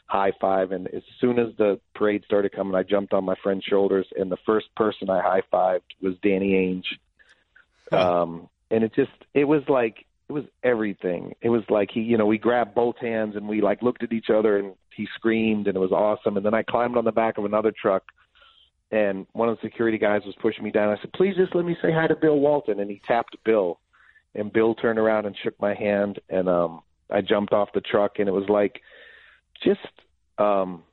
high 0.09 0.31
five. 0.41 0.71
And 0.71 0.87
as 0.87 1.03
soon 1.21 1.39
as 1.39 1.55
the 1.57 1.79
parade 1.95 2.23
started 2.25 2.51
coming, 2.51 2.75
I 2.75 2.83
jumped 2.83 3.13
on 3.13 3.23
my 3.23 3.35
friend's 3.41 3.63
shoulders, 3.63 4.07
and 4.17 4.31
the 4.31 4.37
first 4.45 4.73
person 4.75 5.09
I 5.09 5.21
high 5.21 5.43
fived 5.53 5.81
was 6.01 6.15
Danny 6.23 6.51
Ainge. 6.53 7.95
Um, 7.95 8.49
and 8.71 8.83
it 8.83 8.93
just 8.93 9.11
it 9.33 9.45
was 9.45 9.63
like 9.67 10.05
it 10.27 10.33
was 10.33 10.45
everything. 10.63 11.35
It 11.41 11.49
was 11.49 11.63
like 11.69 11.89
he, 11.91 12.01
you 12.01 12.17
know, 12.17 12.25
we 12.25 12.37
grabbed 12.37 12.75
both 12.75 12.97
hands 12.97 13.35
and 13.35 13.47
we 13.47 13.61
like 13.61 13.81
looked 13.81 14.03
at 14.03 14.13
each 14.13 14.29
other 14.29 14.57
and 14.57 14.75
he 14.95 15.07
screamed 15.15 15.67
and 15.67 15.75
it 15.75 15.79
was 15.79 15.91
awesome. 15.91 16.37
And 16.37 16.45
then 16.45 16.53
I 16.53 16.61
climbed 16.61 16.97
on 16.97 17.05
the 17.05 17.11
back 17.11 17.37
of 17.37 17.45
another 17.45 17.71
truck 17.71 18.03
and 18.91 19.25
one 19.33 19.49
of 19.49 19.57
the 19.57 19.67
security 19.67 19.97
guys 19.97 20.21
was 20.25 20.35
pushing 20.41 20.63
me 20.63 20.71
down. 20.71 20.89
I 20.89 21.01
said, 21.01 21.13
"Please 21.13 21.35
just 21.35 21.55
let 21.55 21.65
me 21.65 21.75
say 21.81 21.91
hi 21.91 22.07
to 22.07 22.15
Bill 22.15 22.39
Walton." 22.39 22.79
And 22.79 22.89
he 22.89 23.01
tapped 23.07 23.35
Bill, 23.43 23.79
and 24.35 24.51
Bill 24.51 24.75
turned 24.75 24.99
around 24.99 25.25
and 25.25 25.35
shook 25.43 25.59
my 25.59 25.73
hand, 25.73 26.19
and 26.29 26.49
um, 26.49 26.81
I 27.09 27.21
jumped 27.21 27.53
off 27.53 27.69
the 27.73 27.81
truck, 27.81 28.19
and 28.19 28.27
it 28.27 28.31
was 28.31 28.49
like 28.49 28.81
just 29.63 29.79
um, 30.37 30.83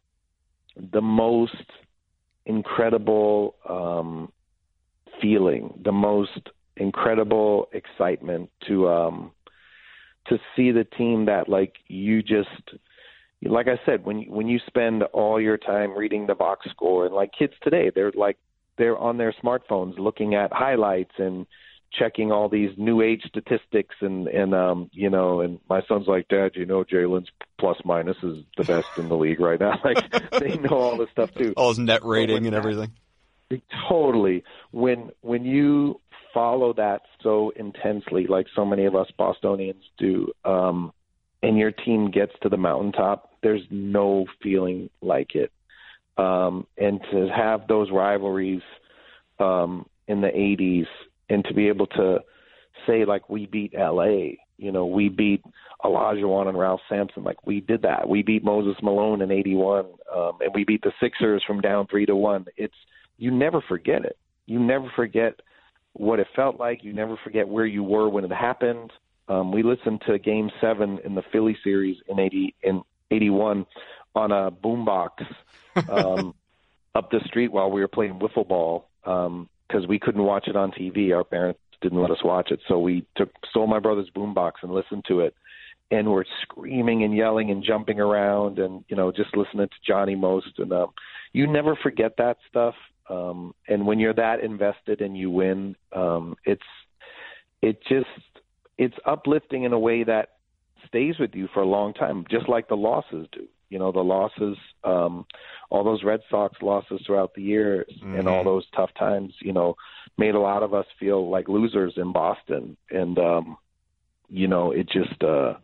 the 0.92 1.00
most 1.00 1.54
incredible 2.44 3.56
um, 3.68 4.32
feeling, 5.20 5.80
the 5.84 5.92
most 5.92 6.50
incredible 6.76 7.68
excitement 7.72 8.50
to 8.66 8.88
um, 8.88 9.32
to 10.28 10.38
see 10.54 10.70
the 10.70 10.84
team 10.84 11.26
that 11.26 11.48
like 11.48 11.74
you 11.88 12.22
just 12.22 12.48
like 13.42 13.68
I 13.68 13.78
said, 13.84 14.04
when 14.04 14.20
you, 14.20 14.32
when 14.32 14.48
you 14.48 14.58
spend 14.66 15.02
all 15.04 15.40
your 15.40 15.58
time 15.58 15.96
reading 15.96 16.26
the 16.26 16.34
box 16.34 16.68
score, 16.70 17.06
and 17.06 17.14
like 17.14 17.30
kids 17.36 17.52
today, 17.62 17.90
they're 17.94 18.12
like 18.12 18.38
they're 18.78 18.98
on 18.98 19.16
their 19.16 19.34
smartphones 19.42 19.98
looking 19.98 20.34
at 20.34 20.52
highlights 20.52 21.14
and 21.18 21.46
checking 21.92 22.32
all 22.32 22.48
these 22.48 22.70
new 22.76 23.00
age 23.00 23.22
statistics 23.26 23.94
and 24.00 24.26
and 24.28 24.54
um 24.54 24.90
you 24.92 25.08
know 25.08 25.40
and 25.40 25.60
my 25.70 25.80
son's 25.86 26.06
like 26.06 26.26
dad 26.28 26.50
you 26.54 26.66
know 26.66 26.84
Jaylen's 26.84 27.28
plus 27.58 27.78
minus 27.84 28.16
is 28.22 28.44
the 28.56 28.64
best 28.64 28.88
in 28.98 29.08
the 29.08 29.16
league 29.16 29.40
right 29.40 29.58
now. 29.60 29.80
Like 29.84 30.30
they 30.32 30.56
know 30.58 30.76
all 30.76 30.96
this 30.96 31.10
stuff 31.10 31.32
too. 31.34 31.54
All 31.56 31.68
his 31.68 31.78
net 31.78 32.04
rating 32.04 32.46
and 32.46 32.54
everything. 32.54 32.92
Totally. 33.88 34.42
When 34.72 35.10
when 35.20 35.44
you 35.44 36.00
follow 36.34 36.72
that 36.74 37.02
so 37.22 37.50
intensely 37.56 38.26
like 38.26 38.46
so 38.54 38.64
many 38.64 38.84
of 38.84 38.94
us 38.94 39.06
bostonians 39.16 39.82
do 39.96 40.30
um 40.44 40.92
and 41.42 41.58
your 41.58 41.70
team 41.70 42.10
gets 42.10 42.32
to 42.42 42.48
the 42.48 42.56
mountaintop 42.56 43.32
there's 43.42 43.62
no 43.70 44.26
feeling 44.42 44.90
like 45.02 45.34
it 45.34 45.52
um 46.18 46.66
and 46.78 47.00
to 47.10 47.28
have 47.34 47.66
those 47.68 47.90
rivalries 47.90 48.62
um 49.38 49.86
in 50.08 50.20
the 50.20 50.28
80s 50.28 50.86
and 51.28 51.44
to 51.44 51.54
be 51.54 51.68
able 51.68 51.86
to 51.88 52.18
say 52.86 53.04
like 53.04 53.28
we 53.28 53.46
beat 53.46 53.74
LA, 53.74 54.34
you 54.58 54.72
know, 54.72 54.86
we 54.86 55.08
beat 55.08 55.42
Olajuwon 55.84 56.48
and 56.48 56.58
Ralph 56.58 56.80
Sampson, 56.88 57.24
like 57.24 57.46
we 57.46 57.60
did 57.60 57.82
that. 57.82 58.08
We 58.08 58.22
beat 58.22 58.44
Moses 58.44 58.76
Malone 58.82 59.22
in 59.22 59.30
'81, 59.30 59.86
um, 60.14 60.32
and 60.40 60.54
we 60.54 60.64
beat 60.64 60.82
the 60.82 60.92
Sixers 61.00 61.42
from 61.46 61.60
down 61.60 61.86
three 61.86 62.06
to 62.06 62.16
one. 62.16 62.46
It's 62.56 62.74
you 63.18 63.30
never 63.30 63.60
forget 63.68 64.04
it. 64.04 64.16
You 64.46 64.58
never 64.58 64.90
forget 64.94 65.40
what 65.94 66.20
it 66.20 66.26
felt 66.34 66.58
like. 66.58 66.84
You 66.84 66.92
never 66.92 67.16
forget 67.22 67.48
where 67.48 67.66
you 67.66 67.82
were 67.82 68.08
when 68.08 68.24
it 68.24 68.32
happened. 68.32 68.92
Um, 69.28 69.52
we 69.52 69.62
listened 69.62 70.02
to 70.06 70.18
Game 70.18 70.50
Seven 70.60 70.98
in 71.04 71.14
the 71.14 71.22
Philly 71.32 71.56
series 71.64 71.96
in 72.08 72.18
eighty 72.18 72.54
in 72.62 72.82
'81 73.10 73.66
on 74.14 74.32
a 74.32 74.50
boombox 74.50 75.10
um, 75.88 76.34
up 76.94 77.10
the 77.10 77.20
street 77.26 77.52
while 77.52 77.70
we 77.70 77.80
were 77.80 77.88
playing 77.88 78.18
wiffle 78.18 78.46
ball. 78.46 78.88
Um, 79.04 79.48
because 79.68 79.86
we 79.86 79.98
couldn't 79.98 80.22
watch 80.22 80.48
it 80.48 80.56
on 80.56 80.70
TV. 80.70 81.14
Our 81.14 81.24
parents 81.24 81.60
didn't 81.82 82.00
let 82.00 82.10
us 82.10 82.22
watch 82.24 82.50
it, 82.50 82.60
so 82.68 82.78
we 82.78 83.04
took 83.16 83.30
stole 83.50 83.66
my 83.66 83.78
brother's 83.78 84.10
boombox 84.14 84.52
and 84.62 84.72
listened 84.72 85.04
to 85.08 85.20
it. 85.20 85.34
And 85.90 86.10
we're 86.10 86.24
screaming 86.42 87.04
and 87.04 87.16
yelling 87.16 87.50
and 87.50 87.62
jumping 87.62 88.00
around, 88.00 88.58
and 88.58 88.84
you 88.88 88.96
know, 88.96 89.12
just 89.12 89.36
listening 89.36 89.68
to 89.68 89.74
Johnny 89.86 90.16
Most. 90.16 90.58
And 90.58 90.72
um, 90.72 90.90
you 91.32 91.46
never 91.46 91.76
forget 91.76 92.16
that 92.18 92.38
stuff. 92.48 92.74
Um, 93.08 93.54
and 93.68 93.86
when 93.86 94.00
you're 94.00 94.14
that 94.14 94.40
invested 94.40 95.00
and 95.00 95.16
you 95.16 95.30
win, 95.30 95.76
um, 95.92 96.34
it's 96.44 96.62
it 97.62 97.80
just 97.88 98.06
it's 98.78 98.96
uplifting 99.04 99.64
in 99.64 99.72
a 99.72 99.78
way 99.78 100.04
that 100.04 100.30
stays 100.86 101.18
with 101.18 101.34
you 101.34 101.48
for 101.52 101.60
a 101.60 101.66
long 101.66 101.94
time, 101.94 102.24
just 102.30 102.48
like 102.48 102.68
the 102.68 102.76
losses 102.76 103.26
do. 103.32 103.46
You 103.68 103.80
know, 103.80 103.90
the 103.90 103.98
losses, 103.98 104.56
um, 104.84 105.26
all 105.70 105.82
those 105.82 106.04
Red 106.04 106.20
Sox 106.30 106.54
losses 106.62 107.00
throughout 107.04 107.34
the 107.34 107.42
years 107.42 107.90
mm-hmm. 107.98 108.14
and 108.14 108.28
all 108.28 108.44
those 108.44 108.64
tough 108.76 108.90
times, 108.96 109.34
you 109.40 109.52
know, 109.52 109.74
made 110.16 110.36
a 110.36 110.40
lot 110.40 110.62
of 110.62 110.72
us 110.72 110.86
feel 111.00 111.28
like 111.28 111.48
losers 111.48 111.94
in 111.96 112.12
Boston. 112.12 112.76
And, 112.90 113.18
um, 113.18 113.56
you 114.28 114.46
know, 114.46 114.70
it 114.70 114.88
just, 114.88 115.20
uh, 115.20 115.54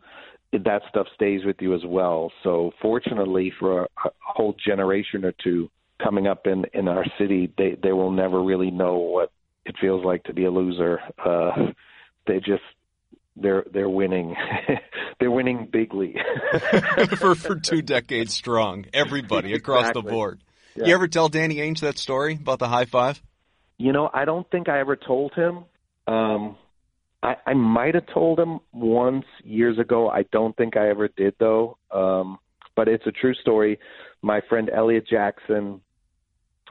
it, 0.51 0.65
that 0.65 0.81
stuff 0.89 1.07
stays 1.15 1.45
with 1.45 1.61
you 1.61 1.73
as 1.73 1.85
well. 1.85 2.29
So 2.43 2.73
fortunately 2.81 3.53
for 3.57 3.83
a, 3.83 3.87
a 4.05 4.11
whole 4.19 4.53
generation 4.67 5.23
or 5.23 5.33
two 5.41 5.69
coming 6.03 6.27
up 6.27 6.45
in, 6.45 6.65
in 6.73 6.89
our 6.89 7.05
city, 7.17 7.53
they, 7.57 7.77
they 7.81 7.93
will 7.93 8.11
never 8.11 8.43
really 8.43 8.69
know 8.69 8.97
what 8.97 9.31
it 9.65 9.75
feels 9.79 10.03
like 10.03 10.25
to 10.25 10.33
be 10.33 10.43
a 10.43 10.51
loser. 10.51 10.99
Uh, 11.25 11.67
they 12.27 12.39
just, 12.39 12.63
they're 13.35 13.65
they're 13.71 13.89
winning. 13.89 14.35
they're 15.19 15.31
winning 15.31 15.67
bigly 15.71 16.15
for 17.17 17.35
for 17.35 17.55
two 17.55 17.81
decades 17.95 18.33
strong. 18.33 18.85
Everybody 18.93 19.53
across 19.53 19.89
exactly. 19.89 20.01
the 20.01 20.09
board. 20.09 20.39
Yeah. 20.75 20.85
You 20.85 20.93
ever 20.95 21.07
tell 21.07 21.29
Danny 21.29 21.55
Ainge 21.57 21.81
that 21.81 21.97
story 21.97 22.35
about 22.35 22.59
the 22.59 22.67
high 22.67 22.85
five? 22.85 23.21
You 23.77 23.91
know, 23.91 24.09
I 24.13 24.25
don't 24.25 24.49
think 24.49 24.69
I 24.69 24.79
ever 24.79 24.95
told 24.95 25.33
him. 25.33 25.65
Um, 26.07 26.57
I, 27.21 27.35
I 27.45 27.53
might 27.53 27.95
have 27.95 28.07
told 28.07 28.39
him 28.39 28.59
once 28.71 29.25
years 29.43 29.79
ago. 29.79 30.09
I 30.09 30.23
don't 30.31 30.55
think 30.57 30.77
I 30.77 30.89
ever 30.89 31.07
did 31.07 31.35
though. 31.39 31.77
Um, 31.91 32.39
but 32.75 32.87
it's 32.87 33.05
a 33.05 33.11
true 33.11 33.33
story. 33.35 33.79
My 34.21 34.41
friend 34.49 34.69
Elliot 34.73 35.07
Jackson, 35.07 35.81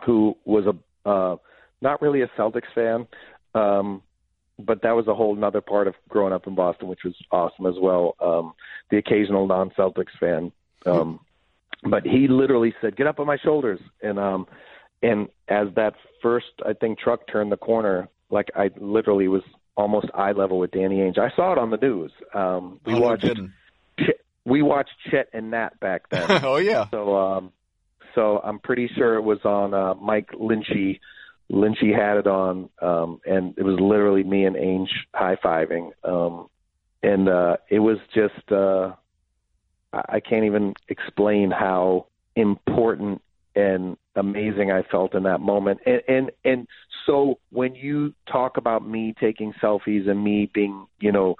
who 0.05 0.37
was 0.45 0.65
a 0.67 1.09
uh, 1.09 1.37
not 1.81 2.01
really 2.01 2.23
a 2.23 2.29
Celtics 2.39 2.73
fan, 2.75 3.07
um, 3.55 4.03
but 4.65 4.83
that 4.83 4.93
was 4.93 5.07
a 5.09 5.15
whole 5.15 5.37
another 5.37 5.61
part 5.61 5.87
of 5.87 5.95
growing 6.09 6.33
up 6.33 6.47
in 6.47 6.55
Boston, 6.55 6.89
which 6.89 7.05
was 7.05 7.15
awesome 7.31 7.67
as 7.67 7.75
well. 7.81 8.17
Um, 8.21 8.55
the 8.91 8.99
occasional 8.99 9.47
non-Celtics 9.47 10.17
fan, 10.19 10.53
um, 10.87 11.21
but 11.85 12.05
he 12.05 12.29
literally 12.29 12.75
said, 12.81 12.97
"Get 12.97 13.07
up 13.07 13.21
on 13.21 13.27
my 13.27 13.39
shoulders," 13.39 13.81
and 14.03 14.19
um, 14.19 14.47
and 15.03 15.29
as 15.49 15.69
that 15.77 15.95
first, 16.21 16.47
I 16.65 16.73
think, 16.73 16.99
truck 16.99 17.27
turned 17.31 17.53
the 17.53 17.57
corner, 17.57 18.09
like 18.31 18.51
I 18.55 18.71
literally 18.79 19.29
was 19.29 19.43
almost 19.77 20.07
eye 20.15 20.33
level 20.33 20.59
with 20.59 20.71
Danny 20.71 20.99
Ainge. 20.99 21.19
I 21.19 21.35
saw 21.35 21.53
it 21.53 21.59
on 21.59 21.71
the 21.71 21.77
news. 21.79 22.13
Um, 22.35 22.81
we 22.85 22.95
oh, 22.95 23.01
watched. 23.01 23.25
No 23.25 23.49
we 24.45 24.63
watched 24.63 24.93
Chet 25.11 25.29
and 25.33 25.51
Nat 25.51 25.79
back 25.81 26.09
then. 26.11 26.27
oh 26.45 26.57
yeah. 26.57 26.87
So 26.91 27.17
um, 27.17 27.53
so 28.15 28.41
I'm 28.43 28.59
pretty 28.59 28.89
sure 28.97 29.15
it 29.15 29.23
was 29.23 29.45
on 29.45 29.75
uh, 29.75 29.95
Mike 29.95 30.31
Lynchy 30.33 31.01
Lynchy 31.53 31.95
had 31.95 32.17
it 32.17 32.27
on, 32.27 32.71
um, 32.81 33.21
and 33.27 33.55
it 33.59 33.63
was 33.63 33.79
literally 33.79 34.23
me 34.23 34.47
and 34.47 34.57
Ainge 34.57 34.89
high 35.15 35.37
fiving, 35.37 35.91
um, 36.03 36.49
and 37.03 37.29
uh, 37.29 37.57
it 37.69 37.81
was 37.81 37.99
just 38.15 38.51
uh, 38.51 38.93
I 39.93 40.21
can't 40.21 40.45
even 40.45 40.75
explain 40.89 41.51
how 41.51 42.07
important 42.35 43.21
and 43.55 43.99
amazing 44.17 44.71
I 44.71 44.83
felt 44.91 45.15
in 45.15 45.25
that 45.25 45.41
moment. 45.41 45.81
And 45.85 46.01
and 46.09 46.31
and 46.45 46.69
so 47.07 47.39
when 47.51 47.75
you 47.75 48.15
talk 48.31 48.57
about 48.57 48.89
me 48.89 49.15
taking 49.21 49.53
selfies 49.63 50.09
and 50.09 50.23
me 50.25 50.51
being, 50.55 50.87
you 51.01 51.13
know, 51.13 51.37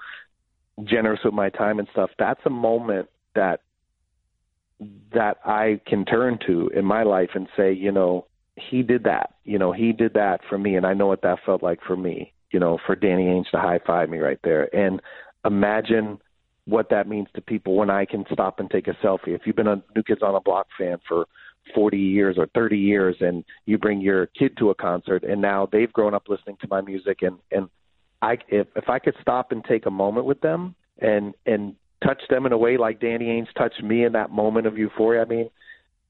generous 0.83 1.21
with 1.23 1.33
my 1.33 1.49
time 1.49 1.79
and 1.79 1.87
stuff, 1.91 2.11
that's 2.19 2.41
a 2.45 2.51
moment 2.51 3.09
that 3.33 3.61
that 5.13 5.37
I 5.45 5.79
can 5.87 6.05
turn 6.05 6.37
to 6.45 6.69
in 6.75 6.85
my 6.85 7.03
life 7.03 7.31
and 7.33 7.47
say, 7.57 7.73
you 7.73 7.91
know, 7.91 8.27
he 8.55 8.83
did 8.83 9.03
that. 9.03 9.35
You 9.43 9.57
know, 9.57 9.71
he 9.71 9.91
did 9.91 10.13
that 10.13 10.41
for 10.47 10.57
me, 10.57 10.75
and 10.75 10.85
I 10.85 10.93
know 10.93 11.07
what 11.07 11.21
that 11.23 11.39
felt 11.45 11.63
like 11.63 11.79
for 11.85 11.95
me. 11.95 12.33
You 12.51 12.59
know, 12.59 12.77
for 12.85 12.95
Danny 12.95 13.25
Ainge 13.25 13.49
to 13.51 13.57
high 13.57 13.79
five 13.85 14.09
me 14.09 14.19
right 14.19 14.39
there, 14.43 14.73
and 14.75 15.01
imagine 15.43 16.19
what 16.65 16.89
that 16.89 17.07
means 17.07 17.27
to 17.35 17.41
people 17.41 17.75
when 17.75 17.89
I 17.89 18.05
can 18.05 18.25
stop 18.31 18.59
and 18.59 18.69
take 18.69 18.87
a 18.87 18.93
selfie. 19.03 19.35
If 19.35 19.41
you've 19.45 19.55
been 19.55 19.67
a 19.67 19.81
New 19.95 20.03
Kids 20.03 20.21
on 20.21 20.35
a 20.35 20.39
Block 20.39 20.67
fan 20.77 20.97
for 21.07 21.25
40 21.73 21.97
years 21.97 22.37
or 22.37 22.47
30 22.53 22.77
years, 22.77 23.15
and 23.19 23.43
you 23.65 23.77
bring 23.77 24.01
your 24.01 24.27
kid 24.27 24.55
to 24.57 24.69
a 24.69 24.75
concert, 24.75 25.23
and 25.23 25.41
now 25.41 25.67
they've 25.71 25.91
grown 25.91 26.13
up 26.13 26.29
listening 26.29 26.57
to 26.61 26.67
my 26.69 26.81
music, 26.81 27.21
and 27.21 27.37
and 27.51 27.69
I 28.21 28.37
if 28.49 28.67
if 28.75 28.87
I 28.87 28.99
could 28.99 29.15
stop 29.21 29.51
and 29.51 29.63
take 29.65 29.85
a 29.85 29.91
moment 29.91 30.25
with 30.27 30.41
them 30.41 30.75
and 30.99 31.33
and 31.45 31.75
touch 32.03 32.21
them 32.29 32.45
in 32.45 32.51
a 32.51 32.57
way 32.57 32.77
like 32.77 32.99
Danny 32.99 33.25
Ainge 33.25 33.51
touched 33.57 33.81
me 33.81 34.05
in 34.05 34.11
that 34.13 34.29
moment 34.29 34.67
of 34.67 34.77
euphoria, 34.77 35.23
I 35.23 35.25
mean, 35.25 35.49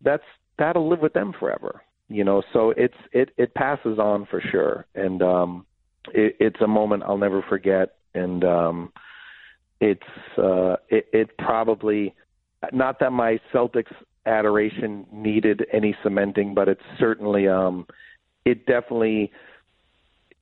that's 0.01 0.23
that'll 0.59 0.89
live 0.89 0.99
with 0.99 1.13
them 1.13 1.33
forever 1.39 1.81
you 2.09 2.23
know 2.23 2.41
so 2.51 2.71
it's 2.71 2.97
it 3.11 3.29
it 3.37 3.53
passes 3.53 3.99
on 3.99 4.25
for 4.25 4.41
sure 4.51 4.85
and 4.95 5.21
um 5.21 5.65
it, 6.13 6.35
it's 6.39 6.61
a 6.61 6.67
moment 6.67 7.03
i'll 7.03 7.17
never 7.17 7.41
forget 7.47 7.95
and 8.13 8.43
um 8.43 8.91
it's 9.79 10.01
uh 10.37 10.75
it, 10.89 11.07
it 11.13 11.37
probably 11.37 12.13
not 12.71 12.99
that 12.99 13.11
my 13.11 13.39
celtics 13.53 13.93
adoration 14.25 15.05
needed 15.11 15.65
any 15.71 15.95
cementing 16.03 16.53
but 16.53 16.67
it's 16.67 16.83
certainly 16.97 17.47
um 17.47 17.85
it 18.45 18.65
definitely 18.65 19.31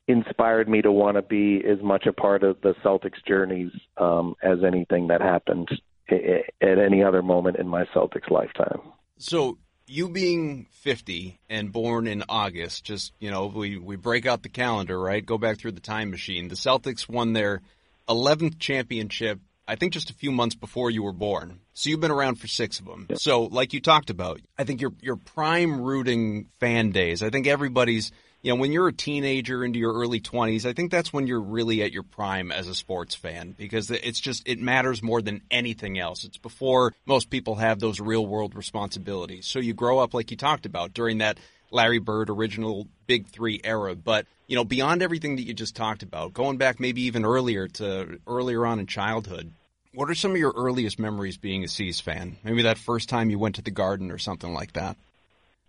inspired 0.07 0.67
me 0.67 0.81
to 0.81 0.91
want 0.91 1.15
to 1.15 1.21
be 1.21 1.63
as 1.65 1.81
much 1.81 2.05
a 2.05 2.13
part 2.13 2.43
of 2.43 2.59
the 2.61 2.73
Celtics 2.83 3.23
journeys 3.27 3.71
um, 3.97 4.35
as 4.43 4.59
anything 4.65 5.07
that 5.07 5.21
happened 5.21 5.69
at 6.09 6.77
any 6.77 7.03
other 7.03 7.21
moment 7.21 7.57
in 7.57 7.67
my 7.67 7.85
Celtics 7.95 8.29
lifetime. 8.29 8.81
So 9.17 9.57
you 9.91 10.09
being 10.09 10.67
50 10.71 11.39
and 11.49 11.71
born 11.71 12.07
in 12.07 12.23
August, 12.29 12.85
just, 12.85 13.11
you 13.19 13.29
know, 13.29 13.47
we, 13.47 13.77
we 13.77 13.97
break 13.97 14.25
out 14.25 14.41
the 14.41 14.49
calendar, 14.49 14.99
right? 14.99 15.25
Go 15.25 15.37
back 15.37 15.59
through 15.59 15.73
the 15.73 15.81
time 15.81 16.11
machine. 16.11 16.47
The 16.47 16.55
Celtics 16.55 17.09
won 17.09 17.33
their 17.33 17.61
11th 18.07 18.57
championship, 18.57 19.39
I 19.67 19.75
think 19.75 19.93
just 19.93 20.09
a 20.09 20.13
few 20.13 20.31
months 20.31 20.55
before 20.55 20.89
you 20.89 21.03
were 21.03 21.13
born. 21.13 21.59
So 21.73 21.89
you've 21.89 21.99
been 21.99 22.11
around 22.11 22.35
for 22.35 22.47
six 22.47 22.79
of 22.79 22.85
them. 22.85 23.07
So, 23.15 23.43
like 23.43 23.73
you 23.73 23.81
talked 23.81 24.09
about, 24.09 24.41
I 24.57 24.63
think 24.63 24.81
your, 24.81 24.91
your 25.01 25.17
prime 25.17 25.81
rooting 25.81 26.47
fan 26.59 26.91
days, 26.91 27.21
I 27.21 27.29
think 27.29 27.47
everybody's 27.47 28.11
you 28.41 28.51
know, 28.51 28.59
when 28.59 28.71
you're 28.71 28.87
a 28.87 28.93
teenager 28.93 29.63
into 29.63 29.77
your 29.77 29.93
early 29.93 30.19
20s, 30.19 30.65
I 30.65 30.73
think 30.73 30.89
that's 30.89 31.13
when 31.13 31.27
you're 31.27 31.41
really 31.41 31.83
at 31.83 31.91
your 31.91 32.03
prime 32.03 32.51
as 32.51 32.67
a 32.67 32.73
sports 32.73 33.13
fan 33.13 33.51
because 33.51 33.91
it's 33.91 34.19
just, 34.19 34.47
it 34.47 34.59
matters 34.59 35.03
more 35.03 35.21
than 35.21 35.41
anything 35.51 35.99
else. 35.99 36.23
It's 36.23 36.37
before 36.37 36.93
most 37.05 37.29
people 37.29 37.55
have 37.55 37.79
those 37.79 37.99
real 37.99 38.25
world 38.25 38.55
responsibilities. 38.55 39.45
So 39.45 39.59
you 39.59 39.73
grow 39.75 39.99
up 39.99 40.15
like 40.15 40.31
you 40.31 40.37
talked 40.37 40.65
about 40.65 40.93
during 40.93 41.19
that 41.19 41.39
Larry 41.69 41.99
Bird 41.99 42.29
original 42.31 42.87
Big 43.05 43.27
Three 43.27 43.61
era. 43.63 43.95
But, 43.95 44.25
you 44.47 44.55
know, 44.55 44.65
beyond 44.65 45.03
everything 45.03 45.35
that 45.35 45.43
you 45.43 45.53
just 45.53 45.75
talked 45.75 46.01
about, 46.01 46.33
going 46.33 46.57
back 46.57 46.79
maybe 46.79 47.03
even 47.03 47.23
earlier 47.23 47.67
to 47.67 48.19
earlier 48.25 48.65
on 48.65 48.79
in 48.79 48.87
childhood, 48.87 49.53
What 49.93 50.09
are 50.09 50.15
some 50.15 50.31
of 50.31 50.37
your 50.37 50.53
earliest 50.55 50.99
memories 50.99 51.37
being 51.37 51.63
a 51.63 51.67
C's 51.67 51.99
fan? 51.99 52.37
Maybe 52.43 52.63
that 52.63 52.77
first 52.77 53.09
time 53.09 53.29
you 53.29 53.37
went 53.37 53.55
to 53.55 53.61
the 53.61 53.71
Garden 53.71 54.09
or 54.09 54.17
something 54.17 54.53
like 54.53 54.73
that. 54.73 54.95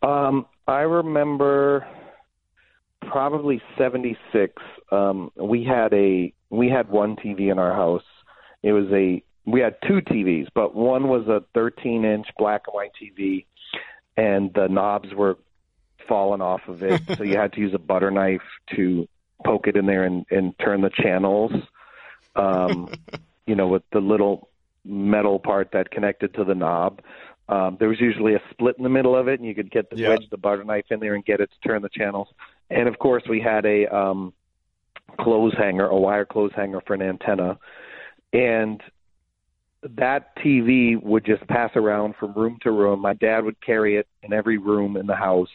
Um, 0.03 0.47
I 0.67 0.81
remember 0.81 1.87
probably 3.11 3.61
'76. 3.79 4.55
Um, 4.91 5.31
we 5.37 5.65
had 5.65 5.93
a 5.93 6.33
we 6.51 6.69
had 6.69 6.89
one 6.89 7.17
TV 7.17 7.51
in 7.51 7.59
our 7.59 7.75
house. 7.75 8.05
It 8.63 8.73
was 8.73 8.87
a 8.93 9.23
we 9.45 9.61
had 9.61 9.77
two 9.87 10.01
TVs, 10.01 10.49
but 10.55 10.75
one 10.75 11.09
was 11.09 11.27
a 11.27 11.43
13 11.55 12.05
inch 12.05 12.27
black 12.39 12.63
and 12.67 12.75
white 12.75 12.93
TV, 13.01 13.47
and 14.17 14.53
the 14.55 14.69
knobs 14.69 15.13
were 15.15 15.37
falling 16.09 16.41
off 16.41 16.63
of 16.69 16.83
it, 16.83 17.01
so 17.17 17.23
you 17.25 17.37
had 17.37 17.53
to 17.55 17.61
use 17.61 17.75
a 17.75 17.79
butter 17.79 18.11
knife 18.11 18.43
to 18.77 19.09
poke 19.45 19.67
it 19.67 19.77
in 19.77 19.87
there 19.87 20.05
and, 20.05 20.27
and 20.31 20.57
turn 20.59 20.81
the 20.81 20.91
channels. 20.91 21.53
Um, 22.37 22.93
you 23.47 23.55
know, 23.57 23.69
with 23.69 23.83
the 23.93 24.01
little 24.01 24.49
metal 24.85 25.39
part 25.39 25.71
that 25.73 25.91
connected 25.91 26.35
to 26.35 26.45
the 26.45 26.55
knob. 26.55 27.01
Um, 27.49 27.77
there 27.79 27.89
was 27.89 28.01
usually 28.01 28.35
a 28.35 28.43
split 28.51 28.77
in 28.79 28.85
the 28.85 28.89
middle 28.89 29.17
of 29.17 29.29
it, 29.29 29.39
and 29.41 29.49
you 29.49 29.55
could 29.55 29.71
get 29.71 29.91
the 29.91 29.97
Yeah. 29.97 30.11
wedge 30.11 30.29
the 30.31 30.39
butter 30.39 30.65
knife 30.65 30.87
in 30.91 31.01
there 31.01 31.15
and 31.15 31.25
get 31.25 31.41
it 31.41 31.51
to 31.51 31.69
turn 31.69 31.83
the 31.83 31.89
channels. 31.89 32.29
And 32.75 32.89
of 32.89 32.99
course, 32.99 33.23
we 33.29 33.41
had 33.41 33.67
a 33.67 33.87
um, 33.95 34.33
clothes 35.21 35.55
hanger, 35.57 35.87
a 35.87 35.99
wire 35.99 36.25
clothes 36.25 36.53
hanger 36.55 36.81
for 36.87 36.95
an 36.95 37.03
antenna, 37.03 37.59
and 38.33 38.81
that 39.97 40.37
TV 40.39 41.01
would 41.03 41.25
just 41.25 41.47
pass 41.49 41.71
around 41.75 42.15
from 42.19 42.33
room 42.35 42.59
to 42.63 42.71
room. 42.71 43.01
My 43.01 43.15
dad 43.15 43.45
would 43.45 43.61
carry 43.65 43.97
it 43.97 44.07
in 44.23 44.33
every 44.33 44.57
room 44.57 44.97
in 44.97 45.07
the 45.07 45.17
house, 45.17 45.49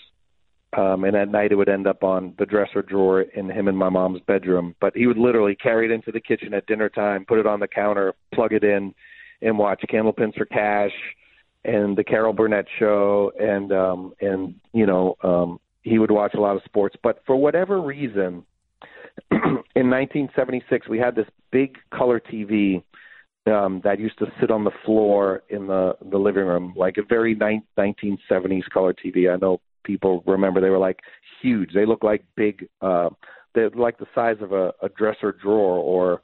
um, 0.78 1.06
and 1.06 1.16
at 1.16 1.30
night 1.30 1.52
it 1.52 1.56
would 1.56 1.70
end 1.70 1.88
up 1.88 2.04
on 2.04 2.34
the 2.38 2.46
dresser 2.46 2.82
drawer 2.82 3.22
in 3.22 3.50
him 3.50 3.68
and 3.68 3.78
my 3.78 3.90
mom's 3.90 4.22
bedroom. 4.28 4.76
But 4.82 4.96
he 4.96 5.08
would 5.08 5.18
literally 5.18 5.56
carry 5.56 5.86
it 5.86 5.92
into 5.92 6.12
the 6.12 6.20
kitchen 6.20 6.54
at 6.54 6.68
dinner 6.68 6.90
time, 6.90 7.26
put 7.26 7.40
it 7.40 7.48
on 7.48 7.60
the 7.60 7.68
counter, 7.68 8.14
plug 8.34 8.52
it 8.52 8.64
in, 8.64 8.94
and 9.42 9.58
watch 9.58 9.82
Candlepins 9.90 10.36
for 10.36 10.46
Cash 10.46 10.92
and 11.64 11.98
the 11.98 12.04
Carol 12.04 12.34
Burnett 12.34 12.66
show, 12.80 13.32
and 13.40 13.72
um, 13.72 14.14
and 14.22 14.56
you 14.74 14.86
know 14.86 15.16
um, 15.24 15.60
he 15.88 16.00
would 16.00 16.12
watch 16.12 16.34
a 16.34 16.40
lot 16.40 16.56
of 16.56 16.64
sports. 16.66 16.96
But 17.02 17.22
for 17.26 17.36
whatever 17.36 17.82
reason, 17.82 18.44
in 19.32 19.90
1976 19.90 20.88
we 20.88 21.00
had 21.00 21.16
this 21.16 21.28
big 21.52 21.78
color 21.92 22.20
TV 22.20 22.84
um, 23.48 23.82
that 23.84 24.00
used 24.00 24.20
to 24.20 24.26
sit 24.40 24.52
on 24.52 24.64
the 24.64 24.72
floor 24.86 25.44
in 25.50 25.68
the 25.68 25.96
the 26.12 26.18
living 26.18 26.46
room, 26.46 26.74
like 26.76 26.98
a 26.98 27.04
very 27.04 27.34
ni- 27.36 27.62
1970s 27.78 28.70
color 28.74 28.94
TV. 28.94 29.32
I 29.32 29.38
know 29.38 29.62
people 29.84 30.24
remember 30.28 30.60
they 30.60 30.70
were 30.70 30.78
like 30.78 31.00
huge. 31.42 31.72
They 31.74 31.86
looked 31.86 32.04
like 32.04 32.24
big. 32.36 32.68
Uh, 32.82 33.10
they're 33.56 33.70
like 33.72 33.98
the 33.98 34.08
size 34.14 34.38
of 34.42 34.52
a, 34.52 34.74
a 34.82 34.90
dresser 34.90 35.32
drawer, 35.32 35.78
or 35.78 36.22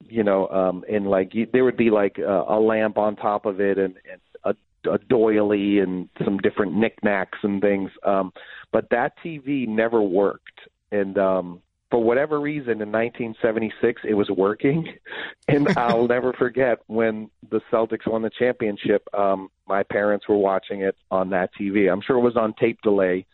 you 0.00 0.24
know, 0.24 0.48
um, 0.48 0.84
and 0.90 1.06
like 1.06 1.32
there 1.52 1.64
would 1.64 1.76
be 1.76 1.90
like 1.90 2.18
a, 2.18 2.44
a 2.48 2.58
lamp 2.58 2.98
on 2.98 3.16
top 3.16 3.46
of 3.46 3.60
it, 3.60 3.78
and, 3.78 3.94
and 4.10 4.20
a, 4.44 4.90
a 4.90 4.98
doily, 4.98 5.78
and 5.78 6.08
some 6.24 6.38
different 6.38 6.74
knickknacks 6.74 7.38
and 7.42 7.60
things. 7.60 7.90
Um, 8.04 8.32
but 8.74 8.90
that 8.90 9.12
TV 9.24 9.68
never 9.68 10.02
worked, 10.02 10.58
and 10.90 11.16
um, 11.16 11.62
for 11.94 12.02
whatever 12.02 12.40
reason 12.40 12.82
in 12.82 12.90
1976 12.90 14.02
it 14.04 14.14
was 14.14 14.28
working. 14.28 14.92
And 15.46 15.68
I'll 15.76 16.08
never 16.16 16.32
forget 16.32 16.78
when 16.86 17.30
the 17.50 17.60
Celtics 17.70 18.06
won 18.06 18.22
the 18.22 18.30
championship 18.36 19.06
um 19.14 19.48
my 19.68 19.84
parents 19.84 20.26
were 20.28 20.38
watching 20.38 20.80
it 20.80 20.96
on 21.10 21.30
that 21.30 21.50
TV 21.54 21.92
I'm 21.92 22.00
sure 22.00 22.16
it 22.16 22.22
was 22.22 22.36
on 22.36 22.54
tape 22.54 22.80
delay. 22.82 23.26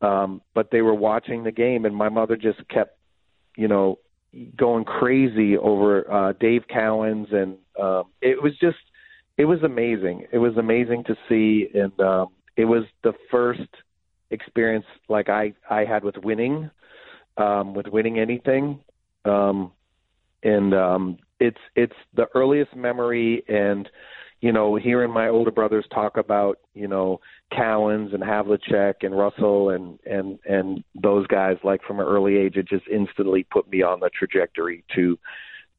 Um 0.00 0.40
but 0.52 0.70
they 0.72 0.82
were 0.82 0.94
watching 0.94 1.44
the 1.44 1.52
game 1.52 1.84
and 1.84 1.94
my 1.94 2.08
mother 2.08 2.36
just 2.36 2.66
kept 2.68 2.96
you 3.56 3.68
know 3.68 3.98
going 4.56 4.84
crazy 4.84 5.56
over 5.56 6.10
uh 6.10 6.32
Dave 6.40 6.62
Cowens. 6.74 7.32
And 7.32 7.58
um 7.80 8.04
it 8.20 8.42
was 8.42 8.54
just 8.58 8.82
it 9.36 9.44
was 9.44 9.62
amazing. 9.62 10.26
It 10.32 10.38
was 10.38 10.56
amazing 10.56 11.04
to 11.04 11.14
see. 11.28 11.68
And 11.72 12.00
um 12.00 12.28
it 12.56 12.64
was 12.64 12.84
the 13.04 13.12
first 13.30 13.68
experience 14.32 14.86
like 15.08 15.28
I 15.28 15.54
I 15.70 15.84
had 15.84 16.04
with 16.04 16.16
winning 16.18 16.70
um, 17.36 17.74
with 17.74 17.86
winning 17.86 18.18
anything. 18.18 18.80
Um, 19.24 19.72
and 20.42 20.74
um, 20.74 21.18
it's 21.38 21.60
it's 21.76 21.94
the 22.14 22.26
earliest 22.34 22.74
memory, 22.74 23.44
and 23.48 23.88
you 24.40 24.52
know, 24.52 24.74
hearing 24.74 25.12
my 25.12 25.28
older 25.28 25.52
brothers 25.52 25.84
talk 25.94 26.16
about 26.16 26.58
you 26.74 26.88
know 26.88 27.20
Cowens 27.52 28.12
and 28.12 28.22
Havlicek 28.22 28.94
and 29.02 29.16
Russell 29.16 29.70
and 29.70 29.98
and 30.04 30.38
and 30.44 30.82
those 31.00 31.26
guys 31.28 31.56
like 31.62 31.82
from 31.84 32.00
an 32.00 32.06
early 32.06 32.36
age, 32.36 32.56
it 32.56 32.68
just 32.68 32.86
instantly 32.88 33.44
put 33.44 33.70
me 33.70 33.82
on 33.82 34.00
the 34.00 34.10
trajectory 34.10 34.84
to 34.96 35.18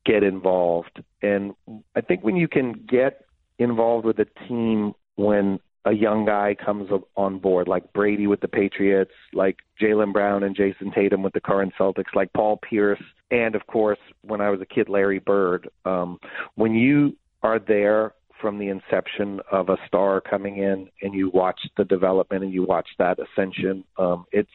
get 0.05 0.23
involved. 0.23 1.01
And 1.21 1.53
I 1.95 2.01
think 2.01 2.23
when 2.23 2.35
you 2.35 2.47
can 2.47 2.73
get 2.89 3.25
involved 3.59 4.05
with 4.05 4.19
a 4.19 4.27
team 4.47 4.93
when 5.15 5.59
a 5.85 5.91
young 5.91 6.25
guy 6.25 6.55
comes 6.55 6.89
on 7.15 7.39
board, 7.39 7.67
like 7.67 7.91
Brady 7.93 8.27
with 8.27 8.39
the 8.39 8.47
Patriots, 8.47 9.11
like 9.33 9.57
Jaylen 9.81 10.13
Brown 10.13 10.43
and 10.43 10.55
Jayson 10.55 10.93
Tatum 10.93 11.23
with 11.23 11.33
the 11.33 11.41
current 11.41 11.73
Celtics, 11.77 12.15
like 12.15 12.31
Paul 12.33 12.57
Pierce, 12.57 13.01
and 13.31 13.55
of 13.55 13.67
course, 13.67 13.99
when 14.21 14.39
I 14.39 14.49
was 14.49 14.61
a 14.61 14.65
kid, 14.65 14.87
Larry 14.87 15.19
Bird. 15.19 15.69
Um, 15.85 16.19
when 16.55 16.73
you 16.73 17.17
are 17.41 17.59
there 17.59 18.13
from 18.39 18.59
the 18.59 18.69
inception 18.69 19.41
of 19.51 19.69
a 19.69 19.77
star 19.87 20.21
coming 20.21 20.57
in, 20.57 20.87
and 21.01 21.13
you 21.13 21.29
watch 21.33 21.59
the 21.77 21.83
development 21.83 22.43
and 22.43 22.53
you 22.53 22.63
watch 22.63 22.87
that 22.99 23.17
ascension, 23.19 23.83
um, 23.97 24.25
it's 24.31 24.49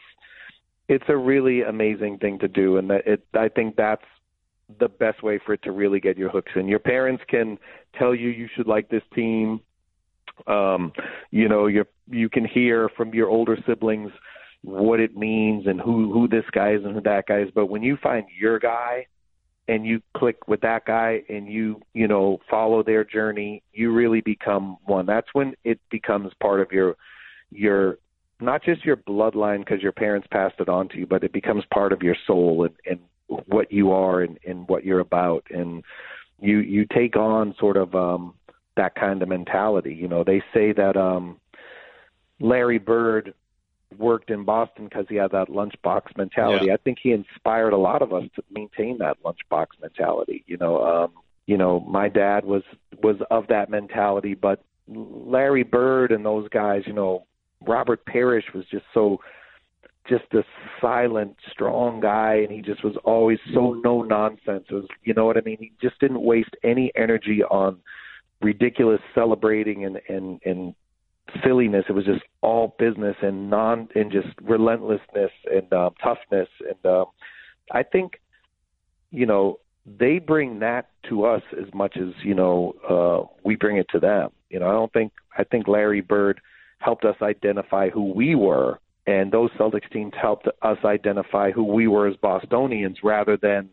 it's 0.88 1.04
a 1.08 1.16
really 1.16 1.60
amazing 1.60 2.16
thing 2.16 2.38
to 2.38 2.48
do, 2.48 2.78
and 2.78 2.88
that 2.88 3.06
it, 3.06 3.22
I 3.34 3.48
think 3.48 3.76
that's 3.76 4.04
the 4.78 4.88
best 4.88 5.22
way 5.22 5.38
for 5.44 5.54
it 5.54 5.62
to 5.62 5.72
really 5.72 6.00
get 6.00 6.16
your 6.16 6.30
hooks 6.30 6.52
in. 6.54 6.68
Your 6.68 6.78
parents 6.78 7.22
can 7.28 7.58
tell 7.98 8.14
you 8.14 8.28
you 8.28 8.48
should 8.54 8.66
like 8.66 8.88
this 8.88 9.02
team 9.14 9.60
um 10.46 10.92
you 11.30 11.48
know 11.48 11.66
you 11.66 11.84
you 12.10 12.28
can 12.28 12.44
hear 12.44 12.88
from 12.96 13.12
your 13.14 13.28
older 13.28 13.56
siblings 13.66 14.12
what 14.62 15.00
it 15.00 15.16
means 15.16 15.66
and 15.66 15.80
who 15.80 16.12
who 16.12 16.28
this 16.28 16.44
guy 16.52 16.72
is 16.72 16.84
and 16.84 16.94
who 16.94 17.00
that 17.00 17.26
guy 17.26 17.40
is. 17.40 17.48
But 17.54 17.66
when 17.66 17.82
you 17.82 17.96
find 18.02 18.26
your 18.38 18.58
guy 18.58 19.06
and 19.68 19.86
you 19.86 20.00
click 20.16 20.48
with 20.48 20.60
that 20.62 20.84
guy 20.86 21.22
and 21.28 21.46
you 21.48 21.80
you 21.94 22.08
know 22.08 22.38
follow 22.50 22.82
their 22.82 23.04
journey 23.04 23.62
you 23.72 23.92
really 23.92 24.20
become 24.20 24.78
one. 24.84 25.06
That's 25.06 25.28
when 25.32 25.54
it 25.64 25.80
becomes 25.90 26.32
part 26.40 26.60
of 26.60 26.72
your 26.72 26.96
your 27.50 27.98
not 28.40 28.62
just 28.62 28.84
your 28.84 28.96
bloodline 28.96 29.60
because 29.60 29.82
your 29.82 29.92
parents 29.92 30.28
passed 30.30 30.56
it 30.60 30.68
on 30.68 30.88
to 30.90 30.98
you 30.98 31.06
but 31.06 31.24
it 31.24 31.32
becomes 31.32 31.64
part 31.72 31.92
of 31.92 32.02
your 32.02 32.16
soul 32.26 32.64
and 32.64 32.74
and 32.86 33.00
what 33.28 33.70
you 33.70 33.92
are 33.92 34.22
and 34.22 34.38
and 34.46 34.68
what 34.68 34.84
you're 34.84 35.00
about. 35.00 35.44
And 35.50 35.84
you 36.40 36.58
you 36.58 36.86
take 36.92 37.16
on 37.16 37.54
sort 37.58 37.76
of 37.76 37.94
um 37.94 38.34
that 38.78 38.94
kind 38.94 39.22
of 39.22 39.28
mentality. 39.28 39.94
You 39.94 40.08
know, 40.08 40.24
they 40.24 40.42
say 40.54 40.72
that 40.72 40.96
um 40.96 41.38
Larry 42.40 42.78
Bird 42.78 43.34
worked 43.96 44.30
in 44.30 44.44
Boston 44.44 44.84
because 44.84 45.06
he 45.08 45.16
had 45.16 45.30
that 45.32 45.48
lunchbox 45.48 46.16
mentality. 46.16 46.66
Yeah. 46.66 46.74
I 46.74 46.76
think 46.78 46.98
he 47.02 47.12
inspired 47.12 47.72
a 47.72 47.78
lot 47.78 48.02
of 48.02 48.12
us 48.12 48.24
to 48.36 48.42
maintain 48.50 48.98
that 48.98 49.16
lunchbox 49.24 49.66
mentality. 49.80 50.44
You 50.46 50.56
know, 50.58 50.84
um, 50.84 51.12
you 51.46 51.56
know, 51.56 51.80
my 51.80 52.08
dad 52.08 52.44
was 52.44 52.62
was 53.02 53.16
of 53.30 53.46
that 53.48 53.70
mentality, 53.70 54.34
but 54.34 54.62
Larry 54.88 55.62
Bird 55.62 56.12
and 56.12 56.24
those 56.24 56.48
guys, 56.48 56.82
you 56.86 56.92
know, 56.92 57.24
Robert 57.66 58.04
Parish 58.06 58.44
was 58.54 58.64
just 58.70 58.84
so 58.94 59.18
just 60.08 60.24
a 60.32 60.42
silent, 60.80 61.36
strong 61.50 62.00
guy, 62.00 62.36
and 62.36 62.50
he 62.50 62.62
just 62.62 62.82
was 62.82 62.96
always 63.04 63.38
so 63.52 63.74
no 63.84 64.02
nonsense. 64.02 64.64
Was, 64.70 64.86
you 65.04 65.12
know 65.12 65.26
what 65.26 65.36
I 65.36 65.42
mean? 65.42 65.58
He 65.60 65.72
just 65.82 65.98
didn't 66.00 66.22
waste 66.22 66.54
any 66.64 66.90
energy 66.96 67.42
on 67.42 67.78
ridiculous 68.40 69.00
celebrating 69.14 69.84
and 69.84 70.00
and 70.08 70.40
and 70.44 70.74
silliness. 71.44 71.84
It 71.88 71.92
was 71.92 72.04
just 72.04 72.22
all 72.40 72.74
business 72.78 73.16
and 73.22 73.50
non 73.50 73.88
and 73.94 74.10
just 74.10 74.28
relentlessness 74.42 75.30
and 75.50 75.72
um, 75.72 75.94
toughness. 76.02 76.48
And 76.60 76.92
um, 76.92 77.06
I 77.72 77.82
think 77.82 78.20
you 79.10 79.26
know 79.26 79.58
they 79.98 80.18
bring 80.18 80.58
that 80.60 80.88
to 81.08 81.24
us 81.24 81.42
as 81.52 81.72
much 81.74 81.96
as 81.96 82.08
you 82.22 82.34
know 82.34 82.74
uh, 82.88 83.34
we 83.44 83.56
bring 83.56 83.76
it 83.76 83.86
to 83.92 84.00
them. 84.00 84.30
You 84.50 84.60
know, 84.60 84.68
I 84.68 84.72
don't 84.72 84.92
think 84.92 85.12
I 85.36 85.44
think 85.44 85.68
Larry 85.68 86.00
Bird 86.00 86.40
helped 86.78 87.04
us 87.04 87.16
identify 87.22 87.90
who 87.90 88.12
we 88.12 88.34
were, 88.34 88.78
and 89.06 89.32
those 89.32 89.50
Celtics 89.52 89.90
teams 89.90 90.12
helped 90.20 90.48
us 90.62 90.78
identify 90.84 91.50
who 91.50 91.64
we 91.64 91.88
were 91.88 92.06
as 92.06 92.16
Bostonians, 92.16 92.98
rather 93.02 93.36
than 93.36 93.70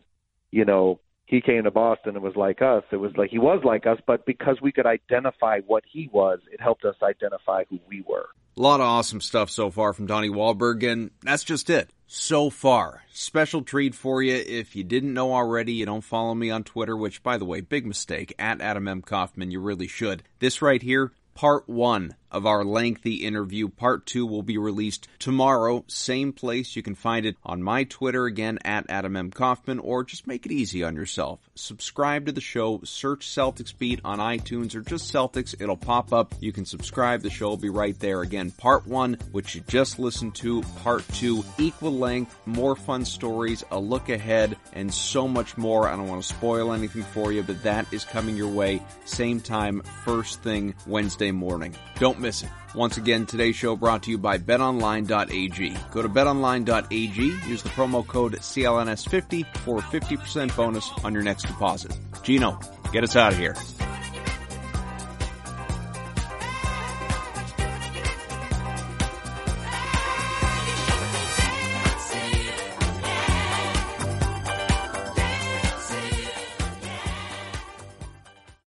you 0.50 0.64
know 0.64 1.00
he 1.26 1.40
came 1.40 1.64
to 1.64 1.70
Boston 1.70 2.14
and 2.14 2.22
was 2.22 2.36
like 2.36 2.62
us. 2.62 2.84
It 2.92 2.96
was 2.96 3.16
like 3.16 3.30
he 3.30 3.38
was 3.38 3.62
like 3.64 3.86
us, 3.86 3.98
but 4.06 4.24
because 4.24 4.60
we 4.62 4.72
could 4.72 4.86
identify 4.86 5.60
what 5.66 5.84
he 5.90 6.08
was, 6.12 6.38
it 6.50 6.60
helped 6.60 6.84
us 6.84 6.94
identify 7.02 7.64
who 7.68 7.78
we 7.88 8.02
were. 8.08 8.28
A 8.56 8.62
lot 8.62 8.80
of 8.80 8.86
awesome 8.86 9.20
stuff 9.20 9.50
so 9.50 9.70
far 9.70 9.92
from 9.92 10.06
Donnie 10.06 10.30
Wahlberg, 10.30 10.90
and 10.90 11.10
that's 11.22 11.44
just 11.44 11.68
it. 11.68 11.90
So 12.06 12.48
far. 12.48 13.02
Special 13.12 13.62
treat 13.62 13.94
for 13.94 14.22
you. 14.22 14.34
If 14.34 14.76
you 14.76 14.84
didn't 14.84 15.12
know 15.12 15.34
already, 15.34 15.72
you 15.72 15.84
don't 15.84 16.00
follow 16.00 16.34
me 16.34 16.50
on 16.50 16.62
Twitter, 16.62 16.96
which, 16.96 17.22
by 17.22 17.36
the 17.36 17.44
way, 17.44 17.60
big 17.60 17.84
mistake, 17.84 18.32
at 18.38 18.60
Adam 18.60 18.86
M. 18.88 19.02
Kaufman, 19.02 19.50
you 19.50 19.60
really 19.60 19.88
should. 19.88 20.22
This 20.38 20.62
right 20.62 20.80
here, 20.80 21.12
part 21.34 21.68
one 21.68 22.14
of 22.30 22.46
our 22.46 22.64
lengthy 22.64 23.16
interview. 23.16 23.68
Part 23.68 24.06
two 24.06 24.26
will 24.26 24.42
be 24.42 24.58
released 24.58 25.08
tomorrow, 25.18 25.84
same 25.88 26.32
place. 26.32 26.76
You 26.76 26.82
can 26.82 26.94
find 26.94 27.26
it 27.26 27.36
on 27.44 27.62
my 27.62 27.84
Twitter 27.84 28.26
again 28.26 28.58
at 28.64 28.86
Adam 28.88 29.16
M. 29.16 29.30
Kaufman, 29.30 29.78
or 29.78 30.04
just 30.04 30.26
make 30.26 30.46
it 30.46 30.52
easy 30.52 30.84
on 30.84 30.96
yourself. 30.96 31.40
Subscribe 31.54 32.26
to 32.26 32.32
the 32.32 32.40
show, 32.40 32.80
search 32.84 33.26
Celtics 33.26 33.76
Beat 33.76 34.00
on 34.04 34.18
iTunes 34.18 34.74
or 34.74 34.80
just 34.80 35.12
Celtics. 35.12 35.54
It'll 35.58 35.76
pop 35.76 36.12
up. 36.12 36.34
You 36.40 36.52
can 36.52 36.64
subscribe. 36.64 37.22
The 37.22 37.30
show 37.30 37.48
will 37.48 37.56
be 37.56 37.70
right 37.70 37.98
there. 37.98 38.22
Again, 38.22 38.50
part 38.50 38.86
one, 38.86 39.14
which 39.32 39.54
you 39.54 39.62
just 39.68 39.98
listened 39.98 40.34
to, 40.36 40.62
part 40.82 41.06
two, 41.08 41.44
equal 41.58 41.92
length, 41.92 42.36
more 42.46 42.76
fun 42.76 43.04
stories, 43.04 43.64
a 43.70 43.78
look 43.78 44.08
ahead, 44.08 44.56
and 44.72 44.92
so 44.92 45.28
much 45.28 45.56
more. 45.56 45.88
I 45.88 45.96
don't 45.96 46.08
want 46.08 46.22
to 46.22 46.28
spoil 46.28 46.72
anything 46.72 47.02
for 47.02 47.32
you, 47.32 47.42
but 47.42 47.62
that 47.62 47.92
is 47.92 48.04
coming 48.04 48.36
your 48.36 48.50
way 48.50 48.82
same 49.04 49.40
time, 49.40 49.82
first 50.04 50.42
thing 50.42 50.74
Wednesday 50.86 51.30
morning. 51.30 51.74
Don't 51.98 52.20
miss 52.26 52.42
it. 52.42 52.50
Once 52.74 52.96
again, 52.96 53.24
today's 53.24 53.54
show 53.54 53.76
brought 53.76 54.02
to 54.02 54.10
you 54.10 54.18
by 54.18 54.36
betonline.ag. 54.36 55.76
Go 55.92 56.02
to 56.02 56.08
betonline.ag, 56.08 57.22
use 57.48 57.62
the 57.62 57.68
promo 57.68 58.04
code 58.04 58.32
CLNS50 58.32 59.46
for 59.58 59.78
a 59.78 59.82
50% 59.82 60.56
bonus 60.56 60.90
on 61.04 61.14
your 61.14 61.22
next 61.22 61.46
deposit. 61.46 61.96
Gino, 62.24 62.58
get 62.92 63.04
us 63.04 63.14
out 63.14 63.32
of 63.32 63.38
here. 63.38 63.54